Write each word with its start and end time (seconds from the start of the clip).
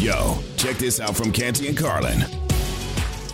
Yo, 0.00 0.38
check 0.56 0.78
this 0.78 0.98
out 0.98 1.14
from 1.14 1.30
Canty 1.30 1.68
and 1.68 1.76
Carlin. 1.76 2.24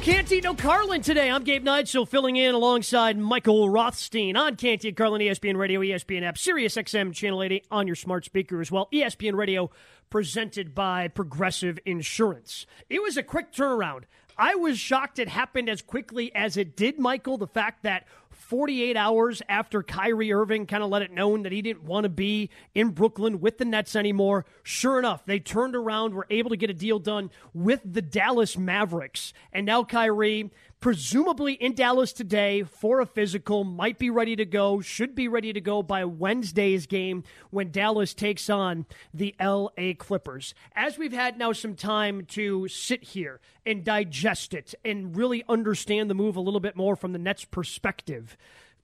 Canty, 0.02 0.40
no 0.40 0.52
Carlin 0.52 1.00
today. 1.00 1.30
I'm 1.30 1.44
Gabe 1.44 1.64
Neitzel 1.64 2.08
filling 2.08 2.34
in 2.34 2.56
alongside 2.56 3.16
Michael 3.16 3.70
Rothstein 3.70 4.36
on 4.36 4.56
Canty 4.56 4.88
and 4.88 4.96
Carlin, 4.96 5.20
ESPN 5.20 5.56
Radio, 5.56 5.78
ESPN 5.78 6.24
app, 6.24 6.36
Sirius 6.36 6.74
XM 6.74 7.14
Channel 7.14 7.44
80 7.44 7.62
on 7.70 7.86
your 7.86 7.94
smart 7.94 8.24
speaker 8.24 8.60
as 8.60 8.72
well. 8.72 8.88
ESPN 8.92 9.34
Radio 9.34 9.70
presented 10.10 10.74
by 10.74 11.06
Progressive 11.06 11.78
Insurance. 11.86 12.66
It 12.90 13.00
was 13.00 13.16
a 13.16 13.22
quick 13.22 13.52
turnaround. 13.52 14.02
I 14.36 14.56
was 14.56 14.76
shocked 14.76 15.20
it 15.20 15.28
happened 15.28 15.68
as 15.68 15.82
quickly 15.82 16.34
as 16.34 16.56
it 16.56 16.76
did, 16.76 16.98
Michael. 16.98 17.38
The 17.38 17.46
fact 17.46 17.84
that 17.84 18.08
48 18.36 18.96
hours 18.96 19.42
after 19.48 19.82
Kyrie 19.82 20.32
Irving 20.32 20.66
kind 20.66 20.82
of 20.82 20.90
let 20.90 21.02
it 21.02 21.12
known 21.12 21.42
that 21.42 21.52
he 21.52 21.62
didn't 21.62 21.84
want 21.84 22.04
to 22.04 22.08
be 22.08 22.50
in 22.74 22.90
Brooklyn 22.90 23.40
with 23.40 23.58
the 23.58 23.64
Nets 23.64 23.96
anymore. 23.96 24.46
Sure 24.62 24.98
enough, 24.98 25.24
they 25.26 25.38
turned 25.38 25.74
around, 25.74 26.14
were 26.14 26.26
able 26.30 26.50
to 26.50 26.56
get 26.56 26.70
a 26.70 26.74
deal 26.74 26.98
done 26.98 27.30
with 27.54 27.80
the 27.84 28.02
Dallas 28.02 28.56
Mavericks. 28.56 29.32
And 29.52 29.66
now 29.66 29.84
Kyrie 29.84 30.50
presumably 30.80 31.54
in 31.54 31.74
Dallas 31.74 32.12
today 32.12 32.62
for 32.62 33.00
a 33.00 33.06
physical, 33.06 33.64
might 33.64 33.98
be 33.98 34.10
ready 34.10 34.36
to 34.36 34.44
go, 34.44 34.80
should 34.80 35.14
be 35.14 35.28
ready 35.28 35.52
to 35.52 35.60
go 35.60 35.82
by 35.82 36.04
Wednesday's 36.04 36.86
game 36.86 37.24
when 37.50 37.70
Dallas 37.70 38.14
takes 38.14 38.50
on 38.50 38.86
the 39.12 39.34
LA 39.40 39.94
Clippers. 39.96 40.54
As 40.74 40.98
we've 40.98 41.12
had 41.12 41.38
now 41.38 41.52
some 41.52 41.74
time 41.74 42.24
to 42.26 42.68
sit 42.68 43.02
here 43.02 43.40
and 43.64 43.84
digest 43.84 44.54
it 44.54 44.74
and 44.84 45.16
really 45.16 45.44
understand 45.48 46.08
the 46.08 46.14
move 46.14 46.36
a 46.36 46.40
little 46.40 46.60
bit 46.60 46.76
more 46.76 46.94
from 46.94 47.12
the 47.12 47.18
Nets' 47.18 47.44
perspective. 47.44 48.25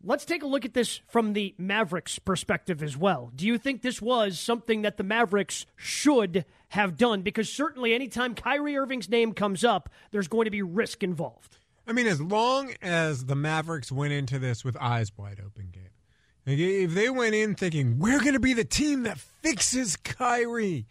Let's 0.05 0.25
take 0.25 0.43
a 0.43 0.47
look 0.47 0.65
at 0.65 0.75
this 0.75 1.01
from 1.07 1.33
the 1.33 1.55
Mavericks' 1.59 2.19
perspective 2.19 2.83
as 2.83 2.97
well. 2.97 3.31
Do 3.37 3.47
you 3.47 3.57
think 3.57 3.83
this 3.83 4.03
was 4.03 4.39
something 4.39 4.83
that 4.83 4.97
the 4.97 5.05
Mavericks 5.05 5.65
should 5.77 6.45
have 6.71 6.97
done? 6.97 7.23
Because 7.23 7.49
certainly, 7.49 7.95
anytime 7.95 8.35
Kyrie 8.35 8.77
Irving's 8.77 9.09
name 9.09 9.33
comes 9.33 9.63
up, 9.63 9.89
there's 10.11 10.27
going 10.27 10.47
to 10.47 10.51
be 10.51 10.63
risk 10.63 11.05
involved. 11.05 11.59
I 11.87 11.93
mean, 11.93 12.07
as 12.07 12.21
long 12.21 12.75
as 12.83 13.27
the 13.27 13.37
Mavericks 13.37 13.93
went 13.93 14.13
into 14.13 14.39
this 14.39 14.65
with 14.65 14.77
eyes 14.77 15.13
wide 15.17 15.41
open, 15.45 15.69
Gabe, 15.73 15.91
if 16.47 16.95
they 16.95 17.09
went 17.09 17.35
in 17.35 17.55
thinking 17.55 17.99
we're 17.99 18.21
going 18.21 18.35
to 18.35 18.41
be 18.41 18.55
the 18.55 18.65
team 18.65 19.05
that 19.05 19.19
fixes 19.19 19.97
Kyrie, 19.97 20.87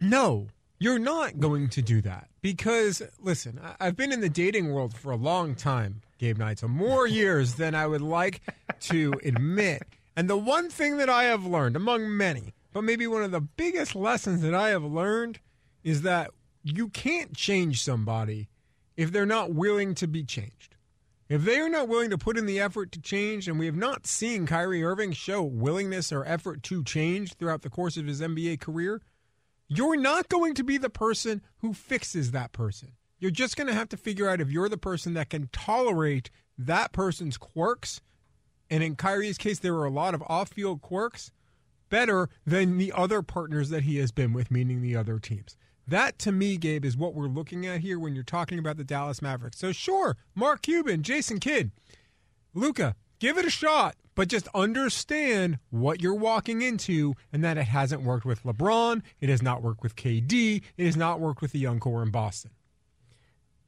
no, 0.00 0.48
you're 0.78 0.98
not 0.98 1.38
going 1.38 1.68
to 1.70 1.82
do 1.82 2.00
that 2.02 2.28
because 2.40 3.02
listen, 3.20 3.60
I've 3.80 3.96
been 3.96 4.12
in 4.12 4.20
the 4.20 4.28
dating 4.28 4.72
world 4.72 4.94
for 4.94 5.12
a 5.12 5.16
long 5.16 5.54
time, 5.54 6.02
Gabe 6.18 6.38
Neitzel, 6.38 6.68
more 6.68 7.06
years 7.06 7.54
than 7.54 7.74
I 7.74 7.86
would 7.86 8.02
like 8.02 8.40
to 8.80 9.14
admit. 9.24 9.82
And 10.16 10.30
the 10.30 10.36
one 10.36 10.70
thing 10.70 10.98
that 10.98 11.08
I 11.08 11.24
have 11.24 11.44
learned, 11.44 11.76
among 11.76 12.16
many, 12.16 12.54
but 12.72 12.84
maybe 12.84 13.06
one 13.06 13.22
of 13.22 13.30
the 13.30 13.40
biggest 13.40 13.94
lessons 13.94 14.42
that 14.42 14.54
I 14.54 14.70
have 14.70 14.84
learned, 14.84 15.40
is 15.82 16.02
that 16.02 16.30
you 16.62 16.88
can't 16.88 17.34
change 17.34 17.82
somebody 17.82 18.48
if 18.96 19.12
they're 19.12 19.26
not 19.26 19.52
willing 19.52 19.94
to 19.96 20.06
be 20.06 20.24
changed. 20.24 20.76
If 21.28 21.42
they 21.42 21.58
are 21.58 21.68
not 21.68 21.88
willing 21.88 22.10
to 22.10 22.18
put 22.18 22.36
in 22.36 22.46
the 22.46 22.60
effort 22.60 22.92
to 22.92 23.00
change, 23.00 23.48
and 23.48 23.58
we 23.58 23.66
have 23.66 23.76
not 23.76 24.06
seen 24.06 24.46
Kyrie 24.46 24.84
Irving 24.84 25.12
show 25.12 25.42
willingness 25.42 26.12
or 26.12 26.24
effort 26.24 26.62
to 26.64 26.84
change 26.84 27.34
throughout 27.34 27.62
the 27.62 27.70
course 27.70 27.96
of 27.96 28.06
his 28.06 28.20
NBA 28.20 28.60
career, 28.60 29.00
you're 29.66 29.96
not 29.96 30.28
going 30.28 30.54
to 30.54 30.62
be 30.62 30.76
the 30.76 30.90
person 30.90 31.42
who 31.58 31.72
fixes 31.72 32.30
that 32.30 32.52
person. 32.52 32.92
You're 33.18 33.30
just 33.30 33.56
going 33.56 33.66
to 33.68 33.74
have 33.74 33.88
to 33.90 33.96
figure 33.96 34.28
out 34.28 34.40
if 34.40 34.50
you're 34.50 34.68
the 34.68 34.76
person 34.76 35.14
that 35.14 35.30
can 35.30 35.48
tolerate 35.52 36.30
that 36.58 36.92
person's 36.92 37.36
quirks. 37.36 38.00
And 38.70 38.82
in 38.82 38.96
Kyrie's 38.96 39.38
case, 39.38 39.58
there 39.58 39.74
were 39.74 39.84
a 39.84 39.90
lot 39.90 40.14
of 40.14 40.22
off 40.26 40.50
field 40.50 40.82
quirks 40.82 41.30
better 41.88 42.28
than 42.46 42.78
the 42.78 42.92
other 42.92 43.22
partners 43.22 43.70
that 43.70 43.84
he 43.84 43.98
has 43.98 44.10
been 44.10 44.32
with, 44.32 44.50
meaning 44.50 44.82
the 44.82 44.96
other 44.96 45.18
teams. 45.18 45.56
That 45.86 46.18
to 46.20 46.32
me, 46.32 46.56
Gabe, 46.56 46.84
is 46.84 46.96
what 46.96 47.14
we're 47.14 47.26
looking 47.26 47.66
at 47.66 47.80
here 47.80 47.98
when 47.98 48.14
you're 48.14 48.24
talking 48.24 48.58
about 48.58 48.78
the 48.78 48.84
Dallas 48.84 49.20
Mavericks. 49.20 49.58
So 49.58 49.70
sure, 49.70 50.16
Mark 50.34 50.62
Cuban, 50.62 51.02
Jason 51.02 51.38
Kidd, 51.40 51.72
Luka, 52.54 52.96
give 53.18 53.36
it 53.36 53.44
a 53.44 53.50
shot, 53.50 53.96
but 54.14 54.28
just 54.28 54.48
understand 54.54 55.58
what 55.70 56.00
you're 56.00 56.14
walking 56.14 56.62
into 56.62 57.14
and 57.32 57.44
that 57.44 57.58
it 57.58 57.64
hasn't 57.64 58.02
worked 58.02 58.24
with 58.24 58.42
LeBron, 58.44 59.02
it 59.20 59.28
has 59.28 59.42
not 59.42 59.62
worked 59.62 59.82
with 59.82 59.94
KD, 59.94 60.62
it 60.76 60.86
has 60.86 60.96
not 60.96 61.20
worked 61.20 61.42
with 61.42 61.52
the 61.52 61.58
young 61.58 61.80
core 61.80 62.02
in 62.02 62.10
Boston. 62.10 62.52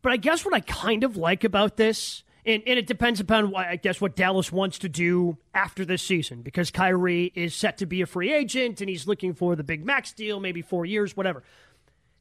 But 0.06 0.12
I 0.12 0.18
guess 0.18 0.44
what 0.44 0.54
I 0.54 0.60
kind 0.60 1.02
of 1.02 1.16
like 1.16 1.42
about 1.42 1.76
this 1.76 2.22
and, 2.44 2.62
and, 2.64 2.78
it 2.78 2.86
depends 2.86 3.18
upon 3.18 3.50
what, 3.50 3.66
I 3.66 3.74
guess 3.74 4.00
what 4.00 4.14
Dallas 4.14 4.52
wants 4.52 4.78
to 4.78 4.88
do 4.88 5.36
after 5.52 5.84
this 5.84 6.00
season 6.00 6.42
because 6.42 6.70
Kyrie 6.70 7.32
is 7.34 7.56
set 7.56 7.78
to 7.78 7.86
be 7.86 8.02
a 8.02 8.06
free 8.06 8.32
agent 8.32 8.80
and 8.80 8.88
he's 8.88 9.08
looking 9.08 9.34
for 9.34 9.56
the 9.56 9.64
big 9.64 9.84
max 9.84 10.12
deal, 10.12 10.38
maybe 10.38 10.62
four 10.62 10.86
years, 10.86 11.16
whatever. 11.16 11.42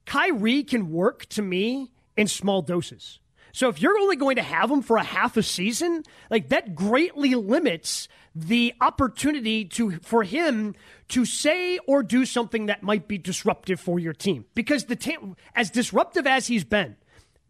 Kyrie 0.07 0.63
can 0.63 0.90
work 0.90 1.28
to 1.28 1.44
me 1.44 1.91
in 2.18 2.25
small 2.25 2.63
doses. 2.63 3.19
So 3.51 3.69
if 3.69 3.79
you're 3.79 4.00
only 4.00 4.16
going 4.16 4.38
to 4.38 4.41
have 4.41 4.72
him 4.72 4.81
for 4.81 4.97
a 4.97 5.03
half 5.03 5.38
a 5.38 5.44
season, 5.44 6.01
like 6.31 6.50
that 6.50 6.74
greatly 6.74 7.35
limits 7.35 8.07
the 8.34 8.74
opportunity 8.81 9.63
to 9.63 10.00
for 10.00 10.24
him 10.24 10.74
to 11.09 11.24
say 11.24 11.78
or 11.88 12.01
do 12.01 12.25
something 12.25 12.66
that 12.66 12.81
might 12.81 13.07
be 13.07 13.19
disruptive 13.19 13.79
for 13.79 14.00
your 14.00 14.13
team. 14.13 14.45
Because 14.56 14.85
the 14.85 14.95
team, 14.95 15.35
as 15.53 15.69
disruptive 15.69 16.25
as 16.25 16.47
he's 16.47 16.63
been 16.63 16.95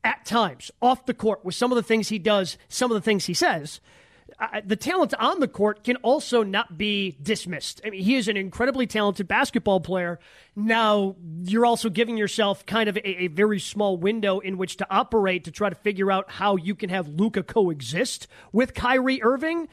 at 0.05 0.23
times 0.23 0.71
off 0.81 1.05
the 1.05 1.13
court 1.13 1.43
with 1.43 1.55
some 1.55 1.71
of 1.71 1.75
the 1.75 1.83
things 1.83 2.07
he 2.07 2.19
does, 2.19 2.57
some 2.69 2.91
of 2.91 2.95
the 2.95 3.01
things 3.01 3.25
he 3.25 3.33
says, 3.33 3.81
uh, 4.39 4.61
the 4.65 4.75
talent 4.75 5.13
on 5.19 5.39
the 5.39 5.47
court 5.47 5.83
can 5.83 5.95
also 5.97 6.43
not 6.43 6.77
be 6.77 7.17
dismissed. 7.21 7.81
I 7.85 7.89
mean, 7.89 8.03
he 8.03 8.15
is 8.15 8.27
an 8.27 8.37
incredibly 8.37 8.85
talented 8.85 9.27
basketball 9.27 9.79
player. 9.79 10.19
Now, 10.55 11.15
you're 11.43 11.65
also 11.65 11.89
giving 11.89 12.17
yourself 12.17 12.65
kind 12.65 12.89
of 12.89 12.97
a, 12.97 13.23
a 13.23 13.27
very 13.27 13.59
small 13.59 13.97
window 13.97 14.39
in 14.39 14.57
which 14.57 14.77
to 14.77 14.87
operate 14.89 15.45
to 15.45 15.51
try 15.51 15.69
to 15.69 15.75
figure 15.75 16.11
out 16.11 16.29
how 16.29 16.55
you 16.55 16.75
can 16.75 16.89
have 16.89 17.07
Luka 17.07 17.43
coexist 17.43 18.27
with 18.51 18.73
Kyrie 18.73 19.23
Irving. 19.23 19.67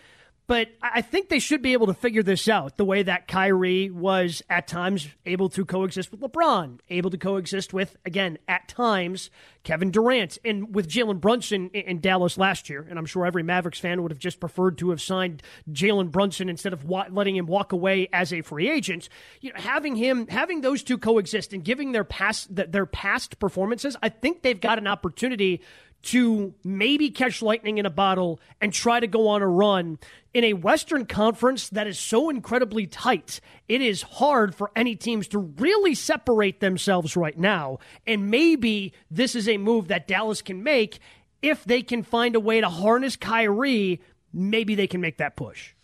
But 0.53 0.69
I 0.83 1.01
think 1.01 1.31
they 1.31 1.39
should 1.39 1.63
be 1.63 1.73
able 1.73 1.87
to 1.87 1.95
figure 1.95 2.23
this 2.23 2.47
out 2.47 2.77
the 2.77 2.85
way 2.85 3.03
that 3.05 3.27
Kyrie 3.27 3.89
was 3.89 4.43
at 4.51 4.69
times 4.69 5.09
able 5.25 5.49
to 5.49 5.65
coexist 5.65 6.13
with 6.13 6.21
LeBron, 6.21 6.79
able 6.91 7.09
to 7.09 7.17
coexist 7.17 7.73
with, 7.73 7.97
again, 8.05 8.37
at 8.47 8.69
times, 8.69 9.31
Kevin 9.63 9.91
Durant, 9.91 10.37
and 10.45 10.75
with 10.75 10.91
Jalen 10.91 11.23
Brunson 11.23 11.71
in 11.71 12.03
Dallas 12.03 12.37
last 12.37 12.69
year. 12.69 12.87
And 12.87 12.99
I'm 12.99 13.07
sure 13.07 13.25
every 13.25 13.43
Mavericks 13.43 13.81
fan 13.81 14.03
would 14.03 14.13
have 14.13 14.19
just 14.19 14.41
preferred 14.41 14.77
to 14.77 14.91
have 14.91 15.01
signed 15.01 15.43
Jalen 15.71 16.11
Brunson 16.11 16.51
instead 16.51 16.75
of 16.75 16.85
letting 16.85 17.35
him 17.35 17.47
walk 17.47 17.73
away 17.73 18.11
as 18.13 18.31
a 18.31 18.43
free 18.43 18.71
agent. 18.71 19.09
You 19.41 19.55
know, 19.55 19.59
having 19.59 19.97
him, 19.97 20.27
having 20.27 20.61
those 20.61 20.83
two 20.83 20.99
coexist 20.99 21.55
and 21.55 21.65
giving 21.65 21.93
their 21.93 22.05
past, 22.05 22.55
their 22.55 22.85
past 22.85 23.39
performances, 23.39 23.97
I 24.03 24.11
think 24.11 24.43
they've 24.43 24.61
got 24.61 24.77
an 24.77 24.87
opportunity 24.87 25.63
to 26.03 26.53
maybe 26.65 27.11
catch 27.11 27.43
lightning 27.43 27.79
in 27.79 27.87
a 27.87 27.91
bottle 27.91 28.41
and 28.61 28.73
try 28.73 28.99
to 28.99 29.07
go 29.07 29.29
on 29.29 29.41
a 29.41 29.47
run 29.47 29.99
in 30.35 30.45
a 30.45 30.53
Western 30.55 31.07
Conference 31.07 31.69
that 31.69 31.87
is 31.87 31.99
so 31.99 32.29
incredibly 32.29 32.87
tight. 32.87 33.41
It 33.69 33.81
is 33.81 34.03
hard 34.03 34.55
for 34.55 34.71
any 34.75 34.97
teams 34.97 35.29
to 35.29 35.39
really 35.39 35.95
separate 35.95 36.61
themselves 36.61 37.17
right 37.17 37.39
now. 37.39 37.79
And 38.07 38.31
maybe 38.31 38.93
this 39.11 39.37
is 39.37 39.49
a 39.49 39.59
move 39.59 39.89
that 39.89 40.09
Dallas 40.09 40.43
can 40.43 40.63
make 40.63 40.99
if 41.41 41.65
they 41.65 41.83
can 41.83 42.03
find 42.03 42.35
a 42.35 42.41
way 42.41 42.61
to 42.61 42.69
harness 42.69 43.17
Kyrie. 43.17 44.01
Maybe 44.33 44.75
they 44.75 44.87
can 44.87 45.01
make 45.01 45.19
that 45.19 45.37
push. 45.37 45.75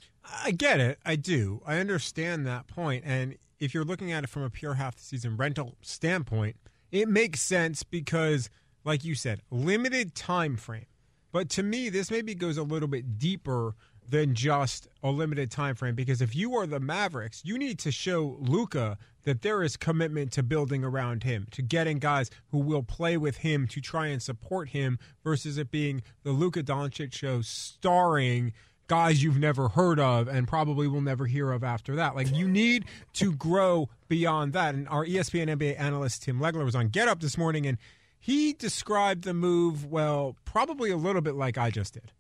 I 0.45 0.51
get 0.51 0.81
it. 0.81 0.99
I 1.05 1.17
do. 1.17 1.63
I 1.65 1.79
understand 1.79 2.47
that 2.47 2.67
point. 2.67 3.05
And 3.07 3.37
if 3.61 3.73
you're 3.73 3.85
looking 3.85 4.11
at 4.11 4.25
it 4.25 4.31
from 4.31 4.43
a 4.43 4.51
pure 4.51 4.75
half 4.75 4.99
season 4.99 5.37
rental 5.37 5.77
standpoint, 5.81 6.57
it 6.91 7.09
makes 7.09 7.41
sense 7.41 7.85
because– 7.85 8.51
like 8.89 9.05
you 9.05 9.15
said, 9.15 9.43
limited 9.51 10.15
time 10.15 10.57
frame. 10.57 10.87
But 11.31 11.51
to 11.51 11.63
me, 11.63 11.91
this 11.91 12.11
maybe 12.11 12.35
goes 12.35 12.57
a 12.57 12.63
little 12.63 12.89
bit 12.89 13.19
deeper 13.19 13.75
than 14.09 14.35
just 14.35 14.89
a 15.03 15.11
limited 15.11 15.51
time 15.51 15.75
frame 15.75 15.95
because 15.95 16.23
if 16.23 16.35
you 16.35 16.57
are 16.57 16.67
the 16.67 16.81
Mavericks, 16.81 17.43
you 17.45 17.59
need 17.59 17.79
to 17.81 17.93
show 17.93 18.39
Luka 18.41 18.97
that 19.25 19.43
there 19.43 19.63
is 19.63 19.77
commitment 19.77 20.33
to 20.33 20.43
building 20.43 20.85
around 20.85 21.23
him, 21.23 21.47
to 21.51 21.61
getting 21.61 21.99
guys 21.99 22.31
who 22.51 22.57
will 22.59 22.83
play 22.83 23.19
with 23.19 23.37
him 23.37 23.67
to 23.69 23.81
try 23.83 24.07
and 24.07 24.23
support 24.23 24.71
him 24.71 24.99
versus 25.23 25.59
it 25.59 25.71
being 25.71 26.03
the 26.23 26.31
Luka 26.31 26.63
Doncic 26.63 27.13
show 27.13 27.43
starring 27.43 28.55
guys 28.87 29.23
you've 29.23 29.39
never 29.39 29.69
heard 29.69 30.01
of 30.01 30.29
and 30.29 30.49
probably 30.49 30.89
will 30.89 31.03
never 31.03 31.27
hear 31.27 31.53
of 31.53 31.63
after 31.63 31.95
that. 31.97 32.17
Like 32.17 32.35
you 32.35 32.49
need 32.49 32.87
to 33.13 33.33
grow 33.33 33.91
beyond 34.09 34.55
that. 34.55 34.75
And 34.75 34.89
our 34.89 35.05
ESPN 35.05 35.55
NBA 35.59 35.79
analyst 35.79 36.23
Tim 36.23 36.41
Legler 36.41 36.65
was 36.65 36.75
on 36.75 36.89
Get 36.89 37.07
Up 37.07 37.21
this 37.21 37.37
morning 37.37 37.67
and 37.67 37.77
he 38.19 38.53
described 38.53 39.25
the 39.25 39.35
move, 39.35 39.85
well, 39.85 40.37
probably 40.45 40.91
a 40.91 40.97
little 40.97 41.23
bit 41.23 41.35
like 41.35 41.59
I 41.59 41.71
just 41.71 41.95
did. 41.95 42.13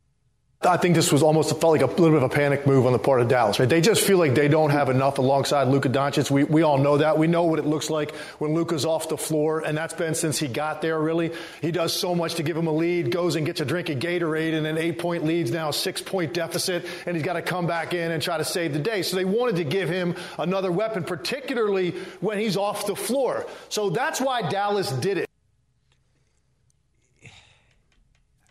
I 0.60 0.76
think 0.76 0.96
this 0.96 1.12
was 1.12 1.22
almost 1.22 1.50
felt 1.60 1.72
like 1.72 1.82
a 1.82 1.86
little 1.86 2.10
bit 2.10 2.16
of 2.16 2.24
a 2.24 2.28
panic 2.28 2.66
move 2.66 2.84
on 2.84 2.92
the 2.92 2.98
part 2.98 3.20
of 3.20 3.28
Dallas. 3.28 3.60
Right? 3.60 3.68
They 3.68 3.80
just 3.80 4.02
feel 4.02 4.18
like 4.18 4.34
they 4.34 4.48
don't 4.48 4.70
have 4.70 4.88
enough 4.88 5.18
alongside 5.18 5.68
Luka 5.68 5.88
Doncic. 5.88 6.32
We, 6.32 6.42
we 6.42 6.62
all 6.62 6.78
know 6.78 6.98
that. 6.98 7.16
We 7.16 7.28
know 7.28 7.44
what 7.44 7.60
it 7.60 7.64
looks 7.64 7.90
like 7.90 8.12
when 8.40 8.54
Luka's 8.54 8.84
off 8.84 9.08
the 9.08 9.16
floor, 9.16 9.60
and 9.60 9.78
that's 9.78 9.94
been 9.94 10.16
since 10.16 10.36
he 10.36 10.48
got 10.48 10.82
there. 10.82 10.98
Really, 10.98 11.30
he 11.62 11.70
does 11.70 11.92
so 11.92 12.12
much 12.12 12.34
to 12.34 12.42
give 12.42 12.56
him 12.56 12.66
a 12.66 12.72
lead. 12.72 13.12
Goes 13.12 13.36
and 13.36 13.46
gets 13.46 13.60
a 13.60 13.64
drink 13.64 13.88
of 13.88 14.00
Gatorade, 14.00 14.52
and 14.54 14.66
an 14.66 14.78
eight-point 14.78 15.24
lead's 15.24 15.52
now 15.52 15.70
six-point 15.70 16.34
deficit, 16.34 16.84
and 17.06 17.14
he's 17.14 17.24
got 17.24 17.34
to 17.34 17.42
come 17.42 17.68
back 17.68 17.94
in 17.94 18.10
and 18.10 18.20
try 18.20 18.36
to 18.36 18.44
save 18.44 18.72
the 18.72 18.80
day. 18.80 19.02
So 19.02 19.14
they 19.14 19.24
wanted 19.24 19.54
to 19.56 19.64
give 19.64 19.88
him 19.88 20.16
another 20.40 20.72
weapon, 20.72 21.04
particularly 21.04 21.92
when 22.18 22.36
he's 22.40 22.56
off 22.56 22.84
the 22.84 22.96
floor. 22.96 23.46
So 23.68 23.90
that's 23.90 24.20
why 24.20 24.42
Dallas 24.42 24.90
did 24.90 25.18
it. 25.18 25.27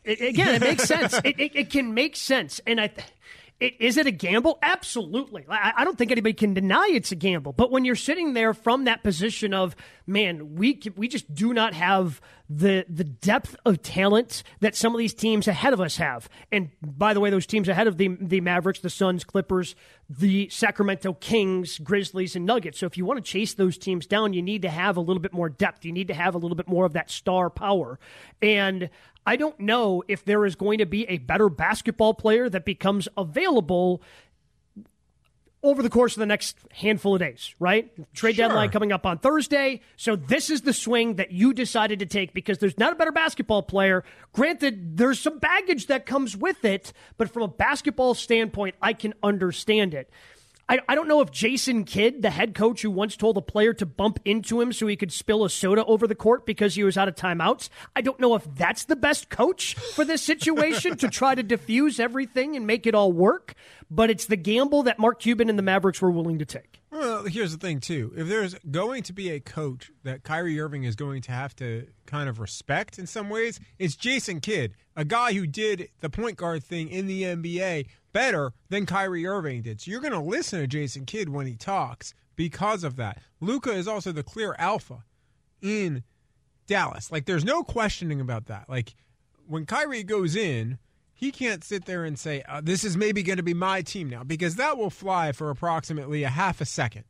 It, 0.07 0.21
again, 0.21 0.55
it 0.55 0.61
makes 0.61 0.83
sense. 0.83 1.13
It, 1.23 1.39
it, 1.39 1.55
it, 1.55 1.69
can 1.69 1.93
make 1.93 2.15
sense, 2.15 2.61
and 2.65 2.79
I. 2.79 2.91
It, 3.59 3.75
is 3.79 3.97
it 3.97 4.05
a 4.05 4.11
gamble? 4.11 4.59
Absolutely. 4.61 5.43
I, 5.49 5.73
I, 5.77 5.83
don't 5.83 5.97
think 5.97 6.11
anybody 6.11 6.33
can 6.33 6.53
deny 6.53 6.91
it's 6.93 7.11
a 7.11 7.15
gamble. 7.15 7.53
But 7.53 7.71
when 7.71 7.85
you're 7.85 7.95
sitting 7.95 8.33
there 8.33 8.53
from 8.53 8.83
that 8.83 9.01
position 9.01 9.51
of, 9.51 9.75
man, 10.05 10.55
we 10.55 10.79
we 10.95 11.07
just 11.07 11.33
do 11.33 11.53
not 11.55 11.73
have 11.73 12.21
the 12.49 12.85
the 12.87 13.03
depth 13.03 13.55
of 13.65 13.81
talent 13.81 14.43
that 14.59 14.75
some 14.75 14.93
of 14.93 14.99
these 14.99 15.15
teams 15.15 15.47
ahead 15.47 15.73
of 15.73 15.81
us 15.81 15.97
have. 15.97 16.29
And 16.51 16.69
by 16.81 17.15
the 17.15 17.19
way, 17.19 17.31
those 17.31 17.47
teams 17.47 17.67
ahead 17.67 17.87
of 17.87 17.97
the 17.97 18.15
the 18.21 18.41
Mavericks, 18.41 18.79
the 18.79 18.91
Suns, 18.91 19.23
Clippers, 19.23 19.75
the 20.07 20.49
Sacramento 20.49 21.13
Kings, 21.13 21.79
Grizzlies, 21.79 22.35
and 22.35 22.45
Nuggets. 22.45 22.77
So 22.77 22.85
if 22.85 22.95
you 22.95 23.05
want 23.05 23.17
to 23.17 23.31
chase 23.31 23.55
those 23.55 23.77
teams 23.79 24.05
down, 24.05 24.33
you 24.33 24.43
need 24.43 24.61
to 24.61 24.69
have 24.69 24.97
a 24.97 25.01
little 25.01 25.21
bit 25.21 25.33
more 25.33 25.49
depth. 25.49 25.83
You 25.83 25.91
need 25.91 26.09
to 26.09 26.13
have 26.13 26.35
a 26.35 26.37
little 26.37 26.55
bit 26.55 26.67
more 26.67 26.85
of 26.85 26.93
that 26.93 27.09
star 27.09 27.49
power. 27.49 27.99
And 28.39 28.91
I 29.27 29.35
don't 29.35 29.59
know 29.59 30.03
if 30.07 30.23
there 30.23 30.45
is 30.45 30.55
going 30.55 30.77
to 30.77 30.85
be 30.85 31.03
a 31.09 31.17
better 31.17 31.49
basketball 31.49 32.13
player 32.13 32.49
that 32.49 32.63
becomes 32.63 33.09
available 33.17 34.01
over 35.61 35.83
the 35.83 35.89
course 35.89 36.15
of 36.15 36.21
the 36.21 36.25
next 36.25 36.57
handful 36.71 37.15
of 37.15 37.19
days, 37.19 37.53
right? 37.59 37.91
Trade 38.13 38.37
sure. 38.37 38.47
deadline 38.47 38.69
coming 38.69 38.93
up 38.93 39.05
on 39.05 39.17
Thursday. 39.17 39.81
So 39.97 40.15
this 40.15 40.49
is 40.49 40.61
the 40.61 40.71
swing 40.71 41.15
that 41.15 41.33
you 41.33 41.51
decided 41.53 41.99
to 41.99 42.05
take 42.05 42.33
because 42.33 42.59
there's 42.59 42.77
not 42.77 42.93
a 42.93 42.95
better 42.95 43.11
basketball 43.11 43.63
player. 43.63 44.05
Granted, 44.31 44.95
there's 44.95 45.19
some 45.19 45.39
baggage 45.39 45.87
that 45.87 46.05
comes 46.05 46.37
with 46.37 46.63
it, 46.63 46.93
but 47.17 47.29
from 47.29 47.43
a 47.43 47.49
basketball 47.49 48.13
standpoint, 48.13 48.75
I 48.81 48.93
can 48.93 49.13
understand 49.21 49.93
it. 49.93 50.09
I, 50.69 50.79
I 50.89 50.95
don't 50.95 51.07
know 51.07 51.21
if 51.21 51.31
Jason 51.31 51.85
Kidd, 51.85 52.21
the 52.21 52.29
head 52.29 52.53
coach 52.53 52.81
who 52.81 52.91
once 52.91 53.15
told 53.15 53.37
a 53.37 53.41
player 53.41 53.73
to 53.75 53.85
bump 53.85 54.19
into 54.25 54.59
him 54.59 54.73
so 54.73 54.85
he 54.87 54.97
could 54.97 55.13
spill 55.13 55.45
a 55.45 55.49
soda 55.49 55.85
over 55.85 56.07
the 56.07 56.15
court 56.15 56.45
because 56.45 56.75
he 56.75 56.83
was 56.83 56.97
out 56.97 57.07
of 57.07 57.15
timeouts, 57.15 57.69
I 57.95 58.01
don't 58.01 58.19
know 58.19 58.35
if 58.35 58.43
that's 58.55 58.83
the 58.83 58.97
best 58.97 59.29
coach 59.29 59.75
for 59.75 60.03
this 60.03 60.21
situation 60.21 60.97
to 60.97 61.07
try 61.07 61.35
to 61.35 61.43
diffuse 61.43 61.99
everything 61.99 62.55
and 62.57 62.67
make 62.67 62.85
it 62.85 62.95
all 62.95 63.13
work. 63.13 63.53
But 63.89 64.09
it's 64.09 64.25
the 64.25 64.35
gamble 64.35 64.83
that 64.83 64.99
Mark 64.99 65.21
Cuban 65.21 65.49
and 65.49 65.57
the 65.57 65.63
Mavericks 65.63 66.01
were 66.01 66.11
willing 66.11 66.39
to 66.39 66.45
take. 66.45 66.81
Well, 66.91 67.23
here's 67.23 67.53
the 67.53 67.57
thing, 67.57 67.79
too. 67.79 68.11
If 68.17 68.27
there's 68.27 68.53
going 68.69 69.03
to 69.03 69.13
be 69.13 69.29
a 69.29 69.39
coach 69.39 69.91
that 70.03 70.23
Kyrie 70.23 70.59
Irving 70.59 70.83
is 70.83 70.97
going 70.97 71.21
to 71.23 71.31
have 71.31 71.55
to 71.57 71.87
kind 72.05 72.27
of 72.27 72.39
respect 72.41 72.99
in 72.99 73.07
some 73.07 73.29
ways, 73.29 73.61
it's 73.79 73.95
Jason 73.95 74.41
Kidd, 74.41 74.73
a 74.97 75.05
guy 75.05 75.31
who 75.31 75.47
did 75.47 75.89
the 76.01 76.09
point 76.09 76.35
guard 76.35 76.63
thing 76.63 76.89
in 76.89 77.07
the 77.07 77.23
NBA 77.23 77.87
better 78.17 78.51
than 78.69 78.87
Kyrie 78.87 79.27
Irving 79.27 79.61
did. 79.61 79.79
So 79.79 79.91
you're 79.91 80.01
going 80.01 80.11
to 80.11 80.19
listen 80.19 80.59
to 80.59 80.65
Jason 80.65 81.05
Kidd 81.05 81.29
when 81.29 81.45
he 81.45 81.53
talks 81.53 82.15
because 82.35 82.83
of 82.83 82.95
that. 82.95 83.19
Luka 83.39 83.71
is 83.71 83.87
also 83.87 84.11
the 84.11 84.23
clear 84.23 84.55
alpha 84.57 85.03
in 85.61 86.01
Dallas. 86.65 87.11
Like 87.11 87.25
there's 87.25 87.45
no 87.45 87.61
questioning 87.61 88.19
about 88.19 88.47
that. 88.47 88.67
Like 88.67 88.95
when 89.45 89.67
Kyrie 89.67 90.01
goes 90.01 90.35
in, 90.35 90.79
he 91.13 91.31
can't 91.31 91.63
sit 91.63 91.85
there 91.85 92.03
and 92.03 92.17
say, 92.17 92.41
uh, 92.49 92.59
"This 92.59 92.83
is 92.83 92.97
maybe 92.97 93.21
going 93.21 93.37
to 93.37 93.43
be 93.43 93.53
my 93.53 93.83
team 93.83 94.09
now," 94.09 94.23
because 94.23 94.55
that 94.55 94.79
will 94.79 94.89
fly 94.89 95.31
for 95.31 95.51
approximately 95.51 96.23
a 96.23 96.29
half 96.29 96.59
a 96.59 96.65
second, 96.65 97.03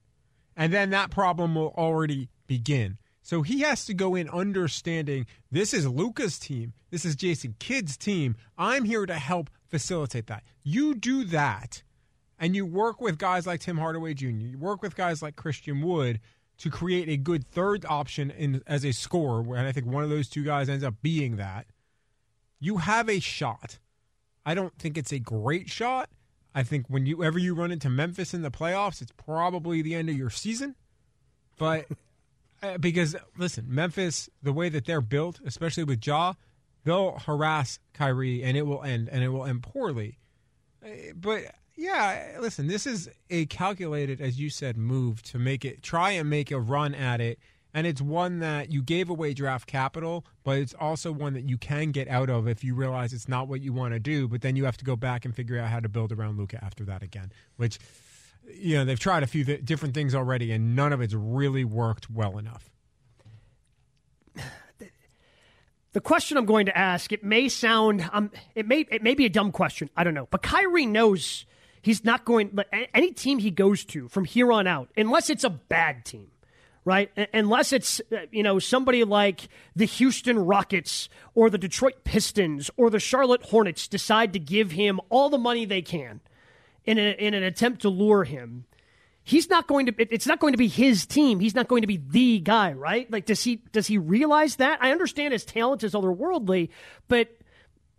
and 0.57 0.74
then 0.74 0.89
that 0.89 1.09
problem 1.09 1.56
will 1.56 1.74
already 1.77 2.30
begin. 2.48 2.98
So 3.21 3.44
he 3.44 3.62
has 3.62 3.86
to 3.86 3.94
go 3.94 4.15
in 4.15 4.30
understanding 4.30 5.25
this 5.51 5.74
is 5.74 5.88
Luka's 5.88 6.38
team. 6.38 6.74
This 6.89 7.06
is 7.06 7.15
Jason 7.15 7.56
Kidd's 7.59 7.95
team. 7.95 8.36
I'm 8.57 8.83
here 8.83 9.06
to 9.06 9.15
help 9.15 9.50
facilitate 9.69 10.28
that. 10.28 10.44
You 10.64 10.96
do 10.96 11.24
that, 11.25 11.84
and 12.40 12.56
you 12.56 12.66
work 12.66 13.02
with 13.02 13.18
guys 13.18 13.48
like 13.48 13.62
Tim 13.62 13.78
Hardaway 13.78 14.14
Jr., 14.14 14.28
you 14.28 14.58
work 14.58 14.81
with 14.81 14.96
guys 14.96 15.22
like 15.22 15.36
Christian 15.36 15.81
Wood 15.81 16.19
to 16.58 16.69
create 16.69 17.08
a 17.10 17.18
good 17.18 17.48
third 17.48 17.86
option 17.88 18.31
in, 18.31 18.62
as 18.66 18.84
a 18.84 18.92
scorer, 18.92 19.56
and 19.56 19.68
I 19.68 19.72
think 19.72 19.86
one 19.86 20.04
of 20.04 20.10
those 20.10 20.28
two 20.28 20.44
guys 20.44 20.69
ends 20.69 20.84
up 20.84 20.96
being 21.02 21.38
that. 21.38 21.68
You 22.60 22.78
have 22.78 23.10
a 23.10 23.19
shot. 23.19 23.78
I 24.46 24.56
don't 24.56 24.78
think 24.80 24.98
it's 24.98 25.12
a 25.12 25.19
great 25.19 25.69
shot. 25.69 26.10
I 26.56 26.64
think 26.64 26.90
whenever 26.90 27.38
you 27.38 27.54
run 27.54 27.72
into 27.72 27.90
Memphis 27.90 28.34
in 28.34 28.42
the 28.42 28.50
playoffs, 28.50 29.02
it's 29.02 29.12
probably 29.16 29.84
the 29.84 29.94
end 29.94 30.10
of 30.10 30.18
your 30.18 30.31
season. 30.31 30.75
But 31.60 31.86
Uh, 32.62 32.78
because 32.78 33.16
listen, 33.38 33.66
Memphis, 33.68 34.30
the 34.42 34.54
way 34.54 34.69
that 34.69 34.86
they're 34.86 35.02
built, 35.02 35.40
especially 35.46 35.84
with 35.84 36.06
Ja, 36.06 36.34
they'll 36.88 37.19
harass 37.19 37.80
Kyrie 37.94 38.44
and 38.44 38.56
it 38.56 38.66
will 38.66 38.81
end, 38.84 39.10
and 39.10 39.24
it 39.24 39.30
will 39.30 39.45
end 39.45 39.62
poorly. 39.62 40.18
Uh, 40.84 40.89
but 41.16 41.44
yeah, 41.75 42.38
listen, 42.39 42.68
this 42.68 42.88
is 42.88 43.10
a 43.30 43.45
calculated, 43.48 44.22
as 44.22 44.39
you 44.39 44.50
said, 44.50 44.78
move 44.78 45.22
to 45.24 45.38
make 45.38 45.66
it 45.66 45.84
try 45.84 46.12
and 46.12 46.30
make 46.30 46.50
a 46.50 46.60
run 46.60 46.95
at 46.95 47.22
it. 47.22 47.39
And 47.74 47.86
it's 47.86 48.01
one 48.01 48.39
that 48.39 48.72
you 48.72 48.81
gave 48.81 49.10
away 49.10 49.34
draft 49.34 49.68
capital, 49.68 50.25
but 50.44 50.57
it's 50.57 50.74
also 50.74 51.12
one 51.12 51.34
that 51.34 51.48
you 51.48 51.57
can 51.57 51.92
get 51.92 52.07
out 52.07 52.30
of 52.30 52.48
if 52.48 52.63
you 52.63 52.74
realize 52.74 53.13
it's 53.13 53.28
not 53.28 53.48
what 53.48 53.62
you 53.62 53.74
want 53.74 53.94
to 53.94 54.00
do. 54.00 54.28
But 54.28 54.42
then 54.42 54.56
you 54.56 54.66
have 54.66 54.78
to 54.78 54.86
go 54.86 54.95
back 54.95 55.25
and 55.25 55.36
figure 55.36 55.60
out 55.60 55.69
how 55.69 55.81
to 55.81 55.90
build 55.90 56.12
around 56.12 56.40
Luka 56.40 56.63
after 56.63 56.83
that 56.86 57.04
again, 57.04 57.31
which 57.57 57.78
you 58.51 58.75
know 58.78 58.86
they've 58.86 59.00
tried 59.00 59.22
a 59.22 59.28
few 59.28 59.44
th- 59.44 59.63
different 59.63 59.94
things 59.94 60.16
already, 60.16 60.51
and 60.51 60.75
none 60.75 60.94
of 60.94 61.01
it's 61.01 61.13
really 61.13 61.66
worked 61.66 62.10
well 62.10 62.38
enough. 62.40 62.72
The 65.97 66.01
question 66.01 66.38
I'm 66.38 66.45
going 66.45 66.67
to 66.67 66.77
ask, 66.77 67.11
it 67.11 67.23
may 67.23 67.49
sound, 67.49 68.07
um, 68.13 68.29
it 68.53 68.67
may 68.67 68.81
it 68.91 69.01
may 69.01 69.15
be 69.15 69.25
a 69.25 69.29
dumb 69.29 69.51
question. 69.51 69.89
I 69.97 70.03
don't 70.03 70.13
know, 70.13 70.27
but 70.29 70.44
Kyrie 70.44 70.85
knows 70.85 71.47
he's 71.81 72.05
not 72.05 72.23
going. 72.23 72.51
But 72.53 72.67
any 72.94 73.11
team 73.13 73.39
he 73.39 73.49
goes 73.49 73.83
to 73.85 74.07
from 74.07 74.25
here 74.25 74.51
on 74.51 74.67
out, 74.67 74.89
unless 74.95 75.31
it's 75.31 75.44
a 75.44 75.49
bad 75.49 76.05
team, 76.05 76.27
right? 76.85 77.09
Unless 77.33 77.73
it's 77.73 77.99
uh, 78.11 78.27
you 78.29 78.44
know 78.44 78.59
somebody 78.59 79.05
like 79.05 79.49
the 79.75 79.85
Houston 79.85 80.38
Rockets 80.38 81.09
or 81.33 81.49
the 81.49 81.57
Detroit 81.57 82.03
Pistons 82.03 82.69
or 82.77 82.91
the 82.91 82.99
Charlotte 82.99 83.45
Hornets 83.45 83.88
decide 83.88 84.33
to 84.33 84.39
give 84.39 84.73
him 84.73 84.99
all 85.09 85.31
the 85.31 85.39
money 85.39 85.65
they 85.65 85.81
can 85.81 86.21
in, 86.85 86.99
a, 86.99 87.13
in 87.13 87.33
an 87.33 87.41
attempt 87.41 87.81
to 87.81 87.89
lure 87.89 88.23
him, 88.23 88.65
he's 89.27 89.50
not 89.50 89.68
going 89.68 89.88
to 89.88 89.94
it's 89.97 90.25
not 90.25 90.39
going 90.39 90.53
to 90.53 90.57
be 90.57 90.69
his 90.69 91.06
team. 91.06 91.41
He's 91.41 91.53
not 91.53 91.68
going 91.68 91.81
to 91.81 91.88
be 91.88 91.97
the 91.97 92.39
guy 92.39 92.71
right? 92.71 93.12
Like 93.12 93.25
does 93.25 93.44
he 93.44 93.57
does 93.74 93.88
he 93.88 93.97
realize 93.97 94.56
that? 94.56 94.79
I 94.81 94.91
understand 94.91 95.33
his 95.33 95.44
talent 95.44 95.83
is 95.83 95.94
otherworldly 95.94 96.69
but 97.07 97.29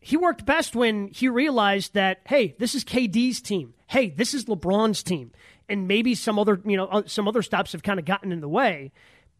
he 0.00 0.16
worked 0.16 0.46
best 0.46 0.74
when 0.74 1.08
he 1.08 1.28
realized 1.28 1.94
that 1.94 2.22
hey 2.26 2.56
this 2.58 2.74
is 2.74 2.82
kd's 2.82 3.42
team. 3.42 3.74
Hey 3.86 4.08
this 4.08 4.32
is 4.32 4.46
lebron's 4.46 5.02
team. 5.02 5.32
And 5.68 5.86
maybe 5.86 6.14
some 6.14 6.38
other 6.38 6.60
you 6.64 6.78
know 6.78 6.86
uh, 6.86 7.02
some 7.06 7.28
other 7.28 7.42
stops 7.42 7.72
have 7.72 7.82
kind 7.82 7.98
of 7.98 8.06
gotten 8.06 8.32
in 8.32 8.40
the 8.40 8.48
way 8.48 8.90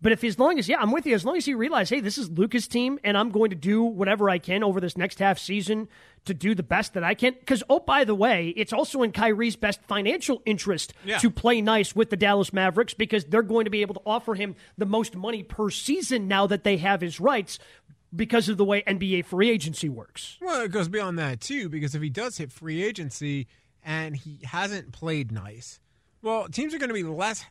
but 0.01 0.13
if 0.13 0.23
as 0.23 0.39
long 0.39 0.59
as 0.59 0.69
yeah, 0.69 0.79
I'm 0.81 0.93
with 0.93 1.07
you. 1.07 1.15
As 1.15 1.25
long 1.25 1.37
as 1.37 1.45
he 1.45 1.55
realizes, 1.55 1.91
hey, 1.91 2.01
this 2.01 2.19
is 2.19 2.31
Luka's 2.31 2.69
team, 2.69 2.99
and 3.03 3.17
I'm 3.19 3.31
going 3.31 3.51
to 3.51 3.57
do 3.57 3.83
whatever 3.83 4.31
I 4.31 4.39
can 4.39 4.63
over 4.63 4.81
this 4.81 4.97
next 4.97 5.19
half 5.19 5.39
season 5.39 5.89
to 6.25 6.35
do 6.35 6.55
the 6.55 6.63
best 6.63 6.95
that 6.95 7.03
I 7.03 7.15
can. 7.15 7.35
Because 7.35 7.63
oh, 7.69 7.81
by 7.81 8.05
the 8.05 8.15
way, 8.15 8.53
it's 8.57 8.73
also 8.73 9.03
in 9.03 9.13
Kyrie's 9.13 9.57
best 9.57 9.83
financial 9.83 10.43
interest 10.47 10.93
yeah. 11.05 11.19
to 11.19 11.31
play 11.31 11.61
nice 11.61 11.97
with 11.97 12.11
the 12.11 12.17
Dallas 12.17 12.53
Mavericks 12.53 12.95
because 12.95 13.25
they're 13.25 13.43
going 13.43 13.65
to 13.65 13.71
be 13.71 13.83
able 13.83 13.95
to 13.95 14.03
offer 14.07 14.35
him 14.35 14.55
the 14.77 14.87
most 14.87 15.17
money 15.17 15.43
per 15.43 15.71
season 15.71 16.29
now 16.29 16.47
that 16.47 16.65
they 16.65 16.77
have 16.77 17.01
his 17.01 17.19
rights 17.19 17.59
because 18.15 18.49
of 18.49 18.57
the 18.57 18.65
way 18.65 18.83
NBA 18.83 19.25
free 19.25 19.51
agency 19.51 19.89
works. 19.89 20.39
Well, 20.41 20.63
it 20.63 20.71
goes 20.71 20.89
beyond 20.89 21.19
that 21.19 21.41
too, 21.41 21.69
because 21.69 21.95
if 21.95 22.03
he 22.03 22.11
does 22.11 22.39
hit 22.39 22.53
free 22.53 22.83
agency 22.83 23.49
and 23.85 24.17
he 24.17 24.39
hasn't 24.45 24.93
played 24.93 25.33
nice, 25.33 25.81
well, 26.23 26.49
teams 26.49 26.75
are 26.75 26.79
going 26.79 26.89
to 26.89 26.95
be 26.95 27.03
less 27.03 27.45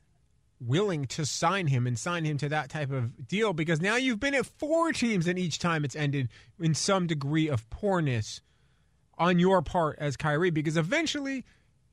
willing 0.60 1.06
to 1.06 1.26
sign 1.26 1.68
him 1.68 1.86
and 1.86 1.98
sign 1.98 2.26
him 2.26 2.38
to 2.38 2.50
that 2.50 2.70
type 2.70 2.92
of 2.92 3.28
deal 3.28 3.54
because 3.54 3.80
now 3.80 3.96
you've 3.96 4.20
been 4.20 4.36
at 4.36 4.46
four 4.46 4.92
teams 4.92 5.28
and 5.28 5.38
each 5.38 5.60
time 5.60 5.86
it's 5.86 5.96
ended 5.96 6.30
in 6.60 6.74
some 6.74 7.08
degree 7.08 7.48
of 7.48 7.70
poorness 7.70 8.42
on 9.18 9.40
your 9.40 9.62
part 9.62 9.98
as 10.00 10.18
Kyrie 10.18 10.50
because 10.50 10.78
eventually 10.78 11.44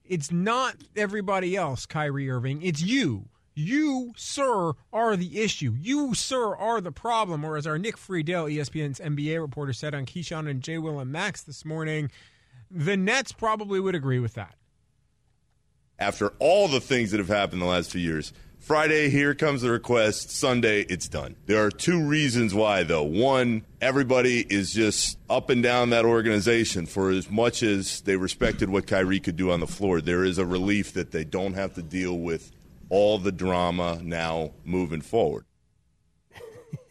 it's 0.05 0.31
not 0.31 0.77
everybody 0.97 1.57
else, 1.57 1.87
Kyrie 1.87 2.31
Irving. 2.31 2.63
It's 2.63 2.83
you. 2.83 3.29
You, 3.55 4.13
sir, 4.17 4.73
are 4.93 5.17
the 5.17 5.41
issue. 5.41 5.77
You, 5.79 6.15
sir, 6.15 6.57
are 6.57 6.81
the 6.81 6.91
problem. 6.91 7.45
Or 7.45 7.57
as 7.57 7.67
our 7.67 7.79
Nick 7.79 7.97
Friedell, 7.97 8.53
ESPN's 8.53 8.99
NBA 8.99 9.41
reporter, 9.41 9.73
said 9.73 9.95
on 9.95 10.07
Keyshawn 10.07 10.51
and 10.51 10.61
J. 10.61 10.79
Will 10.79 10.99
and 10.99 11.13
Max 11.13 11.43
this 11.43 11.65
morning, 11.65 12.11
the 12.71 12.97
Nets 12.97 13.31
probably 13.31 13.79
would 13.79 13.95
agree 13.95 14.19
with 14.19 14.35
that. 14.35 14.57
After 16.01 16.33
all 16.41 16.67
the 16.67 16.81
things 16.81 17.13
that 17.13 17.19
have 17.19 17.29
happened 17.29 17.63
the 17.63 17.67
last 17.67 17.93
few 17.93 18.01
years, 18.01 18.33
Friday, 18.65 19.11
here 19.11 19.35
comes 19.35 19.61
the 19.61 19.71
request. 19.71 20.31
Sunday, 20.31 20.87
it's 20.89 21.07
done. 21.07 21.37
There 21.45 21.63
are 21.67 21.71
two 21.71 22.03
reasons 22.03 22.55
why, 22.55 22.83
though. 22.83 23.03
One, 23.03 23.67
everybody 23.79 24.41
is 24.41 24.73
just 24.73 25.19
up 25.29 25.51
and 25.51 25.63
down 25.63 25.91
that 25.91 26.07
organization 26.07 26.87
for 26.87 27.11
as 27.11 27.29
much 27.29 27.63
as 27.63 28.01
they 28.01 28.17
respected 28.17 28.71
what 28.71 28.87
Kyrie 28.87 29.21
could 29.21 29.37
do 29.37 29.51
on 29.51 29.61
the 29.61 29.67
floor. 29.67 30.01
There 30.01 30.25
is 30.25 30.39
a 30.39 30.47
relief 30.47 30.95
that 30.95 31.11
they 31.11 31.25
don't 31.25 31.53
have 31.53 31.75
to 31.75 31.83
deal 31.83 32.19
with 32.19 32.53
all 32.89 33.19
the 33.19 33.33
drama 33.33 34.01
now 34.03 34.53
moving 34.65 35.03
forward. 35.03 35.45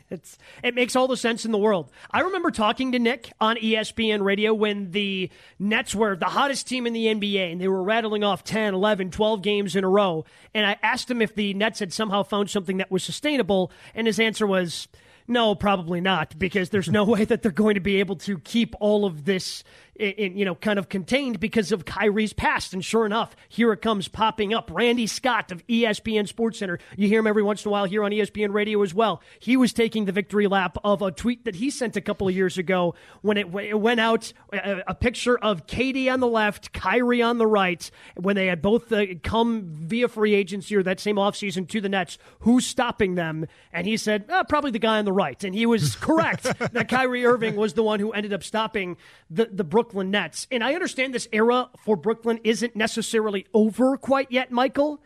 It's, 0.10 0.38
it 0.64 0.76
makes 0.76 0.96
all 0.96 1.08
the 1.08 1.18
sense 1.18 1.46
in 1.46 1.52
the 1.52 1.58
world. 1.58 1.92
I 2.12 2.22
remember 2.22 2.52
talking 2.52 2.92
to 2.92 3.00
Nick 3.00 3.32
on 3.42 3.56
ESPN 3.58 4.22
radio 4.22 4.54
when 4.54 4.92
the 4.92 5.30
Nets 5.58 5.96
were 5.96 6.16
the 6.16 6.26
hottest 6.26 6.68
team 6.68 6.86
in 6.86 6.94
the 6.94 7.08
NBA 7.08 7.52
and 7.52 7.60
they 7.60 7.68
were 7.68 7.82
rattling 7.82 8.24
off 8.24 8.44
10, 8.44 8.74
11, 8.74 9.12
12 9.12 9.42
games 9.42 9.76
in 9.76 9.84
a 9.84 9.90
row. 9.90 10.26
And 10.54 10.66
I 10.66 10.78
asked 10.84 11.10
him 11.10 11.22
if 11.22 11.34
the 11.34 11.54
Nets 11.54 11.80
had 11.80 11.94
somehow 11.94 12.24
found 12.24 12.50
something 12.50 12.78
that 12.78 12.92
was 12.92 13.04
sustainable. 13.04 13.72
And 13.96 14.06
his 14.06 14.20
answer 14.20 14.46
was, 14.46 14.88
no, 15.28 15.56
probably 15.56 16.02
not, 16.02 16.38
because 16.38 16.70
there's 16.70 16.90
no 16.90 17.04
way 17.06 17.26
that 17.26 17.42
they're 17.42 17.52
going 17.52 17.76
to 17.76 17.82
be 17.82 18.00
able 18.00 18.18
to 18.18 18.38
keep 18.40 18.76
all 18.80 19.06
of 19.06 19.26
this 19.26 19.64
in, 19.96 20.38
you 20.38 20.44
know, 20.44 20.56
kind 20.56 20.80
of 20.80 20.90
contained 20.90 21.40
because 21.40 21.72
of 21.72 21.86
Kyrie's 21.86 22.34
past. 22.34 22.74
And 22.74 22.84
sure 22.84 23.06
enough, 23.06 23.36
here 23.48 23.72
it 23.74 23.82
comes 23.82 24.08
popping 24.08 24.54
up. 24.54 24.72
Randy 24.74 25.08
Scott 25.08 25.52
of 25.52 25.66
ESPN 25.68 26.28
Sports 26.28 26.60
Center. 26.60 26.80
You 26.98 27.08
hear 27.08 27.20
him 27.20 27.28
every 27.28 27.44
once 27.44 27.64
in 27.64 27.70
a 27.70 27.72
while 27.72 27.86
here 27.86 28.04
on 28.04 28.12
ESPN 28.12 28.54
Radio 28.54 28.82
as 28.82 28.94
well. 28.94 29.22
He 29.40 29.56
was 29.56 29.72
taking 29.72 30.06
the 30.06 30.12
victory 30.12 30.48
lap 30.48 30.78
of 30.84 31.02
a 31.02 31.12
tweet 31.12 31.46
that 31.46 31.56
he 31.56 31.70
sent 31.70 31.96
a 31.96 32.02
couple 32.02 32.28
of 32.28 32.36
years 32.36 32.58
ago 32.58 32.96
when 33.22 33.38
it, 33.38 33.54
it 33.56 33.80
went 33.80 34.00
out 34.00 34.34
a, 34.52 34.84
a, 34.88 34.96
picture 34.96 35.38
of 35.38 35.68
KD 35.68 36.12
on 36.12 36.22
the 36.22 36.28
left, 36.28 36.72
Kyrie 36.72 37.22
on 37.22 37.38
the 37.38 37.48
right, 37.48 37.90
when 38.16 38.36
they 38.36 38.48
had 38.48 38.62
both 38.62 38.92
uh, 38.92 39.06
come 39.22 39.64
via 39.66 40.08
free 40.08 40.34
agency 40.34 40.76
or 40.76 40.84
that 40.84 41.00
same 41.00 41.18
offseason 41.18 41.68
to 41.70 41.82
the 41.82 41.90
Nets. 41.90 42.18
Who's 42.40 42.66
stopping 42.66 43.16
them? 43.16 43.46
And 43.72 43.86
he 43.86 43.98
said, 43.98 44.26
oh, 44.30 44.44
probably 44.48 44.72
the 44.72 44.80
guy 44.80 44.98
on 44.98 45.06
the 45.06 45.12
right. 45.12 45.44
And 45.44 45.54
he 45.54 45.66
was 45.66 45.96
correct 45.96 46.44
that 46.74 46.88
Kyrie 46.90 47.26
Irving 47.26 47.56
was 47.56 47.74
the 47.74 47.84
one 47.84 48.00
who 48.00 48.12
ended 48.12 48.34
up 48.34 48.44
stopping 48.44 48.98
the, 49.30 49.46
the 49.52 49.64
Brooklyn 49.64 49.83
Brooklyn 49.84 50.12
Nets. 50.12 50.48
And 50.50 50.64
I 50.64 50.76
understand 50.76 51.14
this 51.14 51.28
era 51.34 51.70
for 51.84 51.98
Brooklyn 51.98 52.40
isn't 52.46 52.74
necessarily 52.74 53.46
over 53.54 53.98
quite 53.98 54.32
yet, 54.32 54.50
Michael. 54.50 55.04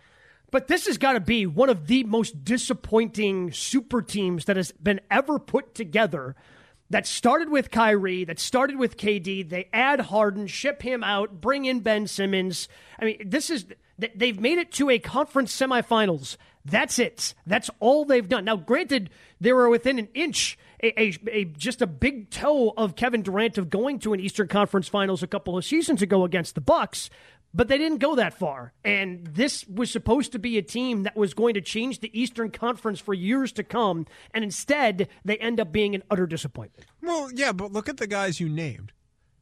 But 0.52 0.68
this 0.68 0.86
has 0.86 1.00
got 1.00 1.14
to 1.14 1.20
be 1.20 1.48
one 1.48 1.72
of 1.72 1.88
the 1.88 2.04
most 2.04 2.46
disappointing 2.46 3.52
super 3.52 4.04
teams 4.04 4.46
that 4.46 4.56
has 4.56 4.72
been 4.74 5.02
ever 5.10 5.40
put 5.40 5.74
together. 5.74 6.36
That 6.92 7.08
started 7.08 7.50
with 7.50 7.72
Kyrie, 7.72 8.24
that 8.26 8.40
started 8.40 8.78
with 8.78 8.98
KD. 8.98 9.50
They 9.50 9.68
add 9.74 10.00
Harden, 10.00 10.46
ship 10.46 10.84
him 10.84 11.04
out, 11.04 11.42
bring 11.42 11.66
in 11.66 11.80
Ben 11.80 12.06
Simmons. 12.06 12.70
I 13.00 13.06
mean, 13.06 13.18
this 13.26 13.50
is 13.50 13.66
they've 13.98 14.40
made 14.40 14.60
it 14.60 14.72
to 14.74 14.92
a 14.92 15.00
conference 15.00 15.60
semifinals. 15.60 16.38
That's 16.64 17.00
it. 17.00 17.34
That's 17.48 17.72
all 17.80 18.06
they've 18.06 18.30
done. 18.30 18.46
Now, 18.46 18.58
granted, 18.58 19.10
they 19.42 19.54
were 19.54 19.70
within 19.70 19.98
an 19.98 20.10
inch 20.14 20.56
a, 20.82 21.02
a, 21.02 21.18
a, 21.32 21.46
just 21.46 21.82
a 21.82 21.88
big 21.88 22.30
toe 22.30 22.74
of 22.78 22.96
Kevin 22.96 23.22
Durant 23.22 23.58
of 23.58 23.70
going 23.70 24.00
to 24.00 24.14
an 24.14 24.20
Eastern 24.20 24.48
Conference 24.48 24.88
Finals 24.88 25.24
a 25.24 25.28
couple 25.28 25.58
of 25.58 25.66
seasons 25.66 26.02
ago 26.02 26.24
against 26.24 26.56
the 26.56 26.62
Bucks, 26.62 27.10
but 27.54 27.68
they 27.68 27.78
didn't 27.78 27.98
go 28.00 28.16
that 28.16 28.34
far. 28.34 28.74
And 28.84 29.26
this 29.26 29.66
was 29.68 29.90
supposed 29.90 30.32
to 30.34 30.40
be 30.40 30.58
a 30.58 30.62
team 30.62 31.04
that 31.04 31.16
was 31.16 31.34
going 31.34 31.56
to 31.56 31.62
change 31.62 32.00
the 32.00 32.20
Eastern 32.20 32.52
Conference 32.52 33.00
for 33.00 33.14
years 33.14 33.52
to 33.54 33.64
come, 33.64 34.06
and 34.34 34.44
instead 34.44 35.08
they 35.26 35.38
end 35.38 35.60
up 35.60 35.72
being 35.72 35.96
an 35.96 36.04
utter 36.12 36.28
disappointment. 36.28 36.86
Well, 37.02 37.32
yeah, 37.34 37.52
but 37.52 37.72
look 37.72 37.90
at 37.90 37.98
the 37.98 38.08
guys 38.08 38.40
you 38.40 38.50
named, 38.50 38.92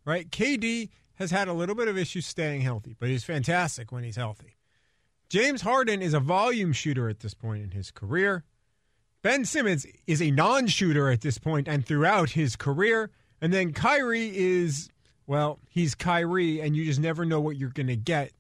right? 0.05 0.29
KD 0.29 0.89
has 1.15 1.31
had 1.31 1.47
a 1.47 1.53
little 1.53 1.75
bit 1.75 1.87
of 1.87 1.97
issues 1.97 2.25
staying 2.25 2.61
healthy, 2.61 2.95
but 2.97 3.09
he's 3.09 3.23
fantastic 3.23 3.91
when 3.91 4.03
he's 4.03 4.17
healthy. 4.17 4.55
James 5.29 5.61
Harden 5.61 6.01
is 6.01 6.13
a 6.13 6.19
volume 6.19 6.71
shooter 6.71 7.09
at 7.09 7.21
this 7.21 7.33
point 7.33 7.63
in 7.63 7.71
his 7.71 7.89
career. 7.91 8.43
Ben 9.25 9.43
Simmons 9.43 9.87
is 10.05 10.21
a 10.21 10.29
non 10.29 10.67
shooter 10.67 11.09
at 11.09 11.21
this 11.21 11.39
point 11.39 11.67
and 11.67 11.83
throughout 11.83 12.29
his 12.29 12.55
career. 12.55 13.09
And 13.41 13.51
then 13.51 13.73
Kyrie 13.73 14.31
is, 14.37 14.87
well, 15.25 15.57
he's 15.67 15.95
Kyrie, 15.95 16.61
and 16.61 16.75
you 16.75 16.85
just 16.85 16.99
never 16.99 17.25
know 17.25 17.41
what 17.41 17.57
you're 17.57 17.71
going 17.71 17.87
to 17.87 17.95
get 17.95 18.33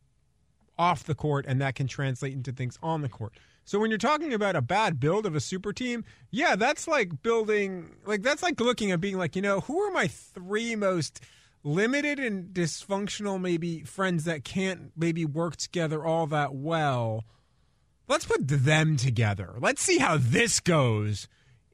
off 0.77 1.03
the 1.03 1.15
court, 1.15 1.47
and 1.47 1.59
that 1.59 1.73
can 1.73 1.87
translate 1.87 2.33
into 2.33 2.51
things 2.51 2.77
on 2.83 3.01
the 3.01 3.09
court. 3.09 3.33
So 3.63 3.79
when 3.79 3.89
you're 3.89 3.97
talking 3.97 4.31
about 4.31 4.55
a 4.55 4.61
bad 4.61 4.99
build 4.99 5.25
of 5.25 5.35
a 5.35 5.39
super 5.39 5.73
team, 5.73 6.05
yeah, 6.29 6.55
that's 6.55 6.87
like 6.87 7.23
building, 7.23 7.95
like, 8.05 8.21
that's 8.21 8.43
like 8.43 8.61
looking 8.61 8.91
at 8.91 9.01
being 9.01 9.17
like, 9.17 9.35
you 9.35 9.41
know, 9.41 9.61
who 9.61 9.81
are 9.81 9.91
my 9.91 10.05
three 10.05 10.75
most 10.75 11.19
limited 11.63 12.19
and 12.19 12.53
dysfunctional, 12.53 13.41
maybe 13.41 13.81
friends 13.81 14.25
that 14.25 14.43
can't 14.43 14.91
maybe 14.95 15.25
work 15.25 15.55
together 15.55 16.05
all 16.05 16.27
that 16.27 16.53
well? 16.53 17.23
Let's 18.07 18.25
put 18.25 18.47
them 18.47 18.97
together. 18.97 19.55
Let's 19.59 19.81
see 19.81 19.97
how 19.97 20.17
this 20.17 20.59
goes 20.59 21.27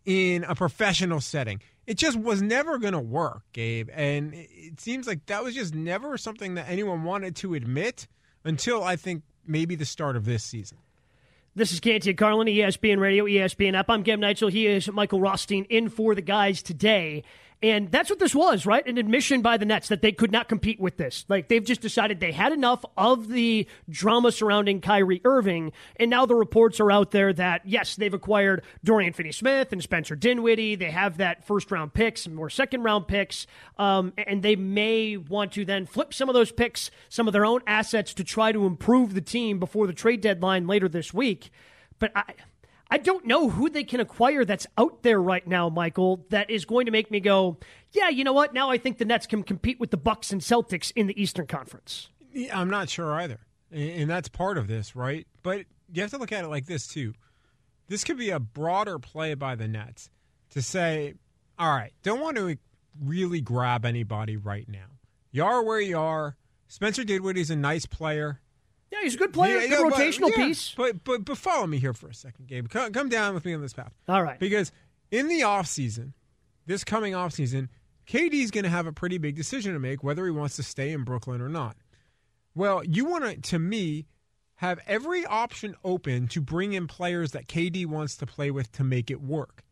in 0.06 0.44
a 0.44 0.56
professional 0.56 1.22
setting. 1.22 1.62
It 1.88 1.98
just 1.98 2.18
was 2.18 2.42
never 2.42 2.78
going 2.78 2.94
to 2.94 3.00
work, 3.00 3.44
Gabe. 3.54 3.90
And 3.94 4.34
it 4.34 4.80
seems 4.80 5.08
like 5.08 5.26
that 5.28 5.44
was 5.44 5.56
just 5.56 5.74
never 5.74 6.18
something 6.18 6.56
that 6.56 6.70
anyone 6.70 7.04
wanted 7.04 7.36
to 7.38 7.54
admit 7.54 8.08
until 8.44 8.84
I 8.84 8.96
think 8.96 9.24
maybe 9.46 9.76
the 9.76 9.86
start 9.86 10.16
of 10.16 10.26
this 10.26 10.44
season. 10.44 10.78
This 11.54 11.74
is 11.74 11.82
Canty 11.82 12.14
Carlin, 12.14 12.48
ESPN 12.48 13.00
Radio, 13.00 13.26
ESPN 13.26 13.74
App. 13.74 13.90
I'm 13.90 14.04
Gabe 14.04 14.20
Neitzel. 14.20 14.52
He 14.52 14.68
is 14.68 14.90
Michael 14.90 15.20
Rothstein 15.20 15.66
in 15.66 15.90
for 15.90 16.16
the 16.16 16.22
guys 16.22 16.64
today. 16.64 17.24
And 17.64 17.92
that's 17.92 18.10
what 18.10 18.18
this 18.18 18.34
was, 18.34 18.66
right? 18.66 18.86
An 18.88 18.98
admission 18.98 19.44
by 19.44 19.58
the 19.58 19.66
Nets 19.66 19.90
that 19.90 20.02
they 20.02 20.12
could 20.12 20.32
not 20.32 20.50
compete 20.50 20.80
with 20.80 20.98
this. 20.98 21.26
Like 21.28 21.48
they've 21.48 21.64
just 21.64 21.82
decided 21.82 22.20
they 22.20 22.32
had 22.32 22.54
enough 22.54 22.84
of 22.98 23.28
the 23.28 23.68
drama 23.88 24.32
surrounding 24.32 24.82
Kyrie 24.82 25.22
Irving. 25.24 25.72
And 25.98 26.10
now 26.10 26.26
the 26.26 26.34
reports 26.34 26.80
are 26.80 26.92
out 26.92 27.12
there 27.12 27.32
that, 27.34 27.62
yes, 27.66 27.96
they've 27.96 28.14
acquired 28.14 28.64
Dorian 28.84 29.14
Finney 29.14 29.32
Smith 29.32 29.72
and 29.72 29.84
Spencer 29.84 30.16
Dinwiddie. 30.16 30.76
They 30.76 30.90
have 30.90 31.18
that 31.18 31.46
first 31.46 31.70
round 31.70 31.94
picks 31.94 32.26
and 32.26 32.36
more 32.36 32.50
second 32.50 32.82
round 32.82 33.08
picks. 33.08 33.46
Um, 33.78 34.14
and 34.18 34.42
they 34.42 34.56
may 34.56 35.18
want 35.18 35.52
to 35.54 35.64
then 35.64 35.86
flip 35.86 36.16
some 36.16 36.30
of 36.30 36.34
those 36.34 36.52
picks, 36.52 36.90
some 37.10 37.28
of 37.28 37.34
their 37.34 37.46
own 37.46 37.62
assets 37.68 38.16
to 38.16 38.24
try 38.24 38.52
to 38.52 38.66
improve 38.66 39.14
the 39.14 39.22
team 39.22 39.60
before 39.60 39.86
the 39.86 39.94
trade 39.94 40.22
deadline 40.22 40.66
later 40.66 40.90
this 40.90 41.14
week. 41.14 41.52
But 42.00 42.12
I 42.16 42.34
I 42.92 42.98
don't 42.98 43.26
know 43.26 43.50
who 43.50 43.70
they 43.70 43.86
can 43.86 44.02
acquire 44.02 44.44
that's 44.44 44.68
out 44.78 45.02
there 45.02 45.22
right 45.22 45.48
now, 45.48 45.70
Michael, 45.70 46.26
that 46.30 46.50
is 46.50 46.66
going 46.66 46.88
to 46.88 46.92
make 46.92 47.10
me 47.10 47.22
go, 47.22 47.58
yeah, 47.92 48.10
you 48.10 48.26
know 48.26 48.34
what? 48.34 48.54
Now 48.54 48.70
I 48.70 48.78
think 48.78 48.98
the 48.98 49.06
Nets 49.06 49.26
can 49.26 49.44
compete 49.44 49.80
with 49.80 49.92
the 49.92 49.98
Bucks 49.98 50.32
and 50.32 50.42
Celtics 50.42 50.92
in 50.94 51.08
the 51.08 51.20
Eastern 51.20 51.48
Conference. 51.48 52.10
Yeah, 52.34 52.60
I'm 52.60 52.70
not 52.70 52.90
sure 52.90 53.14
either. 53.14 53.40
And 53.72 54.10
that's 54.10 54.28
part 54.28 54.58
of 54.58 54.68
this, 54.68 54.94
right? 54.94 55.26
But 55.42 55.66
you 55.94 56.02
have 56.02 56.12
to 56.12 56.18
look 56.18 56.34
at 56.34 56.44
it 56.44 56.50
like 56.50 56.66
this, 56.66 56.86
too. 56.86 57.14
This 57.88 58.04
could 58.04 58.18
be 58.18 58.30
a 58.30 58.40
broader 58.40 59.00
play 59.00 59.34
by 59.36 59.56
the 59.56 59.70
Nets 59.70 60.10
to 60.50 60.62
say, 60.62 61.14
all 61.58 61.74
right, 61.74 61.94
don't 62.04 62.20
want 62.20 62.36
to 62.36 62.58
really 63.02 63.40
grab 63.40 63.86
anybody 63.86 64.36
right 64.36 64.68
now. 64.68 64.98
You 65.32 65.46
are 65.46 65.64
where 65.64 65.80
you 65.80 65.98
are. 65.98 66.36
Spencer 66.68 67.06
Dinwiddie's 67.06 67.50
a 67.50 67.56
nice 67.56 67.86
player. 67.86 68.42
Yeah, 68.92 69.00
he's 69.04 69.16
a 69.16 69.18
good 69.18 69.34
player, 69.34 69.58
yeah, 69.60 69.68
good 69.68 69.92
rotational 69.92 70.22
but, 70.22 70.38
yeah, 70.38 70.46
piece. 70.48 70.74
But 70.76 71.04
but 71.04 71.24
but 71.24 71.38
follow 71.38 71.66
me 71.66 71.80
here 71.80 71.94
for 71.94 72.10
a 72.10 72.14
second, 72.14 72.48
Gabe. 72.48 72.68
Come, 72.68 72.92
come 72.92 73.10
down 73.10 73.34
with 73.34 73.46
me 73.46 73.54
on 73.54 73.62
this 73.62 73.74
path. 73.74 73.94
All 74.10 74.22
right. 74.22 74.38
Because 74.38 74.72
in 75.12 75.28
the 75.28 75.42
offseason, 75.42 76.14
this 76.66 76.84
coming 76.84 77.14
offseason, 77.14 77.70
KD's 78.08 78.52
going 78.52 78.66
to 78.66 78.70
have 78.70 78.88
a 78.88 78.92
pretty 78.92 79.18
big 79.18 79.36
decision 79.36 79.74
to 79.74 79.80
make 79.80 80.04
whether 80.04 80.26
he 80.26 80.32
wants 80.32 80.58
to 80.58 80.64
stay 80.64 80.92
in 80.92 81.04
Brooklyn 81.04 81.42
or 81.42 81.50
not. 81.50 81.78
Well, 82.54 82.84
you 82.84 83.06
want 83.06 83.24
to, 83.24 83.42
to 83.52 83.60
me, 83.60 84.08
have 84.56 84.80
every 84.86 85.26
option 85.26 85.76
open 85.84 86.28
to 86.28 86.42
bring 86.42 86.74
in 86.74 86.88
players 86.88 87.32
that 87.32 87.48
KD 87.48 87.86
wants 87.86 88.18
to 88.18 88.26
play 88.26 88.52
with 88.52 88.72
to 88.74 88.84
make 88.84 89.10
it 89.10 89.22
work. 89.22 89.64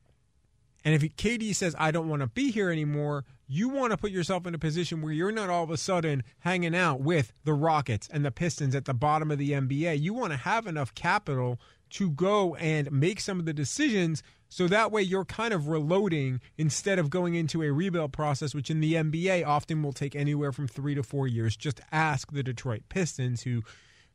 And 0.86 0.96
if 0.96 1.02
KD 1.18 1.54
says, 1.54 1.76
I 1.78 1.92
don't 1.92 2.08
want 2.08 2.22
to 2.22 2.28
be 2.28 2.52
here 2.52 2.72
anymore, 2.72 3.26
you 3.52 3.68
want 3.68 3.92
to 3.92 3.98
put 3.98 4.12
yourself 4.12 4.46
in 4.46 4.54
a 4.54 4.60
position 4.60 5.02
where 5.02 5.12
you're 5.12 5.32
not 5.32 5.50
all 5.50 5.64
of 5.64 5.72
a 5.72 5.78
sudden 5.78 6.24
hanging 6.42 6.76
out 6.76 7.02
with 7.02 7.34
the 7.44 7.54
Rockets 7.54 8.08
and 8.14 8.24
the 8.24 8.32
Pistons 8.32 8.76
at 8.76 8.86
the 8.86 8.94
bottom 8.94 9.32
of 9.32 9.40
the 9.40 9.52
NBA. 9.52 10.00
You 10.00 10.14
want 10.14 10.32
to 10.32 10.38
have 10.38 10.68
enough 10.68 10.94
capital 10.94 11.60
to 11.92 12.12
go 12.12 12.54
and 12.56 12.92
make 12.92 13.20
some 13.20 13.40
of 13.40 13.46
the 13.46 13.54
decisions 13.54 14.22
so 14.50 14.68
that 14.68 14.92
way 14.92 15.02
you're 15.02 15.26
kind 15.26 15.52
of 15.52 15.68
reloading 15.68 16.42
instead 16.60 17.00
of 17.00 17.10
going 17.10 17.34
into 17.34 17.64
a 17.64 17.72
rebuild 17.72 18.14
process, 18.14 18.54
which 18.54 18.70
in 18.70 18.82
the 18.82 18.94
NBA 18.94 19.46
often 19.46 19.82
will 19.82 19.94
take 19.94 20.16
anywhere 20.16 20.52
from 20.52 20.68
three 20.68 20.94
to 20.94 21.02
four 21.02 21.28
years. 21.28 21.58
Just 21.58 21.82
ask 21.92 22.32
the 22.32 22.44
Detroit 22.44 22.84
Pistons, 22.88 23.42
who 23.42 23.64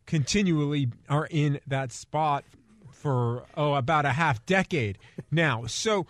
continually 0.06 0.90
are 1.08 1.26
in 1.28 1.58
that 1.66 1.90
spot 1.90 2.44
for, 2.92 3.46
oh, 3.56 3.74
about 3.74 4.06
a 4.06 4.12
half 4.12 4.44
decade 4.46 4.98
now. 5.32 5.66
So, 5.66 6.06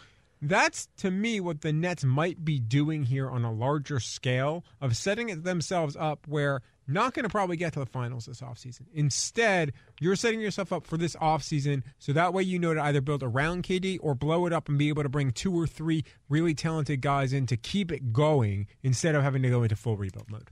that's 0.48 0.88
to 0.98 1.10
me 1.10 1.40
what 1.40 1.60
the 1.60 1.72
Nets 1.72 2.04
might 2.04 2.44
be 2.44 2.58
doing 2.58 3.04
here 3.04 3.30
on 3.30 3.44
a 3.44 3.52
larger 3.52 4.00
scale 4.00 4.64
of 4.80 4.96
setting 4.96 5.42
themselves 5.42 5.96
up 5.96 6.26
where 6.26 6.62
not 6.86 7.14
going 7.14 7.22
to 7.22 7.30
probably 7.30 7.56
get 7.56 7.72
to 7.72 7.78
the 7.78 7.86
finals 7.86 8.26
this 8.26 8.40
offseason. 8.40 8.82
Instead, 8.92 9.72
you're 10.00 10.16
setting 10.16 10.40
yourself 10.40 10.72
up 10.72 10.86
for 10.86 10.96
this 10.96 11.16
offseason 11.16 11.82
so 11.98 12.12
that 12.12 12.34
way 12.34 12.42
you 12.42 12.58
know 12.58 12.74
to 12.74 12.82
either 12.82 13.00
build 13.00 13.22
around 13.22 13.62
KD 13.62 13.98
or 14.02 14.14
blow 14.14 14.46
it 14.46 14.52
up 14.52 14.68
and 14.68 14.76
be 14.76 14.88
able 14.88 15.02
to 15.02 15.08
bring 15.08 15.30
two 15.30 15.58
or 15.58 15.66
three 15.66 16.04
really 16.28 16.54
talented 16.54 17.00
guys 17.00 17.32
in 17.32 17.46
to 17.46 17.56
keep 17.56 17.90
it 17.90 18.12
going 18.12 18.66
instead 18.82 19.14
of 19.14 19.22
having 19.22 19.42
to 19.42 19.50
go 19.50 19.62
into 19.62 19.76
full 19.76 19.96
rebuild 19.96 20.30
mode. 20.30 20.50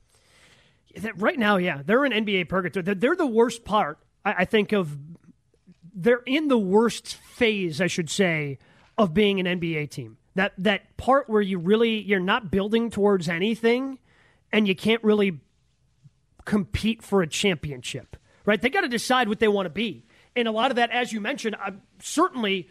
Right 1.16 1.38
now, 1.38 1.56
yeah, 1.56 1.82
they're 1.84 2.04
in 2.04 2.12
NBA 2.12 2.48
purgatory. 2.48 2.94
They're 2.94 3.16
the 3.16 3.26
worst 3.26 3.64
part, 3.64 3.98
I 4.24 4.44
think, 4.44 4.72
of 4.72 4.96
they're 5.94 6.22
in 6.26 6.48
the 6.48 6.58
worst 6.58 7.14
phase, 7.14 7.80
I 7.80 7.86
should 7.86 8.10
say, 8.10 8.58
of 8.98 9.14
being 9.14 9.40
an 9.40 9.60
NBA 9.60 9.90
team. 9.90 10.18
That 10.34 10.52
that 10.58 10.96
part 10.96 11.28
where 11.28 11.42
you 11.42 11.58
really 11.58 12.00
you're 12.00 12.20
not 12.20 12.50
building 12.50 12.90
towards 12.90 13.28
anything, 13.28 13.98
and 14.50 14.66
you 14.66 14.74
can't 14.74 15.02
really 15.04 15.40
compete 16.44 17.02
for 17.02 17.22
a 17.22 17.26
championship. 17.26 18.16
Right? 18.44 18.60
They 18.60 18.70
got 18.70 18.80
to 18.80 18.88
decide 18.88 19.28
what 19.28 19.38
they 19.38 19.48
want 19.48 19.66
to 19.66 19.70
be, 19.70 20.06
and 20.34 20.48
a 20.48 20.52
lot 20.52 20.70
of 20.70 20.76
that, 20.76 20.90
as 20.90 21.12
you 21.12 21.20
mentioned, 21.20 21.56
uh, 21.64 21.72
certainly 22.00 22.68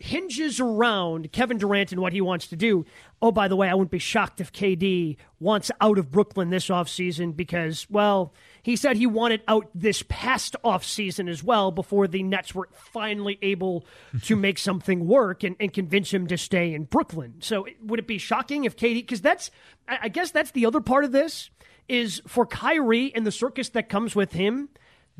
hinges 0.00 0.58
around 0.60 1.30
Kevin 1.30 1.58
Durant 1.58 1.92
and 1.92 2.00
what 2.00 2.14
he 2.14 2.22
wants 2.22 2.46
to 2.48 2.56
do. 2.56 2.86
Oh, 3.20 3.30
by 3.30 3.48
the 3.48 3.56
way, 3.56 3.68
I 3.68 3.74
wouldn't 3.74 3.90
be 3.90 3.98
shocked 3.98 4.40
if 4.40 4.50
KD 4.50 5.18
wants 5.38 5.70
out 5.80 5.98
of 5.98 6.10
Brooklyn 6.10 6.48
this 6.48 6.68
offseason 6.68 7.36
because, 7.36 7.86
well, 7.90 8.32
he 8.62 8.76
said 8.76 8.96
he 8.96 9.06
wanted 9.06 9.42
out 9.46 9.68
this 9.74 10.02
past 10.08 10.56
offseason 10.64 11.28
as 11.28 11.44
well 11.44 11.70
before 11.70 12.08
the 12.08 12.22
Nets 12.22 12.54
were 12.54 12.70
finally 12.72 13.38
able 13.42 13.84
to 14.22 14.36
make 14.36 14.58
something 14.58 15.06
work 15.06 15.44
and, 15.44 15.54
and, 15.60 15.70
convince 15.72 16.12
him 16.12 16.26
to 16.26 16.38
stay 16.38 16.72
in 16.72 16.84
Brooklyn. 16.84 17.34
So 17.40 17.66
would 17.82 18.00
it 18.00 18.06
be 18.06 18.18
shocking 18.18 18.64
if 18.64 18.76
KD, 18.76 18.94
because 18.94 19.20
that's, 19.20 19.50
I 19.86 20.08
guess 20.08 20.30
that's 20.30 20.50
the 20.52 20.64
other 20.64 20.80
part 20.80 21.04
of 21.04 21.12
this, 21.12 21.50
is 21.88 22.22
for 22.26 22.46
Kyrie 22.46 23.14
and 23.14 23.26
the 23.26 23.32
circus 23.32 23.68
that 23.70 23.88
comes 23.88 24.16
with 24.16 24.32
him, 24.32 24.70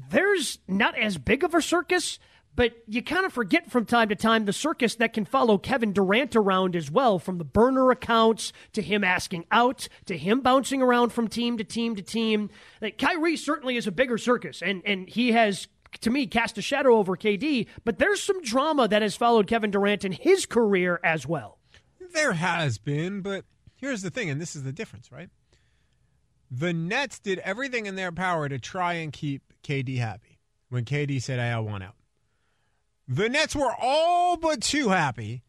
there's 0.09 0.59
not 0.67 0.99
as 0.99 1.19
big 1.19 1.45
of 1.45 1.55
a 1.55 1.61
circus 1.61 2.19
but 2.57 2.73
you 2.87 3.03
kind 3.03 3.25
of 3.25 3.33
forget 3.33 3.71
from 3.71 3.87
time 3.87 4.09
to 4.09 4.17
time 4.17 4.45
the 4.45 4.53
circus 4.53 4.97
that 4.97 5.13
can 5.13 5.25
follow 5.25 5.59
Kevin 5.59 5.93
Durant 5.93 6.37
around 6.37 6.77
as 6.77 6.91
well, 6.91 7.19
from 7.19 7.39
the 7.39 7.45
burner 7.45 7.91
accounts 7.91 8.53
to 8.73 8.83
him 8.83 9.05
asking 9.05 9.47
out 9.51 9.89
to 10.07 10.17
him 10.17 10.41
bouncing 10.41 10.83
around 10.83 11.11
from 11.11 11.29
team 11.29 11.59
to 11.59 11.65
team 11.65 11.97
to 11.97 12.03
team. 12.03 12.51
Like, 12.81 12.99
Kyrie 12.99 13.37
certainly 13.37 13.77
is 13.77 13.87
a 13.87 13.93
bigger 13.93 14.19
circus, 14.19 14.63
and, 14.63 14.83
and 14.85 15.09
he 15.09 15.33
has 15.33 15.69
to 16.03 16.11
me, 16.11 16.27
cast 16.27 16.57
a 16.59 16.63
shadow 16.63 16.97
over 16.97 17.17
KD, 17.17 17.67
but 17.85 17.99
there's 17.99 18.23
some 18.23 18.41
drama 18.43 18.89
that 18.89 19.03
has 19.03 19.17
followed 19.17 19.47
Kevin 19.47 19.71
Durant 19.71 20.05
in 20.05 20.13
his 20.13 20.47
career 20.47 21.01
as 21.03 21.27
well. 21.27 21.59
There 22.13 22.33
has 22.33 22.79
been, 22.79 23.23
but 23.23 23.45
here's 23.77 24.03
the 24.03 24.11
thing, 24.11 24.31
and 24.31 24.41
this 24.41 24.55
is 24.55 24.63
the 24.63 24.73
difference, 24.73 25.11
right? 25.11 25.31
The 26.51 26.73
Nets 26.73 27.19
did 27.19 27.39
everything 27.41 27.87
in 27.87 27.95
their 27.95 28.13
power 28.13 28.49
to 28.49 28.59
try 28.59 28.95
and 28.95 29.13
keep 29.13 29.43
KD 29.63 29.99
happy 29.99 30.39
when 30.69 30.85
KD 30.85 31.23
said, 31.23 31.39
I 31.39 31.59
want 31.61 31.85
out. 31.85 31.95
The 33.11 33.29
Nets 33.29 33.57
were 33.57 33.75
all 33.77 34.37
but 34.37 34.63
too 34.63 34.89
happy 34.89 35.43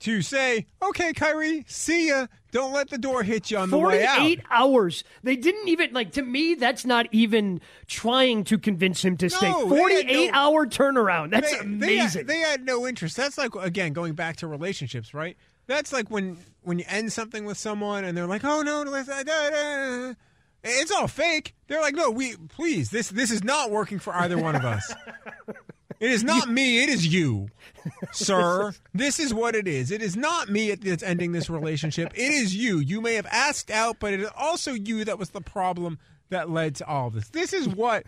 to 0.00 0.22
say, 0.22 0.66
okay, 0.82 1.12
Kyrie, 1.12 1.64
see 1.68 2.08
ya. 2.08 2.26
Don't 2.50 2.72
let 2.72 2.90
the 2.90 2.98
door 2.98 3.22
hit 3.22 3.50
you 3.50 3.58
on 3.58 3.70
the 3.70 3.78
way 3.78 4.04
out. 4.04 4.18
48 4.18 4.40
hours. 4.50 5.04
They 5.22 5.36
didn't 5.36 5.68
even, 5.68 5.92
like, 5.92 6.12
to 6.12 6.22
me, 6.22 6.54
that's 6.54 6.84
not 6.84 7.06
even 7.12 7.60
trying 7.86 8.42
to 8.44 8.58
convince 8.58 9.04
him 9.04 9.16
to 9.18 9.26
no, 9.26 9.28
stay. 9.28 9.52
48 9.52 10.32
no, 10.32 10.36
hour 10.36 10.66
turnaround. 10.66 11.30
That's 11.30 11.52
they, 11.52 11.58
amazing. 11.60 11.78
They 11.78 11.96
had, 11.98 12.26
they 12.26 12.38
had 12.38 12.64
no 12.64 12.88
interest. 12.88 13.16
That's 13.16 13.38
like, 13.38 13.54
again, 13.54 13.92
going 13.92 14.14
back 14.14 14.36
to 14.36 14.48
relationships, 14.48 15.14
right? 15.14 15.36
That's 15.68 15.92
like 15.92 16.10
when 16.10 16.38
when 16.62 16.78
you 16.78 16.84
end 16.88 17.12
something 17.12 17.44
with 17.44 17.58
someone 17.58 18.04
and 18.04 18.16
they're 18.16 18.26
like, 18.26 18.44
oh, 18.44 18.62
no, 18.62 18.82
uh, 18.82 20.14
it's 20.64 20.90
all 20.90 21.08
fake. 21.08 21.54
They're 21.68 21.80
like, 21.80 21.94
no, 21.94 22.10
we, 22.10 22.36
please, 22.48 22.90
this, 22.90 23.10
this 23.10 23.30
is 23.30 23.44
not 23.44 23.70
working 23.70 23.98
for 23.98 24.14
either 24.14 24.38
one 24.38 24.56
of 24.56 24.64
us. 24.64 24.92
It 26.00 26.10
is 26.10 26.24
not 26.24 26.48
me. 26.48 26.82
It 26.82 26.88
is 26.88 27.06
you, 27.06 27.48
sir. 28.12 28.72
This 28.92 29.18
is 29.18 29.32
what 29.32 29.54
it 29.54 29.66
is. 29.66 29.90
It 29.90 30.02
is 30.02 30.16
not 30.16 30.48
me 30.48 30.74
that's 30.74 31.02
ending 31.02 31.32
this 31.32 31.48
relationship. 31.48 32.12
It 32.14 32.32
is 32.32 32.54
you. 32.54 32.78
You 32.78 33.00
may 33.00 33.14
have 33.14 33.26
asked 33.26 33.70
out, 33.70 33.96
but 33.98 34.12
it 34.12 34.20
is 34.20 34.30
also 34.36 34.72
you 34.72 35.04
that 35.04 35.18
was 35.18 35.30
the 35.30 35.40
problem 35.40 35.98
that 36.28 36.50
led 36.50 36.74
to 36.76 36.86
all 36.86 37.10
this. 37.10 37.28
This 37.30 37.52
is 37.52 37.68
what 37.68 38.04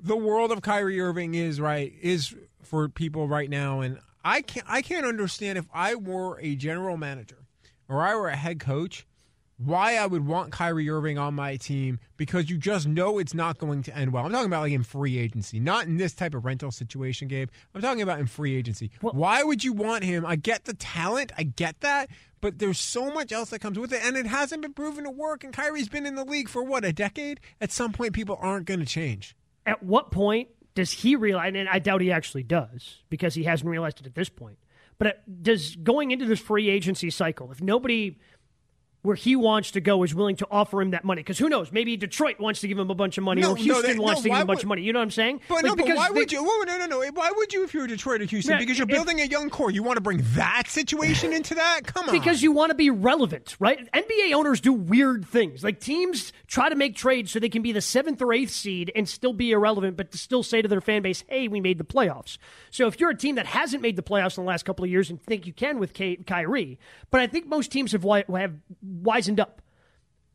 the 0.00 0.16
world 0.16 0.50
of 0.50 0.62
Kyrie 0.62 1.00
Irving 1.00 1.34
is, 1.34 1.60
right? 1.60 1.92
Is 2.00 2.34
for 2.62 2.88
people 2.88 3.28
right 3.28 3.50
now, 3.50 3.80
and 3.80 3.98
I 4.24 4.42
can't. 4.42 4.66
I 4.68 4.82
can't 4.82 5.06
understand 5.06 5.58
if 5.58 5.66
I 5.72 5.94
were 5.94 6.40
a 6.40 6.56
general 6.56 6.96
manager 6.96 7.38
or 7.88 8.02
I 8.02 8.14
were 8.16 8.28
a 8.28 8.36
head 8.36 8.58
coach 8.60 9.06
why 9.64 9.96
I 9.96 10.06
would 10.06 10.26
want 10.26 10.52
Kyrie 10.52 10.88
Irving 10.88 11.18
on 11.18 11.34
my 11.34 11.56
team 11.56 11.98
because 12.16 12.50
you 12.50 12.58
just 12.58 12.86
know 12.86 13.18
it's 13.18 13.34
not 13.34 13.58
going 13.58 13.82
to 13.84 13.96
end 13.96 14.12
well. 14.12 14.24
I'm 14.24 14.32
talking 14.32 14.46
about 14.46 14.62
like 14.62 14.72
in 14.72 14.82
free 14.82 15.18
agency, 15.18 15.60
not 15.60 15.86
in 15.86 15.96
this 15.96 16.12
type 16.14 16.34
of 16.34 16.44
rental 16.44 16.70
situation, 16.70 17.28
Gabe. 17.28 17.48
I'm 17.74 17.80
talking 17.80 18.02
about 18.02 18.20
in 18.20 18.26
free 18.26 18.56
agency. 18.56 18.90
Well, 19.00 19.14
why 19.14 19.42
would 19.42 19.64
you 19.64 19.72
want 19.72 20.04
him? 20.04 20.24
I 20.26 20.36
get 20.36 20.64
the 20.64 20.74
talent, 20.74 21.32
I 21.36 21.44
get 21.44 21.80
that, 21.80 22.10
but 22.40 22.58
there's 22.58 22.78
so 22.78 23.10
much 23.10 23.32
else 23.32 23.50
that 23.50 23.60
comes 23.60 23.78
with 23.78 23.92
it, 23.92 24.04
and 24.04 24.16
it 24.16 24.26
hasn't 24.26 24.62
been 24.62 24.72
proven 24.72 25.04
to 25.04 25.10
work. 25.10 25.44
And 25.44 25.52
Kyrie's 25.52 25.88
been 25.88 26.06
in 26.06 26.16
the 26.16 26.24
league 26.24 26.48
for 26.48 26.62
what 26.62 26.84
a 26.84 26.92
decade. 26.92 27.40
At 27.60 27.70
some 27.70 27.92
point, 27.92 28.12
people 28.12 28.36
aren't 28.40 28.66
going 28.66 28.80
to 28.80 28.86
change. 28.86 29.36
At 29.64 29.82
what 29.82 30.10
point 30.10 30.48
does 30.74 30.90
he 30.90 31.16
realize? 31.16 31.52
And 31.54 31.68
I 31.68 31.78
doubt 31.78 32.00
he 32.00 32.10
actually 32.10 32.42
does 32.42 33.02
because 33.10 33.34
he 33.34 33.44
hasn't 33.44 33.70
realized 33.70 34.00
it 34.00 34.06
at 34.06 34.14
this 34.14 34.28
point. 34.28 34.58
But 34.98 35.06
uh, 35.06 35.12
does 35.42 35.76
going 35.76 36.10
into 36.10 36.26
this 36.26 36.40
free 36.40 36.68
agency 36.68 37.10
cycle, 37.10 37.50
if 37.52 37.60
nobody 37.60 38.18
where 39.02 39.16
he 39.16 39.34
wants 39.34 39.72
to 39.72 39.80
go 39.80 40.04
is 40.04 40.14
willing 40.14 40.36
to 40.36 40.46
offer 40.50 40.80
him 40.80 40.92
that 40.92 41.04
money. 41.04 41.20
Because 41.20 41.38
who 41.38 41.48
knows? 41.48 41.72
Maybe 41.72 41.96
Detroit 41.96 42.38
wants 42.38 42.60
to 42.60 42.68
give 42.68 42.78
him 42.78 42.88
a 42.88 42.94
bunch 42.94 43.18
of 43.18 43.24
money, 43.24 43.42
no, 43.42 43.50
or 43.50 43.56
Houston 43.56 43.82
no, 43.82 43.92
they, 43.94 43.98
wants 43.98 44.20
no, 44.20 44.22
to 44.22 44.28
give 44.28 44.36
him 44.36 44.42
a 44.42 44.46
bunch 44.46 44.58
would, 44.58 44.64
of 44.64 44.68
money. 44.68 44.82
You 44.82 44.92
know 44.92 45.00
what 45.00 45.04
I'm 45.04 45.10
saying? 45.10 45.40
But 45.48 45.56
like, 45.56 45.64
no, 45.64 45.76
but 45.76 45.96
why 45.96 46.08
they, 46.08 46.14
would 46.14 46.32
you? 46.32 46.44
Whoa, 46.44 46.62
no, 46.62 46.78
no, 46.78 46.86
no. 46.86 47.10
Why 47.12 47.32
would 47.34 47.52
you 47.52 47.64
if 47.64 47.74
you're 47.74 47.86
Detroit 47.86 48.22
or 48.22 48.26
Houston? 48.26 48.58
because 48.58 48.78
you're 48.78 48.88
if, 48.88 48.94
building 48.94 49.20
a 49.20 49.24
young 49.24 49.50
core. 49.50 49.70
You 49.70 49.82
want 49.82 49.96
to 49.96 50.00
bring 50.00 50.22
that 50.34 50.68
situation 50.68 51.32
into 51.32 51.56
that? 51.56 51.80
Come 51.84 52.08
on. 52.08 52.12
Because 52.14 52.42
you 52.42 52.52
want 52.52 52.70
to 52.70 52.76
be 52.76 52.90
relevant, 52.90 53.56
right? 53.58 53.90
NBA 53.92 54.32
owners 54.34 54.60
do 54.60 54.72
weird 54.72 55.26
things. 55.26 55.64
Like 55.64 55.80
teams 55.80 56.32
try 56.46 56.68
to 56.68 56.76
make 56.76 56.94
trades 56.94 57.32
so 57.32 57.40
they 57.40 57.48
can 57.48 57.62
be 57.62 57.72
the 57.72 57.80
seventh 57.80 58.22
or 58.22 58.32
eighth 58.32 58.52
seed 58.52 58.92
and 58.94 59.08
still 59.08 59.32
be 59.32 59.50
irrelevant, 59.50 59.96
but 59.96 60.12
to 60.12 60.18
still 60.18 60.44
say 60.44 60.62
to 60.62 60.68
their 60.68 60.80
fan 60.80 61.02
base, 61.02 61.24
"Hey, 61.28 61.48
we 61.48 61.60
made 61.60 61.78
the 61.78 61.84
playoffs." 61.84 62.38
So 62.70 62.86
if 62.86 63.00
you're 63.00 63.10
a 63.10 63.16
team 63.16 63.34
that 63.34 63.46
hasn't 63.46 63.82
made 63.82 63.96
the 63.96 64.02
playoffs 64.02 64.38
in 64.38 64.44
the 64.44 64.48
last 64.48 64.64
couple 64.64 64.84
of 64.84 64.90
years 64.90 65.10
and 65.10 65.20
think 65.20 65.46
you 65.46 65.52
can 65.52 65.80
with 65.80 65.92
Ky- 65.92 66.22
Kyrie, 66.24 66.78
but 67.10 67.20
I 67.20 67.26
think 67.26 67.46
most 67.46 67.72
teams 67.72 67.92
have 67.92 68.04
have 68.04 68.54
wisened 68.92 69.40
up 69.40 69.62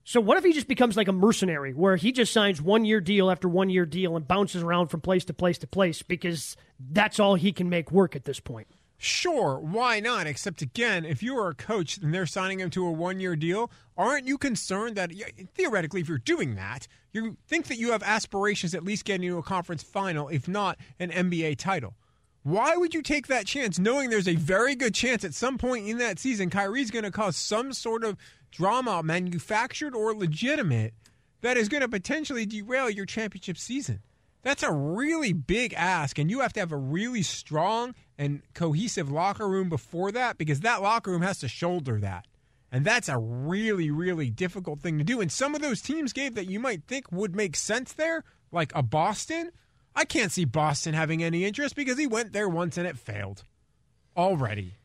so 0.07 0.21
what 0.21 0.37
if 0.37 0.45
he 0.45 0.53
just 0.53 0.69
becomes 0.69 0.95
like 0.95 1.09
a 1.09 1.11
mercenary 1.11 1.73
where 1.73 1.97
he 1.97 2.13
just 2.13 2.31
signs 2.31 2.61
one 2.61 2.85
year 2.85 3.01
deal 3.01 3.29
after 3.29 3.49
one 3.49 3.69
year 3.69 3.85
deal 3.85 4.15
and 4.15 4.25
bounces 4.25 4.63
around 4.63 4.87
from 4.87 5.01
place 5.01 5.25
to 5.25 5.33
place 5.33 5.57
to 5.57 5.67
place 5.67 6.01
because 6.01 6.55
that's 6.79 7.19
all 7.19 7.35
he 7.35 7.51
can 7.51 7.67
make 7.67 7.91
work 7.91 8.15
at 8.15 8.23
this 8.23 8.39
point? 8.39 8.67
Sure, 8.97 9.59
why 9.59 9.99
not? 9.99 10.25
Except 10.25 10.61
again, 10.61 11.03
if 11.03 11.21
you 11.21 11.37
are 11.37 11.49
a 11.49 11.53
coach 11.53 11.97
and 11.97 12.13
they're 12.13 12.25
signing 12.25 12.61
him 12.61 12.69
to 12.69 12.87
a 12.87 12.91
one 12.91 13.19
year 13.19 13.35
deal, 13.35 13.69
aren't 13.97 14.25
you 14.25 14.37
concerned 14.37 14.95
that 14.95 15.11
theoretically, 15.53 15.99
if 15.99 16.07
you're 16.07 16.19
doing 16.19 16.55
that, 16.55 16.87
you 17.11 17.35
think 17.45 17.67
that 17.67 17.77
you 17.77 17.91
have 17.91 18.01
aspirations 18.01 18.73
at 18.73 18.85
least 18.85 19.03
getting 19.03 19.29
to 19.29 19.37
a 19.37 19.43
conference 19.43 19.83
final, 19.83 20.29
if 20.29 20.47
not 20.47 20.79
an 20.99 21.11
NBA 21.11 21.57
title? 21.57 21.95
Why 22.43 22.77
would 22.77 22.93
you 22.93 23.01
take 23.01 23.27
that 23.27 23.45
chance 23.45 23.77
knowing 23.77 24.09
there's 24.09 24.25
a 24.25 24.35
very 24.35 24.73
good 24.73 24.95
chance 24.95 25.25
at 25.25 25.33
some 25.33 25.57
point 25.57 25.85
in 25.85 25.97
that 25.97 26.17
season 26.17 26.49
Kyrie's 26.49 26.91
going 26.91 27.03
to 27.03 27.11
cause 27.11 27.35
some 27.35 27.73
sort 27.73 28.05
of 28.05 28.15
drama, 28.51 29.03
manufactured 29.03 29.95
or 29.95 30.13
legitimate, 30.15 30.93
that 31.41 31.57
is 31.57 31.69
going 31.69 31.81
to 31.81 31.87
potentially 31.87 32.45
derail 32.45 32.89
your 32.89 33.05
championship 33.05 33.57
season. 33.57 34.01
That's 34.43 34.63
a 34.63 34.71
really 34.71 35.33
big 35.33 35.73
ask, 35.73 36.17
and 36.17 36.29
you 36.29 36.39
have 36.39 36.53
to 36.53 36.59
have 36.59 36.71
a 36.71 36.77
really 36.77 37.21
strong 37.21 37.95
and 38.17 38.41
cohesive 38.53 39.11
locker 39.11 39.47
room 39.47 39.69
before 39.69 40.11
that 40.13 40.37
because 40.37 40.61
that 40.61 40.81
locker 40.81 41.11
room 41.11 41.21
has 41.21 41.39
to 41.39 41.47
shoulder 41.47 41.99
that. 41.99 42.25
And 42.71 42.85
that's 42.85 43.09
a 43.09 43.17
really, 43.17 43.91
really 43.91 44.29
difficult 44.29 44.79
thing 44.79 44.97
to 44.97 45.03
do. 45.03 45.21
And 45.21 45.31
some 45.31 45.55
of 45.55 45.61
those 45.61 45.81
teams, 45.81 46.13
Gabe, 46.13 46.35
that 46.35 46.49
you 46.49 46.59
might 46.59 46.83
think 46.83 47.11
would 47.11 47.35
make 47.35 47.55
sense 47.55 47.93
there, 47.93 48.23
like 48.51 48.71
a 48.75 48.83
Boston, 48.83 49.51
I 49.95 50.05
can't 50.05 50.31
see 50.31 50.45
Boston 50.45 50.93
having 50.93 51.23
any 51.23 51.43
interest 51.43 51.75
because 51.75 51.97
he 51.97 52.07
went 52.07 52.33
there 52.33 52.47
once 52.47 52.77
and 52.77 52.85
it 52.85 52.97
failed 52.97 53.43
already. 54.15 54.75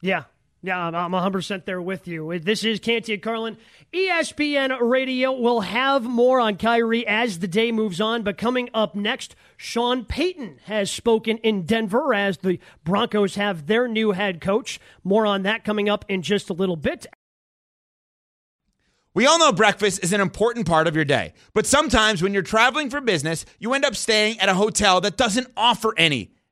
Yeah, 0.00 0.24
yeah, 0.62 0.86
I'm 0.86 1.12
100% 1.12 1.64
there 1.64 1.80
with 1.80 2.08
you. 2.08 2.36
This 2.40 2.64
is 2.64 2.80
Canty 2.80 3.14
and 3.14 3.22
Carlin. 3.22 3.56
ESPN 3.92 4.76
Radio 4.80 5.32
will 5.32 5.60
have 5.60 6.02
more 6.02 6.40
on 6.40 6.56
Kyrie 6.56 7.06
as 7.06 7.38
the 7.38 7.46
day 7.46 7.70
moves 7.70 8.00
on, 8.00 8.24
but 8.24 8.36
coming 8.36 8.68
up 8.74 8.96
next, 8.96 9.36
Sean 9.56 10.04
Payton 10.04 10.58
has 10.64 10.90
spoken 10.90 11.38
in 11.38 11.64
Denver 11.64 12.12
as 12.12 12.38
the 12.38 12.58
Broncos 12.82 13.36
have 13.36 13.66
their 13.66 13.86
new 13.86 14.12
head 14.12 14.40
coach. 14.40 14.80
More 15.04 15.26
on 15.26 15.42
that 15.44 15.64
coming 15.64 15.88
up 15.88 16.04
in 16.08 16.22
just 16.22 16.50
a 16.50 16.54
little 16.54 16.76
bit. 16.76 17.06
We 19.14 19.26
all 19.26 19.38
know 19.38 19.52
breakfast 19.52 20.02
is 20.02 20.12
an 20.12 20.20
important 20.20 20.66
part 20.66 20.86
of 20.86 20.94
your 20.94 21.04
day, 21.04 21.34
but 21.54 21.66
sometimes 21.66 22.22
when 22.22 22.32
you're 22.32 22.42
traveling 22.42 22.90
for 22.90 23.00
business, 23.00 23.44
you 23.58 23.74
end 23.74 23.84
up 23.84 23.96
staying 23.96 24.38
at 24.40 24.48
a 24.48 24.54
hotel 24.54 25.00
that 25.00 25.16
doesn't 25.16 25.48
offer 25.56 25.94
any. 25.96 26.32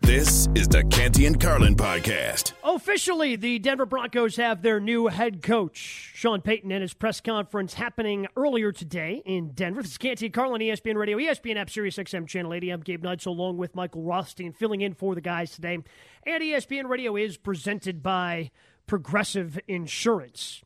This 0.00 0.46
is 0.54 0.68
the 0.68 0.84
Canty 0.84 1.26
and 1.26 1.40
Carlin 1.40 1.74
podcast. 1.74 2.52
Officially, 2.62 3.34
the 3.34 3.58
Denver 3.58 3.86
Broncos 3.86 4.36
have 4.36 4.62
their 4.62 4.78
new 4.78 5.08
head 5.08 5.42
coach, 5.42 6.12
Sean 6.14 6.42
Payton, 6.42 6.70
and 6.70 6.82
his 6.82 6.94
press 6.94 7.20
conference 7.20 7.74
happening 7.74 8.26
earlier 8.36 8.72
today 8.72 9.22
in 9.24 9.50
Denver. 9.52 9.82
This 9.82 9.92
is 9.92 9.98
Canty 9.98 10.26
and 10.26 10.34
Carlin, 10.34 10.60
ESPN 10.60 10.96
Radio, 10.96 11.18
ESPN 11.18 11.56
app, 11.56 11.70
Sirius 11.70 11.96
XM 11.96 12.28
Channel 12.28 12.54
80. 12.54 12.70
I'm 12.70 12.80
Gabe 12.82 13.02
Neitzel 13.02 13.28
along 13.28 13.56
with 13.56 13.74
Michael 13.74 14.02
Rothstein 14.02 14.52
filling 14.52 14.80
in 14.80 14.94
for 14.94 15.14
the 15.14 15.20
guys 15.20 15.50
today. 15.52 15.74
And 15.74 16.42
ESPN 16.42 16.88
Radio 16.88 17.16
is 17.16 17.36
presented 17.36 18.02
by 18.02 18.50
Progressive 18.86 19.58
Insurance. 19.66 20.62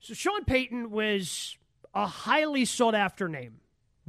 So 0.00 0.14
Sean 0.14 0.44
Payton 0.44 0.90
was 0.90 1.56
a 1.92 2.06
highly 2.06 2.64
sought 2.64 2.94
after 2.94 3.28
name 3.28 3.61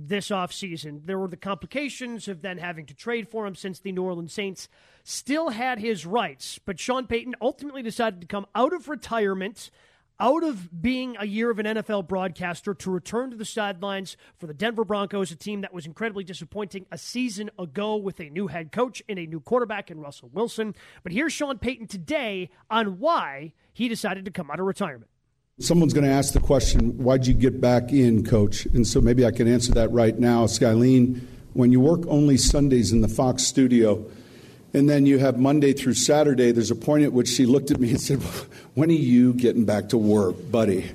this 0.07 0.29
offseason. 0.29 1.05
There 1.05 1.19
were 1.19 1.27
the 1.27 1.37
complications 1.37 2.27
of 2.27 2.41
then 2.41 2.57
having 2.57 2.85
to 2.87 2.93
trade 2.93 3.27
for 3.29 3.45
him 3.45 3.55
since 3.55 3.79
the 3.79 3.91
New 3.91 4.03
Orleans 4.03 4.33
Saints 4.33 4.67
still 5.03 5.49
had 5.49 5.79
his 5.79 6.05
rights. 6.05 6.59
But 6.65 6.79
Sean 6.79 7.07
Payton 7.07 7.35
ultimately 7.41 7.81
decided 7.81 8.21
to 8.21 8.27
come 8.27 8.45
out 8.55 8.73
of 8.73 8.89
retirement, 8.89 9.69
out 10.19 10.43
of 10.43 10.81
being 10.81 11.15
a 11.19 11.25
year 11.25 11.49
of 11.49 11.59
an 11.59 11.65
NFL 11.65 12.07
broadcaster, 12.07 12.73
to 12.73 12.91
return 12.91 13.31
to 13.31 13.37
the 13.37 13.45
sidelines 13.45 14.17
for 14.37 14.47
the 14.47 14.53
Denver 14.53 14.85
Broncos, 14.85 15.31
a 15.31 15.35
team 15.35 15.61
that 15.61 15.73
was 15.73 15.85
incredibly 15.85 16.23
disappointing 16.23 16.85
a 16.91 16.97
season 16.97 17.49
ago 17.57 17.95
with 17.95 18.19
a 18.19 18.29
new 18.29 18.47
head 18.47 18.71
coach 18.71 19.01
and 19.09 19.19
a 19.19 19.25
new 19.25 19.39
quarterback 19.39 19.89
in 19.89 19.99
Russell 19.99 20.29
Wilson. 20.33 20.75
But 21.03 21.11
here's 21.11 21.33
Sean 21.33 21.57
Payton 21.57 21.87
today 21.87 22.49
on 22.69 22.99
why 22.99 23.53
he 23.73 23.87
decided 23.87 24.25
to 24.25 24.31
come 24.31 24.51
out 24.51 24.59
of 24.59 24.65
retirement. 24.65 25.09
Someone's 25.59 25.93
going 25.93 26.05
to 26.05 26.11
ask 26.11 26.33
the 26.33 26.39
question, 26.39 26.97
why'd 26.97 27.27
you 27.27 27.33
get 27.35 27.61
back 27.61 27.93
in, 27.93 28.25
coach? 28.25 28.65
And 28.65 28.87
so 28.87 28.99
maybe 28.99 29.23
I 29.23 29.29
can 29.29 29.47
answer 29.47 29.71
that 29.73 29.91
right 29.91 30.17
now. 30.17 30.47
Skylene, 30.47 31.21
when 31.53 31.71
you 31.71 31.79
work 31.79 32.01
only 32.07 32.37
Sundays 32.37 32.91
in 32.91 33.01
the 33.01 33.07
Fox 33.07 33.43
studio, 33.43 34.03
and 34.73 34.89
then 34.89 35.05
you 35.05 35.19
have 35.19 35.37
Monday 35.37 35.71
through 35.73 35.93
Saturday, 35.93 36.51
there's 36.51 36.71
a 36.71 36.75
point 36.75 37.03
at 37.03 37.13
which 37.13 37.27
she 37.27 37.45
looked 37.45 37.69
at 37.69 37.79
me 37.79 37.91
and 37.91 38.01
said, 38.01 38.19
When 38.73 38.89
are 38.89 38.93
you 38.93 39.31
getting 39.35 39.63
back 39.63 39.89
to 39.89 39.97
work, 39.99 40.35
buddy? 40.49 40.89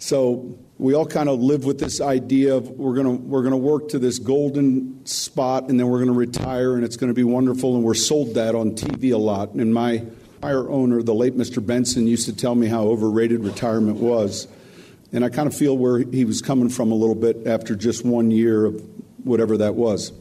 So 0.00 0.58
we 0.78 0.92
all 0.92 1.06
kind 1.06 1.28
of 1.28 1.38
live 1.38 1.64
with 1.64 1.78
this 1.78 2.00
idea 2.00 2.56
of 2.56 2.68
we're 2.70 2.94
going 2.94 3.06
to 3.06 3.22
we're 3.22 3.42
going 3.42 3.52
to 3.52 3.58
work 3.58 3.90
to 3.90 4.00
this 4.00 4.18
golden 4.18 5.06
spot 5.06 5.68
and 5.68 5.78
then 5.78 5.86
we're 5.86 5.98
going 5.98 6.12
to 6.12 6.18
retire 6.18 6.74
and 6.74 6.82
it's 6.82 6.96
going 6.96 7.10
to 7.10 7.14
be 7.14 7.22
wonderful 7.22 7.76
and 7.76 7.84
we're 7.84 7.94
sold 7.94 8.34
that 8.34 8.56
on 8.56 8.72
TV 8.72 9.12
a 9.12 9.18
lot 9.18 9.52
and 9.52 9.72
my 9.72 10.02
prior 10.40 10.68
owner, 10.70 11.02
the 11.02 11.14
late 11.14 11.36
Mr. 11.36 11.64
Benson, 11.64 12.06
used 12.06 12.26
to 12.26 12.34
tell 12.34 12.54
me 12.54 12.66
how 12.66 12.84
overrated 12.84 13.44
retirement 13.44 13.98
was. 13.98 14.48
And 15.12 15.24
I 15.24 15.28
kind 15.28 15.46
of 15.46 15.54
feel 15.54 15.76
where 15.76 15.98
he 15.98 16.24
was 16.24 16.40
coming 16.40 16.68
from 16.68 16.92
a 16.92 16.94
little 16.94 17.14
bit 17.14 17.46
after 17.46 17.74
just 17.74 18.04
one 18.04 18.30
year 18.30 18.64
of 18.64 18.82
whatever 19.24 19.56
that 19.58 19.74
was. 19.74 20.12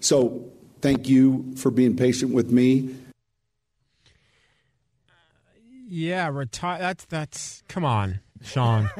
So 0.00 0.50
thank 0.80 1.08
you 1.08 1.54
for 1.56 1.70
being 1.70 1.96
patient 1.96 2.34
with 2.34 2.50
me. 2.50 2.94
Yeah, 5.88 6.28
retire. 6.28 6.80
That's 6.80 7.04
that's. 7.04 7.62
Come 7.68 7.84
on, 7.84 8.18
Sean. 8.42 8.90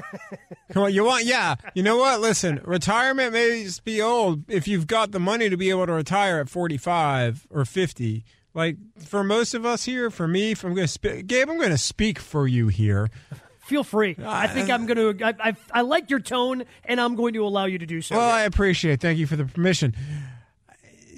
come 0.70 0.84
on. 0.84 0.94
You 0.94 1.04
want? 1.04 1.24
Yeah. 1.24 1.56
You 1.74 1.82
know 1.82 1.96
what? 1.96 2.20
Listen, 2.20 2.60
retirement 2.64 3.32
may 3.32 3.64
just 3.64 3.84
be 3.84 4.00
old 4.00 4.48
if 4.48 4.68
you've 4.68 4.86
got 4.86 5.10
the 5.10 5.18
money 5.18 5.50
to 5.50 5.56
be 5.56 5.68
able 5.70 5.86
to 5.86 5.92
retire 5.92 6.38
at 6.38 6.48
forty-five 6.48 7.48
or 7.50 7.64
fifty. 7.64 8.24
Like 8.56 8.78
for 8.98 9.22
most 9.22 9.52
of 9.52 9.66
us 9.66 9.84
here, 9.84 10.10
for 10.10 10.26
me, 10.26 10.52
if 10.52 10.64
I'm 10.64 10.74
going 10.74 10.86
to 10.86 10.92
speak, 10.92 11.26
Gabe, 11.26 11.50
I'm 11.50 11.58
going 11.58 11.68
to 11.68 11.78
speak 11.78 12.18
for 12.18 12.48
you 12.48 12.68
here. 12.68 13.10
Feel 13.58 13.84
free. 13.84 14.16
Uh, 14.18 14.24
I 14.26 14.46
think 14.46 14.70
I'm 14.70 14.86
going 14.86 15.18
to. 15.18 15.24
I, 15.26 15.34
I, 15.50 15.56
I 15.72 15.80
like 15.82 16.08
your 16.08 16.20
tone, 16.20 16.64
and 16.86 16.98
I'm 16.98 17.16
going 17.16 17.34
to 17.34 17.44
allow 17.44 17.66
you 17.66 17.78
to 17.78 17.84
do 17.84 18.00
so. 18.00 18.16
Well, 18.16 18.30
I 18.30 18.42
appreciate. 18.42 18.94
it. 18.94 19.00
Thank 19.02 19.18
you 19.18 19.26
for 19.26 19.36
the 19.36 19.44
permission. 19.44 19.94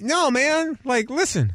No, 0.01 0.29
man. 0.29 0.77
Like, 0.83 1.09
listen. 1.09 1.53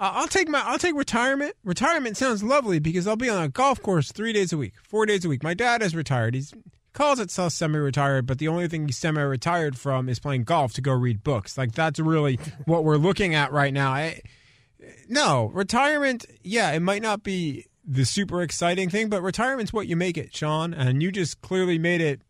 I'll 0.00 0.26
take 0.28 0.48
my 0.48 0.62
I'll 0.64 0.78
take 0.78 0.96
retirement. 0.96 1.54
Retirement 1.62 2.16
sounds 2.16 2.42
lovely 2.42 2.78
because 2.78 3.06
I'll 3.06 3.16
be 3.16 3.28
on 3.28 3.42
a 3.42 3.48
golf 3.50 3.82
course 3.82 4.10
three 4.10 4.32
days 4.32 4.52
a 4.52 4.56
week, 4.56 4.72
four 4.82 5.04
days 5.06 5.24
a 5.24 5.28
week. 5.28 5.42
My 5.42 5.54
dad 5.54 5.82
is 5.82 5.94
retired. 5.94 6.34
He's 6.34 6.54
calls 6.92 7.18
himself 7.18 7.52
semi-retired, 7.52 8.26
but 8.26 8.38
the 8.38 8.48
only 8.48 8.66
thing 8.66 8.86
he's 8.86 8.96
semi-retired 8.96 9.78
from 9.78 10.08
is 10.08 10.18
playing 10.18 10.44
golf 10.44 10.72
to 10.72 10.80
go 10.80 10.92
read 10.92 11.22
books. 11.22 11.56
Like 11.58 11.72
that's 11.72 12.00
really 12.00 12.40
what 12.64 12.82
we're 12.82 12.96
looking 12.96 13.34
at 13.34 13.52
right 13.52 13.72
now. 13.72 13.92
I, 13.92 14.22
no, 15.08 15.50
retirement, 15.52 16.26
yeah, 16.42 16.70
it 16.72 16.80
might 16.80 17.02
not 17.02 17.22
be 17.22 17.66
the 17.84 18.04
super 18.04 18.42
exciting 18.42 18.88
thing, 18.88 19.08
but 19.08 19.22
retirement's 19.22 19.72
what 19.72 19.86
you 19.86 19.96
make 19.96 20.16
it, 20.16 20.34
Sean. 20.34 20.72
And 20.74 21.02
you 21.02 21.10
just 21.10 21.40
clearly 21.40 21.78
made 21.78 22.00
it 22.00 22.22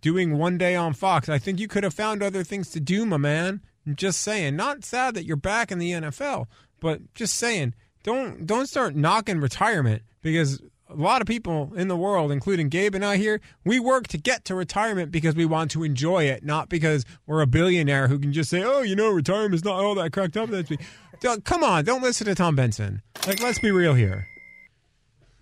doing 0.00 0.38
one 0.38 0.58
day 0.58 0.74
on 0.74 0.92
Fox. 0.92 1.28
I 1.28 1.38
think 1.38 1.60
you 1.60 1.68
could 1.68 1.84
have 1.84 1.94
found 1.94 2.22
other 2.22 2.42
things 2.42 2.70
to 2.70 2.80
do, 2.80 3.06
my 3.06 3.16
man. 3.16 3.60
I'm 3.86 3.96
just 3.96 4.20
saying. 4.20 4.56
Not 4.56 4.84
sad 4.84 5.14
that 5.14 5.24
you're 5.24 5.36
back 5.36 5.70
in 5.70 5.78
the 5.78 5.92
NFL, 5.92 6.46
but 6.80 7.14
just 7.14 7.34
saying, 7.34 7.74
don't 8.02 8.46
don't 8.46 8.66
start 8.66 8.94
knocking 8.94 9.40
retirement 9.40 10.02
because 10.22 10.60
a 10.88 10.94
lot 10.94 11.20
of 11.20 11.26
people 11.26 11.72
in 11.76 11.88
the 11.88 11.96
world, 11.96 12.30
including 12.30 12.68
Gabe 12.68 12.94
and 12.94 13.04
I 13.04 13.16
here, 13.16 13.40
we 13.64 13.80
work 13.80 14.06
to 14.08 14.18
get 14.18 14.44
to 14.44 14.54
retirement 14.54 15.10
because 15.10 15.34
we 15.34 15.44
want 15.44 15.72
to 15.72 15.82
enjoy 15.82 16.24
it, 16.24 16.44
not 16.44 16.68
because 16.68 17.04
we're 17.26 17.42
a 17.42 17.46
billionaire 17.46 18.06
who 18.08 18.18
can 18.18 18.32
just 18.32 18.50
say, 18.50 18.62
"Oh, 18.62 18.82
you 18.82 18.94
know, 18.94 19.10
retirement 19.10 19.54
is 19.54 19.64
not 19.64 19.82
all 19.82 19.94
that 19.96 20.12
cracked 20.12 20.36
up." 20.36 20.50
That's 20.50 20.70
me. 20.70 20.78
Come 21.20 21.64
on, 21.64 21.84
don't 21.84 22.02
listen 22.02 22.26
to 22.26 22.34
Tom 22.34 22.56
Benson. 22.56 23.02
Like, 23.26 23.40
let's 23.40 23.58
be 23.58 23.70
real 23.70 23.94
here. 23.94 24.28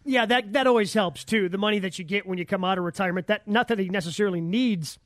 Yeah, 0.04 0.26
that 0.26 0.52
that 0.52 0.66
always 0.66 0.92
helps 0.92 1.24
too. 1.24 1.48
The 1.48 1.58
money 1.58 1.78
that 1.78 1.98
you 1.98 2.04
get 2.04 2.26
when 2.26 2.38
you 2.38 2.44
come 2.44 2.64
out 2.64 2.78
of 2.78 2.84
retirement. 2.84 3.26
That 3.26 3.48
not 3.48 3.68
that 3.68 3.78
he 3.78 3.88
necessarily 3.88 4.40
needs 4.40 4.98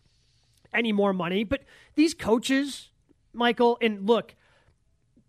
any 0.72 0.92
more 0.92 1.12
money, 1.12 1.44
but 1.44 1.62
these 1.94 2.14
coaches, 2.14 2.90
Michael, 3.33 3.78
and 3.81 4.07
look, 4.07 4.35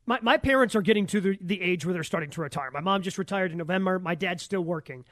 my, 0.06 0.20
my 0.22 0.38
parents 0.38 0.76
are 0.76 0.82
getting 0.82 1.06
to 1.08 1.22
the, 1.22 1.38
the 1.40 1.62
age 1.62 1.86
where 1.86 1.94
they're 1.94 2.04
starting 2.04 2.32
to 2.32 2.42
retire. 2.42 2.72
My 2.72 2.80
mom 2.80 3.04
just 3.04 3.20
retired 3.20 3.52
in 3.52 3.60
November. 3.60 4.00
My 4.00 4.16
dad's 4.16 4.42
still 4.42 4.64
working 4.64 5.06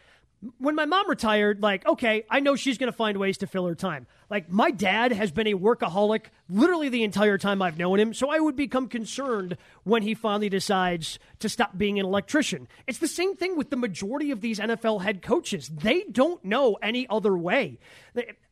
when 0.60 0.76
my 0.76 0.86
mom 0.86 1.10
retired, 1.10 1.62
like, 1.62 1.86
okay, 1.88 2.24
I 2.30 2.40
know 2.40 2.56
she's 2.56 2.78
going 2.78 2.92
to 2.92 2.96
find 2.96 3.18
ways 3.18 3.40
to 3.40 3.48
fill 3.48 3.66
her 3.66 3.76
time. 3.76 4.06
Like, 4.30 4.50
my 4.50 4.72
dad 4.72 5.12
has 5.12 5.32
been 5.32 5.48
a 5.48 5.54
workaholic 5.54 6.26
literally 6.50 6.90
the 6.90 7.04
entire 7.04 7.38
time 7.38 7.62
I've 7.62 7.78
known 7.78 8.00
him, 8.00 8.14
so 8.14 8.30
I 8.30 8.40
would 8.40 8.56
become 8.56 8.88
concerned 8.88 9.58
when 9.84 10.04
he 10.04 10.14
finally 10.14 10.50
decides 10.50 11.18
to 11.40 11.50
stop 11.50 11.78
being 11.78 12.00
an 12.00 12.06
electrician. 12.06 12.68
It's 12.86 13.00
the 13.00 13.08
same 13.08 13.36
thing 13.36 13.58
with 13.58 13.70
the 13.70 13.78
majority 13.78 14.32
of 14.32 14.42
these 14.42 14.60
NFL 14.60 15.02
head 15.02 15.22
coaches. 15.22 15.70
They 15.70 16.04
don't 16.04 16.44
know 16.46 16.78
any 16.84 17.08
other 17.10 17.36
way. 17.36 17.80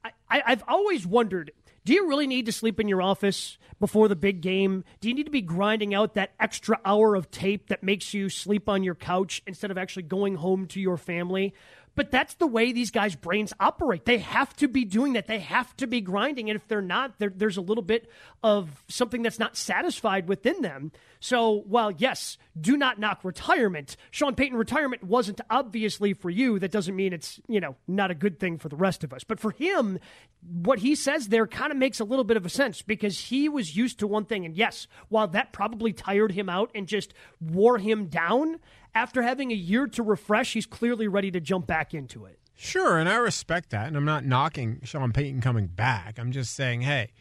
I, 0.04 0.12
I've 0.30 0.64
always 0.68 1.06
wondered 1.06 1.52
do 1.86 1.94
you 1.94 2.08
really 2.08 2.26
need 2.26 2.48
to 2.48 2.52
sleep 2.52 2.80
in 2.80 2.88
your 2.88 3.02
office 3.02 3.60
before 3.80 4.08
the 4.08 4.16
big 4.16 4.42
game? 4.42 4.84
Do 5.02 5.08
you 5.08 5.14
need 5.14 5.26
to 5.26 5.32
be 5.32 5.42
grinding 5.42 5.94
out 5.94 6.16
that 6.16 6.34
extra 6.40 6.80
hour 6.84 7.16
of 7.16 7.30
tape 7.30 7.70
that 7.70 7.84
makes 7.84 8.12
you 8.12 8.28
sleep 8.28 8.68
on 8.68 8.84
your 8.84 8.96
couch 8.96 9.44
instead 9.46 9.70
of 9.70 9.78
actually 9.78 10.04
going 10.04 10.36
home 10.36 10.66
to 10.68 10.80
your 10.80 10.98
family? 10.98 11.54
But 11.96 12.12
that's 12.12 12.34
the 12.36 12.48
way 12.48 12.72
these 12.74 12.92
guys' 12.92 13.16
brains 13.16 13.54
operate. 13.60 14.06
They 14.06 14.18
have 14.18 14.54
to 14.58 14.68
be 14.68 14.84
doing 14.84 15.14
that. 15.14 15.28
They 15.28 15.40
have 15.40 15.76
to 15.78 15.88
be 15.88 16.02
grinding. 16.02 16.50
And 16.50 16.58
if 16.58 16.68
they're 16.68 16.82
not, 16.82 17.16
there's 17.20 17.58
a 17.58 17.62
little 17.62 17.84
bit 17.84 18.10
of 18.44 18.84
something 18.90 19.22
that's 19.22 19.40
not 19.40 19.56
satisfied 19.56 20.28
within 20.28 20.62
them. 20.62 20.92
So 21.22 21.64
while, 21.66 21.92
yes, 21.92 22.38
do 22.60 22.78
not 22.78 23.00
knock 23.00 23.24
retirement, 23.24 23.96
Sean 24.12 24.36
Payton 24.36 24.58
retirement 24.58 25.04
wasn't 25.04 25.42
obviously 25.50 26.14
for 26.14 26.30
you. 26.30 26.60
That 26.60 26.72
doesn't 26.72 26.96
mean 26.96 27.14
it's, 27.14 27.40
you 27.48 27.60
know, 27.60 27.76
not 27.88 28.12
a 28.12 28.16
good 28.16 28.40
thing 28.40 28.58
for 28.58 28.70
the 28.70 28.76
rest 28.76 29.04
of 29.04 29.14
us. 29.14 29.24
But 29.24 29.40
for 29.40 29.52
him, 29.52 29.98
what 30.62 30.80
he 30.80 30.96
says 30.96 31.30
there 31.30 31.48
kind 31.48 31.72
of 31.72 31.78
makes 31.78 32.00
a 32.00 32.06
little 32.06 32.26
bit 32.26 32.38
of 32.38 32.46
a 32.46 32.50
sense 32.50 32.82
because 32.82 33.18
he 33.18 33.50
was 33.50 33.76
used 33.76 34.00
to 34.00 34.08
one 34.08 34.26
thing. 34.26 34.46
And 34.46 34.56
yes, 34.56 34.88
while 35.10 35.28
that 35.30 35.54
probably 35.54 35.94
tired 35.94 36.34
him 36.34 36.50
out 36.50 36.70
and 36.76 36.88
just 36.88 37.14
wore 37.40 37.78
him 37.80 38.08
down, 38.08 38.60
after 38.96 39.22
having 39.22 39.52
a 39.52 39.56
year 39.56 39.86
to 39.88 40.02
refresh, 40.02 40.54
he's 40.54 40.66
clearly 40.66 41.08
ready 41.08 41.30
to 41.32 41.42
jump 41.42 41.68
back 41.68 41.94
into 41.94 42.26
it. 42.26 42.40
Sure, 42.56 42.98
and 42.98 43.10
I 43.10 43.18
respect 43.18 43.72
that. 43.72 43.88
And 43.88 43.98
I'm 43.98 44.06
not 44.06 44.24
knocking 44.24 44.80
Sean 44.84 45.12
Payton 45.12 45.42
coming 45.42 45.68
back. 45.68 46.18
I'm 46.18 46.32
just 46.32 46.56
saying, 46.56 46.82
hey, 46.82 47.12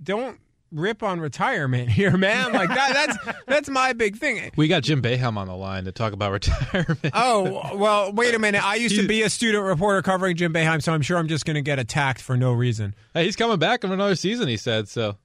don't 0.00 0.38
rip 0.70 1.02
on 1.02 1.18
retirement 1.18 1.88
here, 1.90 2.16
man. 2.16 2.52
Like 2.52 2.68
that, 2.68 2.92
that's 2.92 3.38
that's 3.46 3.68
my 3.68 3.92
big 3.92 4.16
thing. 4.16 4.52
We 4.56 4.68
got 4.68 4.84
Jim 4.84 5.02
Boeheim 5.02 5.36
on 5.36 5.48
the 5.48 5.56
line 5.56 5.84
to 5.84 5.92
talk 5.92 6.12
about 6.12 6.30
retirement. 6.32 7.10
Oh 7.12 7.76
well, 7.76 8.12
wait 8.12 8.34
a 8.34 8.38
minute. 8.38 8.64
I 8.64 8.76
used 8.76 8.96
to 8.96 9.06
be 9.06 9.22
a 9.22 9.30
student 9.30 9.64
reporter 9.64 10.00
covering 10.02 10.36
Jim 10.36 10.52
Boeheim, 10.52 10.80
so 10.80 10.92
I'm 10.92 11.02
sure 11.02 11.18
I'm 11.18 11.28
just 11.28 11.44
going 11.44 11.56
to 11.56 11.62
get 11.62 11.80
attacked 11.80 12.20
for 12.20 12.36
no 12.36 12.52
reason. 12.52 12.94
Hey, 13.14 13.24
he's 13.24 13.36
coming 13.36 13.58
back 13.58 13.82
in 13.82 13.90
another 13.90 14.14
season. 14.14 14.46
He 14.46 14.56
said 14.56 14.88
so. 14.88 15.16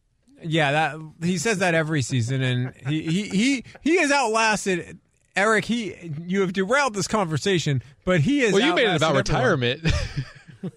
Yeah, 0.41 0.71
that 0.71 0.99
he 1.21 1.37
says 1.37 1.57
that 1.59 1.75
every 1.75 2.01
season, 2.01 2.41
and 2.41 2.73
he 2.87 3.03
he 3.03 3.23
he, 3.27 3.63
he 3.81 3.97
has 3.97 4.09
outlasted 4.09 4.97
Eric. 5.39 5.65
He 5.65 6.13
you 6.25 6.41
have 6.41 6.53
derailed 6.53 6.93
this 6.93 7.07
conversation, 7.07 7.81
but 8.05 8.21
he 8.21 8.41
is. 8.41 8.53
Well, 8.53 8.61
you 8.61 8.75
made 8.75 8.89
it 8.89 8.95
about 8.97 9.15
everyone. 9.15 9.17
retirement. 9.17 9.93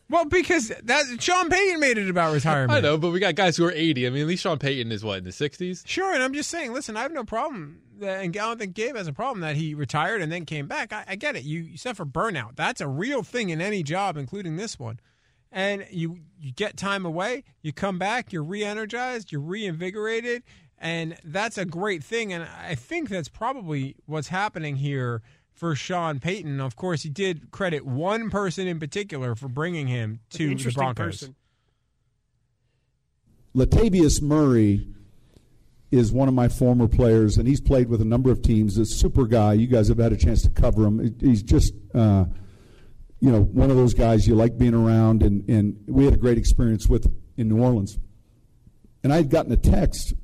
Well, 0.09 0.27
because 0.27 0.69
that 0.69 1.05
Sean 1.21 1.49
Payton 1.49 1.81
made 1.81 1.99
it 1.99 2.09
about 2.09 2.33
retirement. 2.33 2.71
I 2.77 2.81
know, 2.81 2.99
but 2.99 3.11
we 3.11 3.19
got 3.19 3.35
guys 3.35 3.57
who 3.57 3.65
are 3.65 3.73
80. 3.73 4.07
I 4.07 4.11
mean, 4.11 4.23
at 4.23 4.29
least 4.29 4.43
Sean 4.45 4.59
Payton 4.59 4.93
is 4.93 5.03
what 5.03 5.19
in 5.19 5.25
the 5.25 5.31
60s. 5.31 5.87
Sure, 5.87 6.15
and 6.15 6.23
I'm 6.23 6.35
just 6.35 6.51
saying. 6.51 6.73
Listen, 6.73 6.97
I 6.97 7.03
have 7.03 7.13
no 7.13 7.25
problem, 7.25 7.81
that, 7.99 8.23
and 8.23 8.37
I 8.37 8.41
don't 8.47 8.59
think 8.59 8.75
Gabe 8.75 8.95
has 8.97 9.09
a 9.09 9.13
problem 9.13 9.41
that 9.41 9.57
he 9.57 9.75
retired 9.75 10.23
and 10.23 10.31
then 10.31 10.45
came 10.45 10.69
back. 10.69 10.93
I, 10.93 11.05
I 11.09 11.17
get 11.17 11.35
it. 11.35 11.43
You, 11.43 11.61
you 11.61 11.77
suffer 11.77 12.05
burnout. 12.05 12.55
That's 12.55 12.81
a 12.81 12.87
real 12.87 13.23
thing 13.23 13.51
in 13.51 13.61
any 13.61 13.83
job, 13.83 14.17
including 14.17 14.57
this 14.57 14.79
one. 14.79 15.01
And 15.51 15.85
you 15.91 16.21
you 16.41 16.53
get 16.53 16.77
time 16.77 17.05
away, 17.05 17.45
you 17.61 17.73
come 17.73 17.99
back, 17.99 18.33
you're 18.33 18.43
re-energized, 18.43 19.33
you're 19.33 19.43
reinvigorated, 19.43 20.45
and 20.83 21.17
that's 21.23 21.57
a 21.57 21.65
great 21.65 22.03
thing. 22.03 22.33
And 22.33 22.47
I 22.61 22.75
think 22.75 23.09
that's 23.09 23.29
probably 23.29 23.95
what's 24.07 24.29
happening 24.29 24.77
here 24.77 25.23
for 25.53 25.77
Sean 25.77 26.19
Payton. 26.19 26.61
Of 26.61 26.75
course, 26.75 27.03
he 27.03 27.09
did 27.09 27.53
credit 27.53 27.87
one 27.87 28.31
person 28.31 28.67
in 28.67 28.81
particular 28.81 29.37
for 29.37 29.49
bringing 29.49 29.87
him 29.87 30.19
to 30.31 30.47
the 30.47 30.51
Interesting 30.51 30.81
Broncos. 30.81 31.07
person. 31.07 31.37
Latavius 33.55 34.21
Murray 34.21 34.89
is 35.93 36.11
one 36.11 36.27
of 36.27 36.35
my 36.35 36.49
former 36.49 36.89
players, 36.89 37.37
and 37.37 37.47
he's 37.47 37.61
played 37.61 37.89
with 37.89 38.01
a 38.01 38.05
number 38.05 38.33
of 38.33 38.43
teams. 38.43 38.77
A 38.77 38.85
super 38.85 39.27
guy. 39.27 39.53
You 39.53 39.69
guys 39.69 39.87
have 39.87 39.99
had 39.99 40.13
a 40.13 40.17
chance 40.17 40.43
to 40.43 40.51
cover 40.51 40.85
him. 40.85 41.15
He's 41.21 41.45
just, 41.45 41.75
uh, 41.95 42.25
you 43.21 43.31
know, 43.31 43.43
one 43.43 43.71
of 43.71 43.77
those 43.77 43.95
guys 43.95 44.27
you 44.27 44.35
like 44.35 44.59
being 44.59 44.75
around, 44.75 45.23
and, 45.23 45.49
and 45.49 45.77
we 45.87 46.07
had 46.07 46.15
a 46.15 46.17
great 46.17 46.39
experience 46.39 46.89
with 46.89 47.07
in 47.37 47.49
New 47.49 47.63
Orleans. 47.63 47.99
And 49.05 49.13
I 49.13 49.17
had 49.17 49.31
gotten 49.31 49.53
a 49.53 49.57
text 49.57 50.15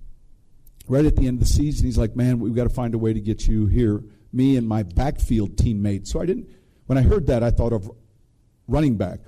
right 0.89 1.05
at 1.05 1.17
the 1.17 1.27
end 1.27 1.41
of 1.41 1.49
the 1.49 1.53
season. 1.53 1.87
He's 1.87 1.99
like, 1.99 2.17
"Man, 2.17 2.41
we've 2.41 2.55
got 2.55 2.65
to 2.65 2.75
find 2.75 2.95
a 2.95 2.99
way 2.99 3.13
to 3.13 3.21
get 3.21 3.47
you 3.47 3.67
here." 3.67 4.03
Me 4.33 4.57
and 4.57 4.69
my 4.69 4.83
backfield 4.83 5.57
teammate. 5.57 6.07
So 6.07 6.21
I 6.21 6.27
didn't. 6.27 6.49
When 6.87 6.99
I 6.99 7.03
heard 7.03 7.27
that, 7.29 7.43
I 7.43 7.51
thought 7.51 7.73
of 7.73 7.91
running 8.67 8.97
back. 8.97 9.21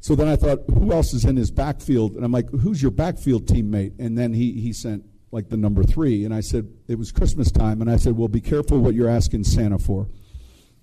So 0.00 0.14
then 0.14 0.28
I 0.28 0.36
thought, 0.36 0.60
who 0.68 0.92
else 0.92 1.12
is 1.14 1.24
in 1.24 1.36
his 1.36 1.50
backfield? 1.50 2.14
And 2.14 2.24
I'm 2.24 2.30
like, 2.30 2.48
who's 2.50 2.80
your 2.80 2.92
backfield 2.92 3.46
teammate? 3.46 3.98
And 3.98 4.16
then 4.16 4.32
he, 4.32 4.52
he 4.52 4.72
sent 4.72 5.04
like 5.32 5.48
the 5.48 5.56
number 5.56 5.82
three. 5.82 6.24
And 6.24 6.32
I 6.32 6.40
said, 6.40 6.68
it 6.86 6.96
was 6.96 7.10
Christmas 7.10 7.50
time. 7.50 7.80
And 7.80 7.90
I 7.90 7.96
said, 7.96 8.16
well, 8.16 8.28
be 8.28 8.40
careful 8.40 8.78
what 8.78 8.94
you're 8.94 9.08
asking 9.08 9.44
Santa 9.44 9.78
for. 9.78 10.08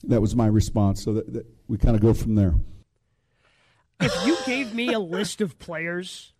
That 0.03 0.21
was 0.21 0.35
my 0.35 0.47
response. 0.47 1.03
So 1.03 1.13
that, 1.13 1.31
that 1.31 1.45
we 1.67 1.77
kind 1.77 1.95
of 1.95 2.01
go 2.01 2.13
from 2.13 2.35
there. 2.35 2.55
if 4.01 4.13
you 4.25 4.37
gave 4.45 4.73
me 4.73 4.91
a 4.91 4.99
list 4.99 5.39
of 5.39 5.57
players 5.57 6.33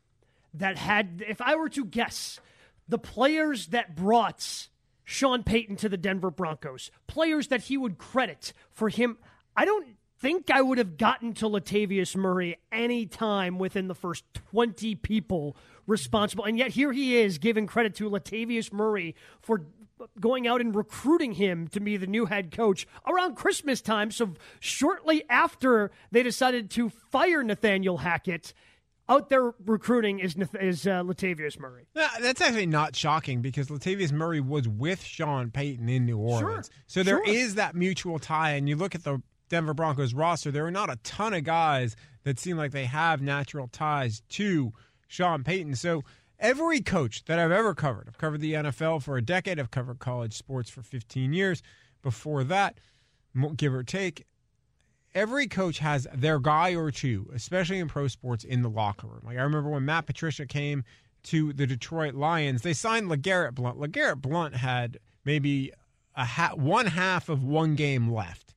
that 0.54 0.78
had, 0.78 1.24
if 1.26 1.40
I 1.40 1.56
were 1.56 1.70
to 1.70 1.86
guess, 1.86 2.40
the 2.88 2.98
players 2.98 3.68
that 3.68 3.96
brought 3.96 4.68
Sean 5.04 5.44
Payton 5.44 5.78
to 5.78 5.90
the 5.90 5.98
Denver 5.98 6.32
Broncos, 6.32 6.92
players 7.08 7.48
that 7.48 7.64
he 7.64 7.78
would 7.78 7.98
credit 7.98 8.54
for 8.72 8.90
him, 8.90 9.18
I 9.56 9.66
don't 9.66 9.88
think 10.20 10.50
I 10.50 10.62
would 10.62 10.78
have 10.78 10.98
gotten 10.98 11.34
to 11.34 11.50
Latavius 11.50 12.16
Murray 12.16 12.58
any 12.72 13.06
time 13.06 13.60
within 13.60 13.90
the 13.90 13.96
first 13.96 14.24
20 14.52 14.96
people 14.96 15.58
responsible. 15.86 16.46
And 16.46 16.58
yet 16.58 16.72
here 16.72 16.94
he 16.94 17.18
is 17.18 17.38
giving 17.38 17.68
credit 17.68 17.96
to 17.96 18.10
Latavius 18.10 18.72
Murray 18.72 19.16
for 19.42 19.66
going 20.20 20.48
out 20.48 20.62
and 20.62 20.74
recruiting 20.74 21.34
him 21.34 21.68
to 21.70 21.80
be 21.80 21.98
the 21.98 22.08
new 22.08 22.26
head 22.26 22.52
coach 22.52 22.88
around 23.06 23.36
Christmas 23.36 23.82
time. 23.82 24.12
So 24.12 24.34
shortly 24.60 25.24
after 25.30 25.92
they 26.12 26.24
decided 26.24 26.70
to 26.72 26.90
fire 26.90 27.44
Nathaniel 27.44 27.98
Hackett, 27.98 28.54
out 29.10 29.30
there 29.30 29.54
recruiting 29.66 30.20
is 30.20 30.36
is 30.60 30.88
uh, 30.88 31.04
Latavius 31.04 31.60
Murray. 31.60 31.88
No, 31.96 32.08
that's 32.22 32.42
actually 32.42 32.66
not 32.66 32.96
shocking 32.96 33.42
because 33.42 33.68
Latavius 33.68 34.12
Murray 34.12 34.40
was 34.40 34.68
with 34.68 35.04
Sean 35.04 35.52
Payton 35.52 35.90
in 35.90 36.06
New 36.06 36.18
Orleans. 36.18 36.70
so 36.88 37.04
there 37.04 37.22
is 37.24 37.50
sure. 37.50 37.56
that 37.56 37.76
mutual 37.76 38.20
tie. 38.20 38.52
And 38.52 38.70
you 38.70 38.76
look 38.76 38.96
at 38.96 39.04
the 39.04 39.22
Denver 39.50 39.74
Broncos 39.74 40.14
roster, 40.14 40.52
there 40.52 40.66
are 40.66 40.72
not 40.72 40.90
a 40.90 40.96
ton 41.04 41.34
of 41.34 41.44
guys 41.44 41.96
that 42.24 42.40
seem 42.40 42.58
like 42.58 42.72
they 42.72 42.86
have 42.86 43.22
natural 43.22 43.68
ties 43.68 44.22
to 44.30 44.72
Sean 45.08 45.44
Payton. 45.44 45.76
So 45.76 46.04
every 46.40 46.82
coach 46.82 47.26
that 47.26 47.40
I've 47.40 47.52
ever 47.52 47.76
covered, 47.76 48.08
I've 48.08 48.18
covered 48.18 48.42
the 48.42 48.54
NFL 48.54 49.04
for 49.04 49.18
a 49.18 49.22
decade, 49.22 49.60
I've 49.60 49.72
covered 49.72 50.00
college 50.00 50.34
sports 50.34 50.70
for 50.70 50.82
15 50.82 51.34
years. 51.34 51.62
Before 52.02 52.44
that, 52.46 52.80
give 53.56 53.74
or 53.74 53.84
take, 53.84 54.26
every 55.16 55.48
coach 55.48 55.80
has 55.80 56.08
their 56.14 56.40
guy 56.40 56.76
or 56.76 56.92
two, 56.92 57.30
especially 57.34 57.80
in 57.80 57.88
pro 57.88 58.08
sports, 58.08 58.44
in 58.44 58.62
the 58.62 58.70
locker 58.70 59.08
room. 59.08 59.22
Like 59.24 59.38
I 59.38 59.42
remember 59.42 59.70
when 59.70 59.86
Matt 59.86 60.06
Patricia 60.06 60.46
came 60.46 60.84
to 61.24 61.54
the 61.54 61.66
Detroit 61.66 62.16
Lions, 62.16 62.62
they 62.62 62.74
signed 62.74 63.10
LeGarrette 63.10 63.56
Blunt. 63.56 63.80
LeGarrette 63.80 64.22
Blunt 64.22 64.56
had 64.56 65.00
maybe 65.26 65.72
a 66.16 66.26
ha- 66.26 66.56
one 66.56 66.88
half 66.88 67.30
of 67.30 67.44
one 67.44 67.76
game 67.76 68.12
left 68.12 68.53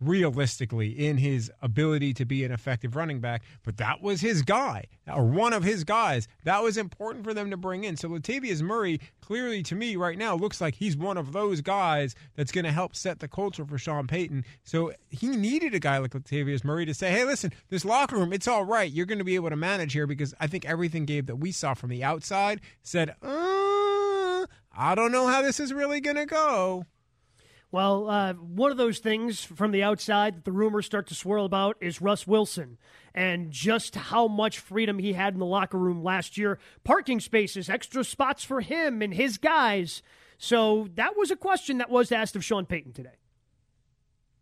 realistically 0.00 0.90
in 0.90 1.16
his 1.16 1.50
ability 1.60 2.14
to 2.14 2.24
be 2.24 2.44
an 2.44 2.52
effective 2.52 2.96
running 2.96 3.20
back, 3.20 3.42
but 3.64 3.76
that 3.78 4.00
was 4.02 4.20
his 4.20 4.42
guy 4.42 4.84
or 5.12 5.24
one 5.24 5.52
of 5.52 5.64
his 5.64 5.84
guys. 5.84 6.28
That 6.44 6.62
was 6.62 6.76
important 6.76 7.24
for 7.24 7.34
them 7.34 7.50
to 7.50 7.56
bring 7.56 7.84
in. 7.84 7.96
So 7.96 8.08
Latavius 8.08 8.62
Murray 8.62 9.00
clearly 9.20 9.62
to 9.64 9.74
me 9.74 9.96
right 9.96 10.16
now 10.16 10.34
looks 10.34 10.60
like 10.60 10.74
he's 10.74 10.96
one 10.96 11.16
of 11.16 11.32
those 11.32 11.60
guys 11.60 12.14
that's 12.36 12.52
going 12.52 12.64
to 12.64 12.72
help 12.72 12.94
set 12.94 13.18
the 13.18 13.28
culture 13.28 13.64
for 13.64 13.78
Sean 13.78 14.06
Payton. 14.06 14.44
So 14.64 14.92
he 15.10 15.28
needed 15.28 15.74
a 15.74 15.80
guy 15.80 15.98
like 15.98 16.12
Latavius 16.12 16.64
Murray 16.64 16.86
to 16.86 16.94
say, 16.94 17.10
"Hey, 17.10 17.24
listen, 17.24 17.52
this 17.68 17.84
locker 17.84 18.16
room, 18.16 18.32
it's 18.32 18.48
all 18.48 18.64
right. 18.64 18.90
You're 18.90 19.06
going 19.06 19.18
to 19.18 19.24
be 19.24 19.34
able 19.34 19.50
to 19.50 19.56
manage 19.56 19.92
here 19.92 20.06
because 20.06 20.34
I 20.40 20.46
think 20.46 20.64
everything 20.64 21.04
Gabe 21.04 21.26
that 21.26 21.36
we 21.36 21.52
saw 21.52 21.74
from 21.74 21.90
the 21.90 22.04
outside 22.04 22.60
said, 22.82 23.10
uh, 23.22 24.46
I 24.72 24.94
don't 24.94 25.12
know 25.12 25.26
how 25.26 25.42
this 25.42 25.60
is 25.60 25.72
really 25.72 26.00
going 26.00 26.16
to 26.16 26.26
go." 26.26 26.84
Well, 27.70 28.08
uh, 28.08 28.32
one 28.32 28.70
of 28.70 28.78
those 28.78 28.98
things 28.98 29.44
from 29.44 29.72
the 29.72 29.82
outside 29.82 30.36
that 30.36 30.44
the 30.44 30.52
rumors 30.52 30.86
start 30.86 31.06
to 31.08 31.14
swirl 31.14 31.44
about 31.44 31.76
is 31.80 32.00
Russ 32.00 32.26
Wilson 32.26 32.78
and 33.14 33.50
just 33.50 33.94
how 33.94 34.26
much 34.26 34.58
freedom 34.58 34.98
he 34.98 35.12
had 35.12 35.34
in 35.34 35.38
the 35.38 35.46
locker 35.46 35.76
room 35.76 36.02
last 36.02 36.38
year. 36.38 36.58
Parking 36.82 37.20
spaces, 37.20 37.68
extra 37.68 38.04
spots 38.04 38.42
for 38.42 38.62
him 38.62 39.02
and 39.02 39.12
his 39.12 39.36
guys. 39.36 40.02
So 40.38 40.88
that 40.94 41.16
was 41.16 41.30
a 41.30 41.36
question 41.36 41.78
that 41.78 41.90
was 41.90 42.10
asked 42.10 42.36
of 42.36 42.44
Sean 42.44 42.64
Payton 42.64 42.92
today. 42.94 43.16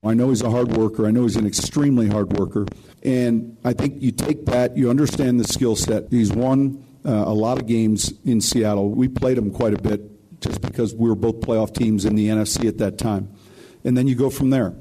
I 0.04 0.14
know 0.14 0.28
he's 0.28 0.42
a 0.42 0.50
hard 0.50 0.76
worker. 0.76 1.06
I 1.06 1.10
know 1.10 1.22
he's 1.22 1.36
an 1.36 1.46
extremely 1.46 2.06
hard 2.06 2.38
worker. 2.38 2.66
And 3.02 3.56
I 3.64 3.72
think 3.72 4.00
you 4.00 4.12
take 4.12 4.44
that, 4.46 4.76
you 4.76 4.88
understand 4.88 5.40
the 5.40 5.44
skill 5.44 5.74
set. 5.74 6.04
He's 6.10 6.32
won 6.32 6.84
uh, 7.04 7.10
a 7.10 7.34
lot 7.34 7.58
of 7.58 7.66
games 7.66 8.12
in 8.24 8.40
Seattle. 8.40 8.90
We 8.90 9.08
played 9.08 9.36
him 9.36 9.50
quite 9.50 9.74
a 9.74 9.82
bit 9.82 10.00
just 10.46 10.60
because 10.60 10.94
we 10.94 11.08
were 11.08 11.14
both 11.14 11.40
playoff 11.40 11.74
teams 11.74 12.04
in 12.04 12.14
the 12.14 12.28
NFC 12.28 12.68
at 12.68 12.78
that 12.78 12.98
time. 12.98 13.32
And 13.84 13.96
then 13.96 14.06
you 14.06 14.14
go 14.14 14.30
from 14.30 14.50
there. 14.50 14.74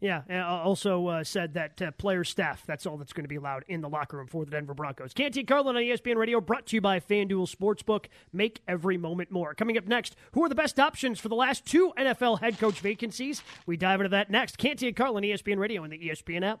Yeah, 0.00 0.22
and 0.28 0.42
also 0.42 1.06
uh, 1.08 1.24
said 1.24 1.54
that 1.54 1.82
uh, 1.82 1.90
player 1.92 2.24
staff, 2.24 2.64
that's 2.66 2.86
all 2.86 2.96
that's 2.96 3.12
going 3.12 3.24
to 3.24 3.28
be 3.28 3.36
allowed 3.36 3.64
in 3.68 3.82
the 3.82 3.88
locker 3.88 4.16
room 4.16 4.28
for 4.28 4.46
the 4.46 4.50
Denver 4.50 4.72
Broncos. 4.72 5.12
Canty 5.12 5.44
Carlin 5.44 5.76
on 5.76 5.82
ESPN 5.82 6.16
Radio, 6.16 6.40
brought 6.40 6.66
to 6.68 6.76
you 6.76 6.80
by 6.80 7.00
FanDuel 7.00 7.54
Sportsbook. 7.54 8.06
Make 8.32 8.62
every 8.66 8.96
moment 8.96 9.30
more. 9.30 9.54
Coming 9.54 9.76
up 9.76 9.86
next, 9.86 10.16
who 10.32 10.42
are 10.42 10.48
the 10.48 10.54
best 10.54 10.80
options 10.80 11.20
for 11.20 11.28
the 11.28 11.34
last 11.34 11.66
two 11.66 11.92
NFL 11.98 12.40
head 12.40 12.58
coach 12.58 12.80
vacancies? 12.80 13.42
We 13.66 13.76
dive 13.76 14.00
into 14.00 14.08
that 14.10 14.30
next. 14.30 14.56
Canty 14.56 14.90
Carlin, 14.94 15.22
ESPN 15.22 15.58
Radio, 15.58 15.84
and 15.84 15.92
the 15.92 15.98
ESPN 15.98 16.44
app. 16.44 16.60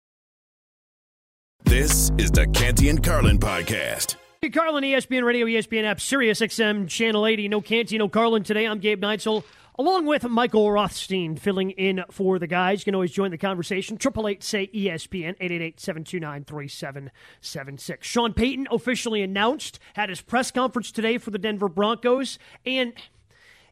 This 1.63 2.11
is 2.17 2.31
the 2.31 2.47
Canty 2.47 2.89
and 2.89 3.03
Carlin 3.03 3.39
podcast. 3.39 4.15
Hey, 4.41 4.49
Carlin, 4.49 4.83
ESPN 4.83 5.23
Radio, 5.23 5.45
ESPN 5.45 5.85
app, 5.85 6.01
Sirius 6.01 6.41
XM, 6.41 6.87
Channel 6.87 7.25
80. 7.25 7.47
No 7.47 7.61
Canty, 7.61 7.97
no 7.97 8.09
Carlin 8.09 8.43
today. 8.43 8.65
I'm 8.65 8.79
Gabe 8.79 9.01
Neitzel, 9.01 9.43
along 9.79 10.05
with 10.05 10.27
Michael 10.27 10.69
Rothstein, 10.71 11.37
filling 11.37 11.71
in 11.71 12.03
for 12.11 12.39
the 12.39 12.47
guys. 12.47 12.81
You 12.81 12.85
can 12.85 12.95
always 12.95 13.11
join 13.11 13.31
the 13.31 13.37
conversation. 13.37 13.97
Triple 13.97 14.27
eight 14.27 14.43
say 14.43 14.67
ESPN, 14.67 15.37
888-729-3776. 15.77 17.97
Sean 18.01 18.33
Payton 18.33 18.67
officially 18.71 19.21
announced, 19.21 19.79
had 19.93 20.09
his 20.09 20.21
press 20.21 20.51
conference 20.51 20.91
today 20.91 21.17
for 21.17 21.31
the 21.31 21.39
Denver 21.39 21.69
Broncos. 21.69 22.37
And 22.65 22.93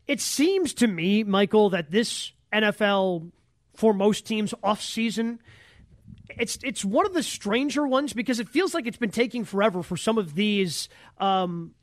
it 0.07 0.21
seems 0.21 0.73
to 0.75 0.87
me, 0.87 1.23
Michael, 1.23 1.69
that 1.71 1.91
this 1.91 2.31
NFL, 2.53 3.31
for 3.75 3.93
most 3.93 4.25
teams, 4.25 4.53
off 4.63 4.81
season– 4.81 5.41
it's 6.37 6.57
it's 6.63 6.85
one 6.85 7.05
of 7.05 7.13
the 7.13 7.23
stranger 7.23 7.87
ones 7.87 8.13
because 8.13 8.39
it 8.39 8.49
feels 8.49 8.73
like 8.73 8.87
it's 8.87 8.97
been 8.97 9.11
taking 9.11 9.45
forever 9.45 9.83
for 9.83 9.97
some 9.97 10.17
of 10.17 10.35
these 10.35 10.89
um, 11.17 11.73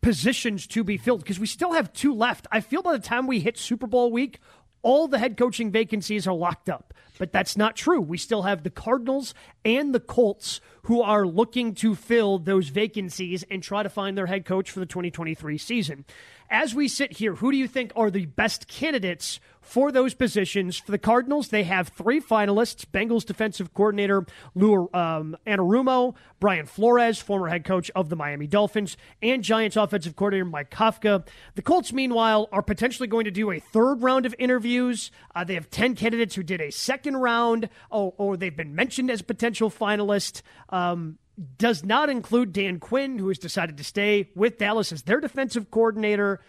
positions 0.00 0.66
to 0.68 0.84
be 0.84 0.96
filled 0.96 1.20
because 1.20 1.38
we 1.40 1.46
still 1.46 1.72
have 1.72 1.92
two 1.92 2.14
left. 2.14 2.46
I 2.52 2.60
feel 2.60 2.82
by 2.82 2.92
the 2.92 2.98
time 2.98 3.26
we 3.26 3.40
hit 3.40 3.58
Super 3.58 3.86
Bowl 3.86 4.12
week, 4.12 4.40
all 4.82 5.08
the 5.08 5.18
head 5.18 5.36
coaching 5.36 5.70
vacancies 5.70 6.26
are 6.26 6.34
locked 6.34 6.68
up. 6.68 6.94
But 7.18 7.32
that's 7.32 7.56
not 7.56 7.76
true. 7.76 8.00
We 8.00 8.18
still 8.18 8.42
have 8.42 8.62
the 8.62 8.70
Cardinals 8.70 9.34
and 9.64 9.94
the 9.94 10.00
Colts 10.00 10.60
who 10.86 11.02
are 11.02 11.26
looking 11.26 11.74
to 11.74 11.96
fill 11.96 12.38
those 12.38 12.68
vacancies 12.68 13.44
and 13.50 13.62
try 13.62 13.82
to 13.82 13.88
find 13.88 14.16
their 14.16 14.26
head 14.26 14.44
coach 14.44 14.70
for 14.70 14.78
the 14.78 14.86
2023 14.86 15.58
season. 15.58 16.04
As 16.48 16.76
we 16.76 16.86
sit 16.86 17.14
here, 17.14 17.34
who 17.34 17.50
do 17.50 17.56
you 17.56 17.66
think 17.66 17.92
are 17.96 18.08
the 18.08 18.26
best 18.26 18.68
candidates 18.68 19.40
for 19.60 19.90
those 19.90 20.14
positions? 20.14 20.78
For 20.78 20.92
the 20.92 20.98
Cardinals, 20.98 21.48
they 21.48 21.64
have 21.64 21.88
three 21.88 22.20
finalists 22.20 22.84
Bengals 22.86 23.26
defensive 23.26 23.74
coordinator 23.74 24.24
Lou 24.54 24.88
um, 24.94 25.36
Anarumo, 25.44 26.14
Brian 26.38 26.66
Flores, 26.66 27.20
former 27.20 27.48
head 27.48 27.64
coach 27.64 27.90
of 27.96 28.08
the 28.08 28.14
Miami 28.14 28.46
Dolphins, 28.46 28.96
and 29.20 29.42
Giants 29.42 29.76
offensive 29.76 30.14
coordinator 30.14 30.44
Mike 30.44 30.70
Kafka. 30.70 31.26
The 31.56 31.62
Colts, 31.62 31.92
meanwhile, 31.92 32.48
are 32.52 32.62
potentially 32.62 33.08
going 33.08 33.24
to 33.24 33.32
do 33.32 33.50
a 33.50 33.58
third 33.58 34.02
round 34.02 34.24
of 34.24 34.36
interviews. 34.38 35.10
Uh, 35.34 35.42
they 35.42 35.54
have 35.54 35.68
10 35.70 35.96
candidates 35.96 36.36
who 36.36 36.44
did 36.44 36.60
a 36.60 36.70
second 36.70 37.05
round, 37.14 37.68
or, 37.90 38.14
or 38.16 38.36
they've 38.38 38.56
been 38.56 38.74
mentioned 38.74 39.10
as 39.10 39.20
potential 39.20 39.70
finalists. 39.70 40.40
Um, 40.70 41.18
does 41.58 41.84
not 41.84 42.08
include 42.08 42.52
Dan 42.52 42.80
Quinn, 42.80 43.18
who 43.18 43.28
has 43.28 43.38
decided 43.38 43.76
to 43.76 43.84
stay 43.84 44.30
with 44.34 44.56
Dallas 44.56 44.90
as 44.90 45.02
their 45.02 45.20
defensive 45.20 45.70
coordinator. 45.70 46.40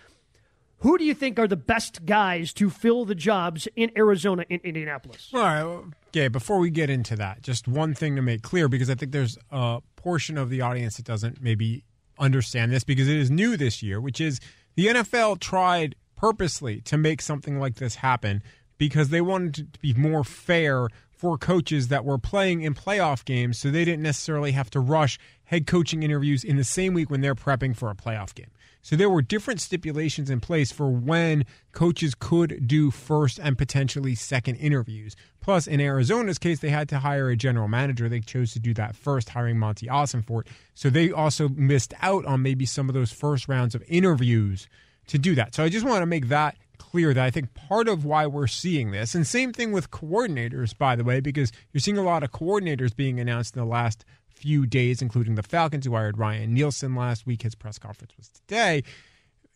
Who 0.79 0.97
do 0.97 1.03
you 1.03 1.13
think 1.13 1.39
are 1.39 1.47
the 1.47 1.57
best 1.57 2.05
guys 2.05 2.53
to 2.53 2.69
fill 2.69 3.03
the 3.03 3.15
jobs 3.15 3.67
in 3.75 3.91
Arizona 3.97 4.45
and 4.49 4.61
Indianapolis? 4.61 5.31
All 5.33 5.41
right, 5.41 5.83
okay. 6.09 6.27
Before 6.27 6.59
we 6.59 6.69
get 6.69 6.89
into 6.89 7.15
that, 7.15 7.41
just 7.41 7.67
one 7.67 7.93
thing 7.93 8.15
to 8.15 8.21
make 8.21 8.43
clear 8.43 8.69
because 8.69 8.89
I 8.89 8.95
think 8.95 9.11
there's 9.11 9.37
a 9.51 9.81
portion 9.95 10.37
of 10.37 10.49
the 10.49 10.61
audience 10.61 10.97
that 10.97 11.05
doesn't 11.05 11.41
maybe 11.41 11.83
understand 12.19 12.71
this 12.71 12.83
because 12.83 13.07
it 13.07 13.17
is 13.17 13.31
new 13.31 13.57
this 13.57 13.81
year, 13.81 13.99
which 13.99 14.21
is 14.21 14.39
the 14.75 14.87
NFL 14.87 15.39
tried 15.39 15.95
purposely 16.15 16.81
to 16.81 16.97
make 16.97 17.21
something 17.21 17.59
like 17.59 17.75
this 17.75 17.95
happen 17.95 18.43
because 18.77 19.09
they 19.09 19.21
wanted 19.21 19.73
to 19.73 19.79
be 19.79 19.93
more 19.93 20.23
fair 20.23 20.87
for 21.11 21.37
coaches 21.37 21.87
that 21.87 22.05
were 22.05 22.19
playing 22.19 22.61
in 22.61 22.75
playoff 22.75 23.25
games 23.25 23.57
so 23.57 23.71
they 23.71 23.83
didn't 23.83 24.03
necessarily 24.03 24.51
have 24.51 24.69
to 24.69 24.79
rush 24.79 25.17
head 25.45 25.65
coaching 25.65 26.03
interviews 26.03 26.43
in 26.43 26.57
the 26.57 26.63
same 26.63 26.93
week 26.93 27.09
when 27.09 27.21
they're 27.21 27.35
prepping 27.35 27.75
for 27.75 27.89
a 27.89 27.95
playoff 27.95 28.35
game. 28.35 28.51
So 28.83 28.95
there 28.95 29.09
were 29.09 29.21
different 29.21 29.59
stipulations 29.59 30.29
in 30.29 30.39
place 30.39 30.71
for 30.71 30.89
when 30.89 31.43
coaches 31.73 32.15
could 32.17 32.67
do 32.67 32.91
first 32.91 33.37
and 33.37 33.57
potentially 33.57 34.15
second 34.15 34.55
interviews. 34.55 35.15
Plus, 35.41 35.67
in 35.67 35.81
Arizona's 35.81 36.37
case, 36.37 36.59
they 36.59 36.69
had 36.69 36.87
to 36.89 36.99
hire 36.99 37.29
a 37.29 37.35
general 37.35 37.67
manager. 37.67 38.07
They 38.07 38.21
chose 38.21 38.53
to 38.53 38.59
do 38.59 38.73
that 38.75 38.95
first, 38.95 39.29
hiring 39.29 39.59
Monty 39.59 39.89
Austin 39.89 40.21
for 40.21 40.41
it. 40.41 40.47
So 40.73 40.89
they 40.89 41.11
also 41.11 41.49
missed 41.49 41.93
out 42.01 42.25
on 42.25 42.41
maybe 42.43 42.65
some 42.65 42.87
of 42.87 42.93
those 42.93 43.11
first 43.11 43.49
rounds 43.49 43.75
of 43.75 43.83
interviews 43.87 44.69
to 45.07 45.17
do 45.17 45.35
that. 45.35 45.55
So 45.55 45.63
I 45.63 45.69
just 45.69 45.85
want 45.85 46.01
to 46.01 46.05
make 46.05 46.29
that 46.29 46.55
clear 46.77 47.13
that 47.13 47.23
I 47.23 47.31
think 47.31 47.53
part 47.53 47.87
of 47.87 48.05
why 48.05 48.27
we're 48.27 48.47
seeing 48.47 48.91
this, 48.91 49.15
and 49.15 49.25
same 49.25 49.53
thing 49.53 49.71
with 49.71 49.91
coordinators, 49.91 50.77
by 50.77 50.95
the 50.95 51.03
way, 51.03 51.19
because 51.19 51.51
you're 51.71 51.81
seeing 51.81 51.97
a 51.97 52.03
lot 52.03 52.23
of 52.23 52.31
coordinators 52.31 52.95
being 52.95 53.19
announced 53.19 53.55
in 53.55 53.61
the 53.61 53.67
last 53.67 54.05
few 54.27 54.65
days, 54.65 55.01
including 55.01 55.35
the 55.35 55.43
Falcons, 55.43 55.85
who 55.85 55.93
hired 55.93 56.17
Ryan 56.17 56.53
Nielsen 56.53 56.95
last 56.95 57.25
week. 57.25 57.41
His 57.41 57.55
press 57.55 57.79
conference 57.79 58.13
was 58.17 58.29
today. 58.29 58.83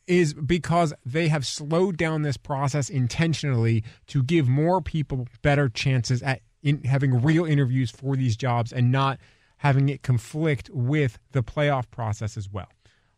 Is 0.08 0.34
because 0.34 0.94
they 1.06 1.28
have 1.28 1.46
slowed 1.46 1.96
down 1.96 2.24
this 2.24 2.36
process 2.36 2.90
intentionally 2.90 3.84
to 4.08 4.24
give 4.24 4.50
more 4.50 4.82
people 4.82 5.28
better 5.42 5.70
chances 5.70 6.22
at 6.24 6.42
in 6.64 6.84
having 6.84 7.22
real 7.22 7.46
interviews 7.46 7.92
for 7.92 8.16
these 8.16 8.36
jobs 8.36 8.74
and 8.74 8.92
not 8.92 9.20
having 9.58 9.90
it 9.90 10.02
conflict 10.02 10.70
with 10.74 11.20
the 11.32 11.44
playoff 11.44 11.90
process 11.92 12.36
as 12.36 12.50
well. 12.50 12.68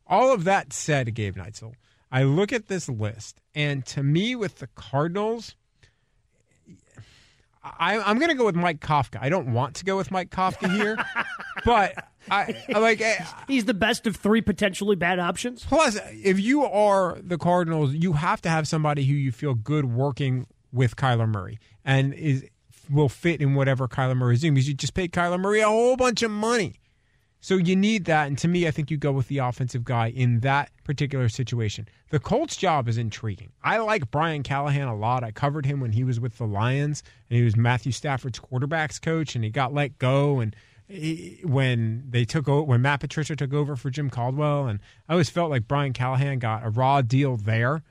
All 0.05 0.33
of 0.33 0.43
that 0.43 0.73
said, 0.73 1.13
Gabe 1.15 1.35
Neitzel, 1.37 1.73
I 2.13 2.23
look 2.23 2.53
at 2.53 2.67
this 2.67 2.87
list, 2.87 3.41
and 3.55 3.83
to 3.87 4.03
me, 4.03 4.35
with 4.35 4.59
the 4.59 4.67
Cardinals, 4.67 5.55
I, 7.63 7.95
am 7.95 8.19
going 8.19 8.29
to 8.29 8.35
go 8.35 8.45
with 8.45 8.55
Mike 8.55 8.81
Kafka. 8.81 9.17
I 9.19 9.29
don't 9.29 9.51
want 9.51 9.77
to 9.77 9.83
go 9.83 9.97
with 9.97 10.11
Mike 10.11 10.29
Kafka 10.29 10.71
here, 10.71 10.95
but 11.65 12.07
I, 12.29 12.63
I 12.71 12.77
like 12.77 13.01
I, 13.01 13.25
he's 13.47 13.65
the 13.65 13.73
best 13.73 14.05
of 14.05 14.15
three 14.15 14.41
potentially 14.41 14.95
bad 14.95 15.17
options. 15.17 15.65
Plus, 15.65 15.97
if 16.11 16.39
you 16.39 16.63
are 16.63 17.17
the 17.19 17.39
Cardinals, 17.39 17.95
you 17.95 18.13
have 18.13 18.41
to 18.43 18.49
have 18.49 18.67
somebody 18.67 19.05
who 19.05 19.15
you 19.15 19.31
feel 19.31 19.55
good 19.55 19.85
working 19.85 20.45
with 20.71 20.95
Kyler 20.95 21.27
Murray 21.27 21.57
and 21.83 22.13
is 22.13 22.45
will 22.91 23.09
fit 23.09 23.41
in 23.41 23.55
whatever 23.55 23.87
Kyler 23.87 24.15
Murray 24.15 24.35
is 24.35 24.41
doing 24.41 24.53
because 24.53 24.67
you 24.67 24.75
just 24.75 24.93
paid 24.93 25.11
Kyler 25.11 25.39
Murray 25.39 25.61
a 25.61 25.67
whole 25.67 25.97
bunch 25.97 26.21
of 26.21 26.29
money. 26.29 26.75
So 27.43 27.57
you 27.57 27.75
need 27.75 28.05
that. 28.05 28.27
And 28.27 28.37
to 28.37 28.47
me, 28.47 28.67
I 28.69 28.71
think 28.71 28.89
you 28.89 28.95
go 28.95 29.11
with 29.11 29.27
the 29.27 29.39
offensive 29.39 29.83
guy 29.83 30.07
in 30.07 30.39
that 30.39 30.71
particular 30.85 31.27
situation. 31.27 31.89
The 32.09 32.17
Colts 32.17 32.55
job 32.55 32.87
is 32.87 32.97
intriguing. 32.97 33.51
I 33.61 33.79
like 33.79 34.09
Brian 34.09 34.43
Callahan 34.43 34.87
a 34.87 34.95
lot. 34.95 35.25
I 35.25 35.31
covered 35.31 35.65
him 35.65 35.81
when 35.81 35.91
he 35.91 36.05
was 36.05 36.21
with 36.21 36.37
the 36.37 36.45
Lions 36.45 37.03
and 37.29 37.37
he 37.37 37.43
was 37.43 37.57
Matthew 37.57 37.91
Stafford's 37.91 38.39
quarterbacks 38.39 39.01
coach 39.01 39.35
and 39.35 39.43
he 39.43 39.49
got 39.49 39.73
let 39.73 39.99
go 39.99 40.39
and 40.39 40.55
he, 40.87 41.41
when 41.43 42.05
they 42.09 42.23
took 42.23 42.47
over, 42.47 42.63
when 42.63 42.81
Matt 42.81 43.01
Patricia 43.01 43.35
took 43.35 43.53
over 43.53 43.75
for 43.75 43.89
Jim 43.89 44.09
Caldwell 44.09 44.67
and 44.67 44.79
I 45.09 45.11
always 45.11 45.29
felt 45.29 45.49
like 45.49 45.67
Brian 45.67 45.91
Callahan 45.91 46.39
got 46.39 46.65
a 46.65 46.69
raw 46.69 47.01
deal 47.01 47.35
there 47.35 47.83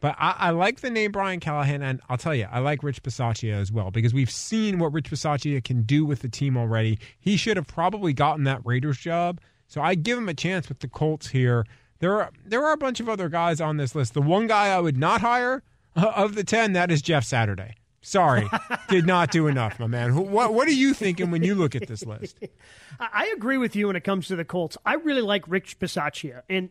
but 0.00 0.14
I, 0.18 0.34
I, 0.38 0.50
like 0.50 0.80
the 0.80 0.90
name 0.90 1.10
Brian 1.10 1.40
Callahan, 1.40 1.82
and 1.82 2.00
I'll 2.08 2.16
tell 2.16 2.34
you, 2.34 2.46
I 2.50 2.60
like 2.60 2.82
Rich 2.82 3.02
Bisaccia 3.02 3.52
as 3.52 3.72
well 3.72 3.90
because 3.90 4.14
we've 4.14 4.30
seen 4.30 4.78
what 4.78 4.92
Rich 4.92 5.10
Bisaccia 5.10 5.62
can 5.62 5.82
do 5.82 6.04
with 6.04 6.22
the 6.22 6.28
team 6.28 6.56
already. 6.56 6.98
He 7.18 7.36
should 7.36 7.56
have 7.56 7.66
probably 7.66 8.12
gotten 8.12 8.44
that 8.44 8.60
Raiders 8.64 8.98
job, 8.98 9.40
so 9.66 9.80
I 9.80 9.94
give 9.96 10.16
him 10.16 10.28
a 10.28 10.34
chance 10.34 10.68
with 10.68 10.80
the 10.80 10.88
Colts 10.88 11.28
here. 11.28 11.66
There 11.98 12.20
are 12.20 12.30
there 12.44 12.64
are 12.64 12.72
a 12.72 12.76
bunch 12.76 13.00
of 13.00 13.08
other 13.08 13.28
guys 13.28 13.60
on 13.60 13.76
this 13.76 13.94
list. 13.94 14.14
The 14.14 14.22
one 14.22 14.46
guy 14.46 14.68
I 14.68 14.78
would 14.78 14.96
not 14.96 15.20
hire 15.20 15.64
uh, 15.96 16.12
of 16.14 16.36
the 16.36 16.44
ten 16.44 16.74
that 16.74 16.92
is 16.92 17.02
Jeff 17.02 17.24
Saturday. 17.24 17.74
Sorry, 18.00 18.48
did 18.88 19.04
not 19.04 19.32
do 19.32 19.48
enough, 19.48 19.80
my 19.80 19.88
man. 19.88 20.14
What 20.14 20.54
what 20.54 20.68
are 20.68 20.72
you 20.72 20.94
thinking 20.94 21.32
when 21.32 21.42
you 21.42 21.56
look 21.56 21.74
at 21.74 21.88
this 21.88 22.06
list? 22.06 22.38
I 23.00 23.32
agree 23.36 23.58
with 23.58 23.74
you 23.74 23.88
when 23.88 23.96
it 23.96 24.04
comes 24.04 24.28
to 24.28 24.36
the 24.36 24.44
Colts. 24.44 24.78
I 24.86 24.94
really 24.94 25.22
like 25.22 25.44
Rich 25.48 25.80
Bisaccia, 25.80 26.42
and 26.48 26.70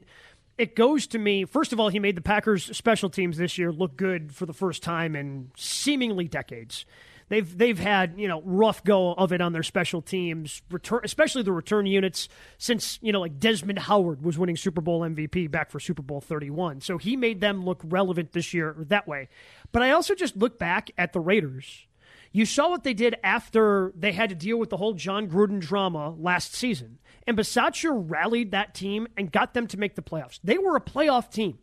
it 0.58 0.76
goes 0.76 1.08
to 1.08 1.20
me. 1.20 1.46
First 1.46 1.74
of 1.74 1.80
all, 1.80 1.90
he 1.90 2.00
made 2.00 2.16
the 2.16 2.22
Packers 2.22 2.76
special 2.76 3.10
teams 3.10 3.38
this 3.38 3.58
year 3.58 3.72
look 3.72 3.96
good 3.96 4.34
for 4.34 4.46
the 4.46 4.54
first 4.54 4.84
time 4.84 5.16
in 5.16 5.52
seemingly 5.56 6.28
decades. 6.28 6.86
They've 7.30 7.58
they've 7.58 7.78
had 7.78 8.14
you 8.18 8.28
know 8.28 8.42
rough 8.46 8.84
go 8.84 9.14
of 9.14 9.34
it 9.34 9.42
on 9.42 9.52
their 9.52 9.64
special 9.64 10.02
teams, 10.02 10.62
return 10.72 11.02
especially 11.04 11.44
the 11.44 11.52
return 11.52 11.86
units 11.86 12.30
since 12.58 13.00
you 13.02 13.12
know 13.12 13.20
like 13.20 13.38
Desmond 13.38 13.80
Howard 13.80 14.24
was 14.24 14.38
winning 14.38 14.56
Super 14.56 14.80
Bowl 14.80 15.02
MVP 15.02 15.52
back 15.52 15.70
for 15.70 15.80
Super 15.80 16.02
Bowl 16.02 16.22
31. 16.22 16.82
So 16.82 16.98
he 16.98 17.18
made 17.18 17.42
them 17.42 17.66
look 17.66 17.82
relevant 17.84 18.32
this 18.32 18.54
year 18.54 18.76
that 18.80 19.08
way. 19.08 19.28
But 19.74 19.82
I 19.82 19.92
also 19.92 20.16
just 20.16 20.38
look 20.38 20.58
back 20.58 20.90
at 20.98 21.12
the 21.12 21.20
Raiders. 21.20 21.88
You 22.32 22.46
saw 22.46 22.70
what 22.70 22.84
they 22.84 22.94
did 22.94 23.16
after 23.24 23.94
they 23.96 24.12
had 24.12 24.30
to 24.30 24.36
deal 24.36 24.58
with 24.58 24.70
the 24.70 24.78
whole 24.78 24.94
Jon 24.94 25.28
Gruden 25.28 25.60
drama 25.60 26.12
last 26.12 26.54
season. 26.54 27.00
And 27.26 27.38
Bisaccia 27.38 27.92
rallied 27.92 28.52
that 28.52 28.74
team 28.74 29.08
and 29.18 29.32
got 29.32 29.54
them 29.54 29.68
to 29.68 29.78
make 29.78 29.96
the 29.96 30.02
playoffs. 30.02 30.40
They 30.44 30.58
were 30.58 30.76
a 30.76 30.82
playoff 30.82 31.30
team. 31.32 31.60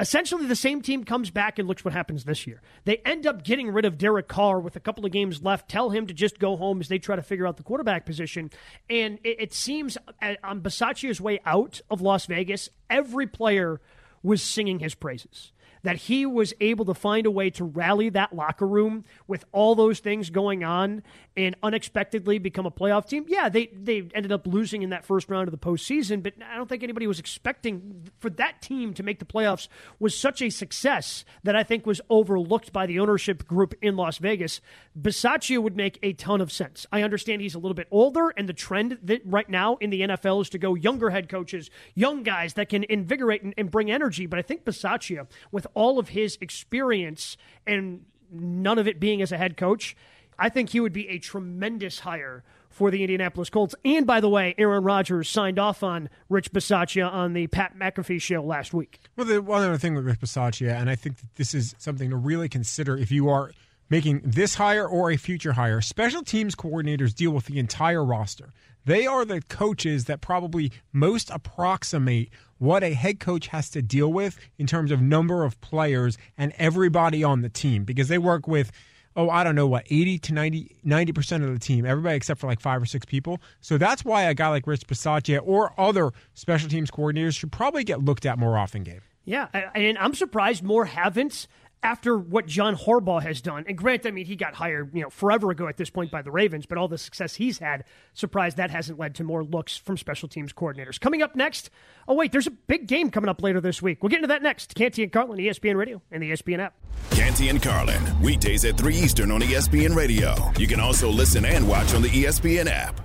Essentially, 0.00 0.46
the 0.46 0.56
same 0.56 0.80
team 0.82 1.04
comes 1.04 1.30
back 1.30 1.58
and 1.58 1.68
looks 1.68 1.84
what 1.84 1.92
happens 1.92 2.24
this 2.24 2.46
year. 2.46 2.62
They 2.84 2.96
end 2.98 3.26
up 3.26 3.44
getting 3.44 3.70
rid 3.70 3.84
of 3.84 3.98
Derek 3.98 4.26
Carr 4.26 4.58
with 4.58 4.74
a 4.74 4.80
couple 4.80 5.04
of 5.04 5.12
games 5.12 5.42
left, 5.42 5.68
tell 5.68 5.90
him 5.90 6.06
to 6.06 6.14
just 6.14 6.38
go 6.38 6.56
home 6.56 6.80
as 6.80 6.88
they 6.88 6.98
try 6.98 7.14
to 7.14 7.22
figure 7.22 7.46
out 7.46 7.56
the 7.56 7.62
quarterback 7.62 8.06
position. 8.06 8.50
And 8.88 9.18
it, 9.22 9.36
it 9.38 9.52
seems 9.52 9.98
uh, 10.20 10.34
on 10.42 10.60
Bisaccia's 10.60 11.20
way 11.20 11.40
out 11.44 11.80
of 11.90 12.00
Las 12.00 12.26
Vegas, 12.26 12.68
every 12.88 13.26
player 13.26 13.80
was 14.22 14.42
singing 14.42 14.78
his 14.78 14.94
praises. 14.94 15.51
That 15.82 15.96
he 15.96 16.26
was 16.26 16.54
able 16.60 16.84
to 16.84 16.94
find 16.94 17.26
a 17.26 17.30
way 17.30 17.50
to 17.50 17.64
rally 17.64 18.08
that 18.10 18.34
locker 18.34 18.66
room 18.66 19.04
with 19.26 19.44
all 19.52 19.74
those 19.74 20.00
things 20.00 20.30
going 20.30 20.64
on 20.64 21.02
and 21.36 21.56
unexpectedly 21.62 22.38
become 22.38 22.66
a 22.66 22.70
playoff 22.70 23.06
team. 23.06 23.24
Yeah, 23.28 23.48
they 23.48 23.66
they 23.66 24.08
ended 24.14 24.32
up 24.32 24.46
losing 24.46 24.82
in 24.82 24.90
that 24.90 25.04
first 25.04 25.28
round 25.28 25.48
of 25.48 25.52
the 25.52 25.58
postseason, 25.58 26.22
but 26.22 26.34
I 26.44 26.56
don't 26.56 26.68
think 26.68 26.82
anybody 26.82 27.06
was 27.06 27.18
expecting 27.18 28.08
for 28.20 28.30
that 28.30 28.60
team 28.62 28.94
to 28.94 29.02
make 29.02 29.18
the 29.18 29.24
playoffs 29.24 29.68
was 29.98 30.18
such 30.18 30.42
a 30.42 30.50
success 30.50 31.24
that 31.42 31.56
I 31.56 31.62
think 31.62 31.86
was 31.86 32.00
overlooked 32.10 32.72
by 32.72 32.86
the 32.86 33.00
ownership 33.00 33.46
group 33.46 33.74
in 33.80 33.96
Las 33.96 34.18
Vegas. 34.18 34.60
Bisaccia 35.00 35.60
would 35.62 35.76
make 35.76 35.98
a 36.02 36.12
ton 36.12 36.40
of 36.40 36.52
sense. 36.52 36.86
I 36.92 37.02
understand 37.02 37.42
he's 37.42 37.54
a 37.54 37.58
little 37.58 37.74
bit 37.74 37.88
older, 37.90 38.30
and 38.36 38.48
the 38.48 38.52
trend 38.52 38.98
that 39.02 39.22
right 39.24 39.48
now 39.48 39.76
in 39.76 39.90
the 39.90 40.02
NFL 40.02 40.42
is 40.42 40.50
to 40.50 40.58
go 40.58 40.74
younger 40.74 41.10
head 41.10 41.28
coaches, 41.28 41.70
young 41.94 42.22
guys 42.22 42.54
that 42.54 42.68
can 42.68 42.84
invigorate 42.84 43.42
and, 43.42 43.54
and 43.56 43.70
bring 43.70 43.90
energy. 43.90 44.26
But 44.26 44.38
I 44.38 44.42
think 44.42 44.64
Bisaccia, 44.64 45.26
with 45.50 45.66
all 45.74 45.98
of 45.98 46.10
his 46.10 46.38
experience 46.40 47.36
and 47.66 48.04
none 48.30 48.78
of 48.78 48.88
it 48.88 48.98
being 48.98 49.22
as 49.22 49.32
a 49.32 49.38
head 49.38 49.56
coach, 49.56 49.96
I 50.38 50.48
think 50.48 50.70
he 50.70 50.80
would 50.80 50.92
be 50.92 51.08
a 51.08 51.18
tremendous 51.18 52.00
hire 52.00 52.42
for 52.70 52.90
the 52.90 53.02
Indianapolis 53.02 53.50
Colts. 53.50 53.74
And 53.84 54.06
by 54.06 54.20
the 54.20 54.28
way, 54.28 54.54
Aaron 54.56 54.82
Rodgers 54.82 55.28
signed 55.28 55.58
off 55.58 55.82
on 55.82 56.08
Rich 56.28 56.52
Bisaccia 56.52 57.10
on 57.10 57.34
the 57.34 57.46
Pat 57.48 57.78
McAfee 57.78 58.20
show 58.20 58.42
last 58.42 58.72
week. 58.72 59.00
Well, 59.16 59.26
the 59.26 59.42
one 59.42 59.62
other 59.62 59.76
thing 59.76 59.94
with 59.94 60.06
Rich 60.06 60.20
Bisaccia, 60.20 60.74
and 60.74 60.88
I 60.88 60.96
think 60.96 61.18
that 61.18 61.34
this 61.36 61.54
is 61.54 61.74
something 61.78 62.10
to 62.10 62.16
really 62.16 62.48
consider 62.48 62.96
if 62.96 63.12
you 63.12 63.28
are 63.28 63.52
making 63.90 64.22
this 64.24 64.54
hire 64.54 64.88
or 64.88 65.10
a 65.10 65.18
future 65.18 65.52
hire. 65.52 65.82
Special 65.82 66.22
teams 66.22 66.54
coordinators 66.54 67.14
deal 67.14 67.30
with 67.30 67.44
the 67.44 67.58
entire 67.58 68.02
roster. 68.02 68.48
They 68.86 69.06
are 69.06 69.24
the 69.24 69.42
coaches 69.42 70.06
that 70.06 70.22
probably 70.22 70.72
most 70.92 71.30
approximate 71.30 72.30
what 72.62 72.84
a 72.84 72.94
head 72.94 73.18
coach 73.18 73.48
has 73.48 73.68
to 73.70 73.82
deal 73.82 74.12
with 74.12 74.38
in 74.56 74.68
terms 74.68 74.92
of 74.92 75.02
number 75.02 75.44
of 75.44 75.60
players 75.60 76.16
and 76.38 76.52
everybody 76.58 77.24
on 77.24 77.42
the 77.42 77.48
team 77.48 77.82
because 77.82 78.06
they 78.06 78.18
work 78.18 78.46
with 78.46 78.70
oh, 79.14 79.28
I 79.28 79.44
don't 79.44 79.54
know 79.54 79.66
what, 79.66 79.84
80 79.90 80.18
to 80.20 80.32
90, 80.32 80.76
90% 80.86 81.44
of 81.44 81.52
the 81.52 81.58
team, 81.58 81.84
everybody 81.84 82.16
except 82.16 82.40
for 82.40 82.46
like 82.46 82.60
five 82.60 82.80
or 82.80 82.86
six 82.86 83.04
people. 83.04 83.42
So 83.60 83.76
that's 83.76 84.06
why 84.06 84.22
a 84.22 84.32
guy 84.32 84.48
like 84.48 84.66
Rich 84.66 84.86
Bisaccia 84.86 85.40
or 85.44 85.78
other 85.78 86.12
special 86.32 86.70
teams 86.70 86.90
coordinators 86.90 87.38
should 87.38 87.52
probably 87.52 87.84
get 87.84 88.02
looked 88.02 88.24
at 88.24 88.38
more 88.38 88.56
often, 88.56 88.84
Gabe. 88.84 89.02
Yeah, 89.26 89.48
and 89.74 89.98
I'm 89.98 90.14
surprised 90.14 90.62
more 90.62 90.86
haven't 90.86 91.46
after 91.82 92.16
what 92.16 92.46
John 92.46 92.76
Harbaugh 92.76 93.22
has 93.22 93.40
done. 93.40 93.64
And 93.66 93.76
granted, 93.76 94.08
I 94.08 94.10
mean, 94.12 94.26
he 94.26 94.36
got 94.36 94.54
hired, 94.54 94.94
you 94.94 95.02
know, 95.02 95.10
forever 95.10 95.50
ago 95.50 95.68
at 95.68 95.76
this 95.76 95.90
point 95.90 96.10
by 96.10 96.22
the 96.22 96.30
Ravens, 96.30 96.66
but 96.66 96.78
all 96.78 96.88
the 96.88 96.98
success 96.98 97.34
he's 97.34 97.58
had, 97.58 97.84
surprised 98.14 98.56
that 98.56 98.70
hasn't 98.70 98.98
led 98.98 99.14
to 99.16 99.24
more 99.24 99.44
looks 99.44 99.76
from 99.76 99.96
special 99.96 100.28
teams 100.28 100.52
coordinators. 100.52 101.00
Coming 101.00 101.22
up 101.22 101.34
next, 101.34 101.70
oh, 102.06 102.14
wait, 102.14 102.32
there's 102.32 102.46
a 102.46 102.52
big 102.52 102.86
game 102.86 103.10
coming 103.10 103.28
up 103.28 103.42
later 103.42 103.60
this 103.60 103.82
week. 103.82 104.02
We'll 104.02 104.10
get 104.10 104.16
into 104.16 104.28
that 104.28 104.42
next. 104.42 104.74
Canty 104.74 105.02
and 105.02 105.12
Carlin, 105.12 105.38
ESPN 105.38 105.76
Radio, 105.76 106.00
and 106.10 106.22
the 106.22 106.30
ESPN 106.30 106.60
app. 106.60 106.74
Canty 107.10 107.48
and 107.48 107.62
Carlin, 107.62 108.02
weekdays 108.20 108.64
at 108.64 108.76
3 108.76 108.94
Eastern 108.94 109.30
on 109.30 109.40
ESPN 109.40 109.94
Radio. 109.94 110.34
You 110.58 110.66
can 110.66 110.80
also 110.80 111.08
listen 111.08 111.44
and 111.44 111.68
watch 111.68 111.94
on 111.94 112.02
the 112.02 112.08
ESPN 112.08 112.68
app. 112.68 113.00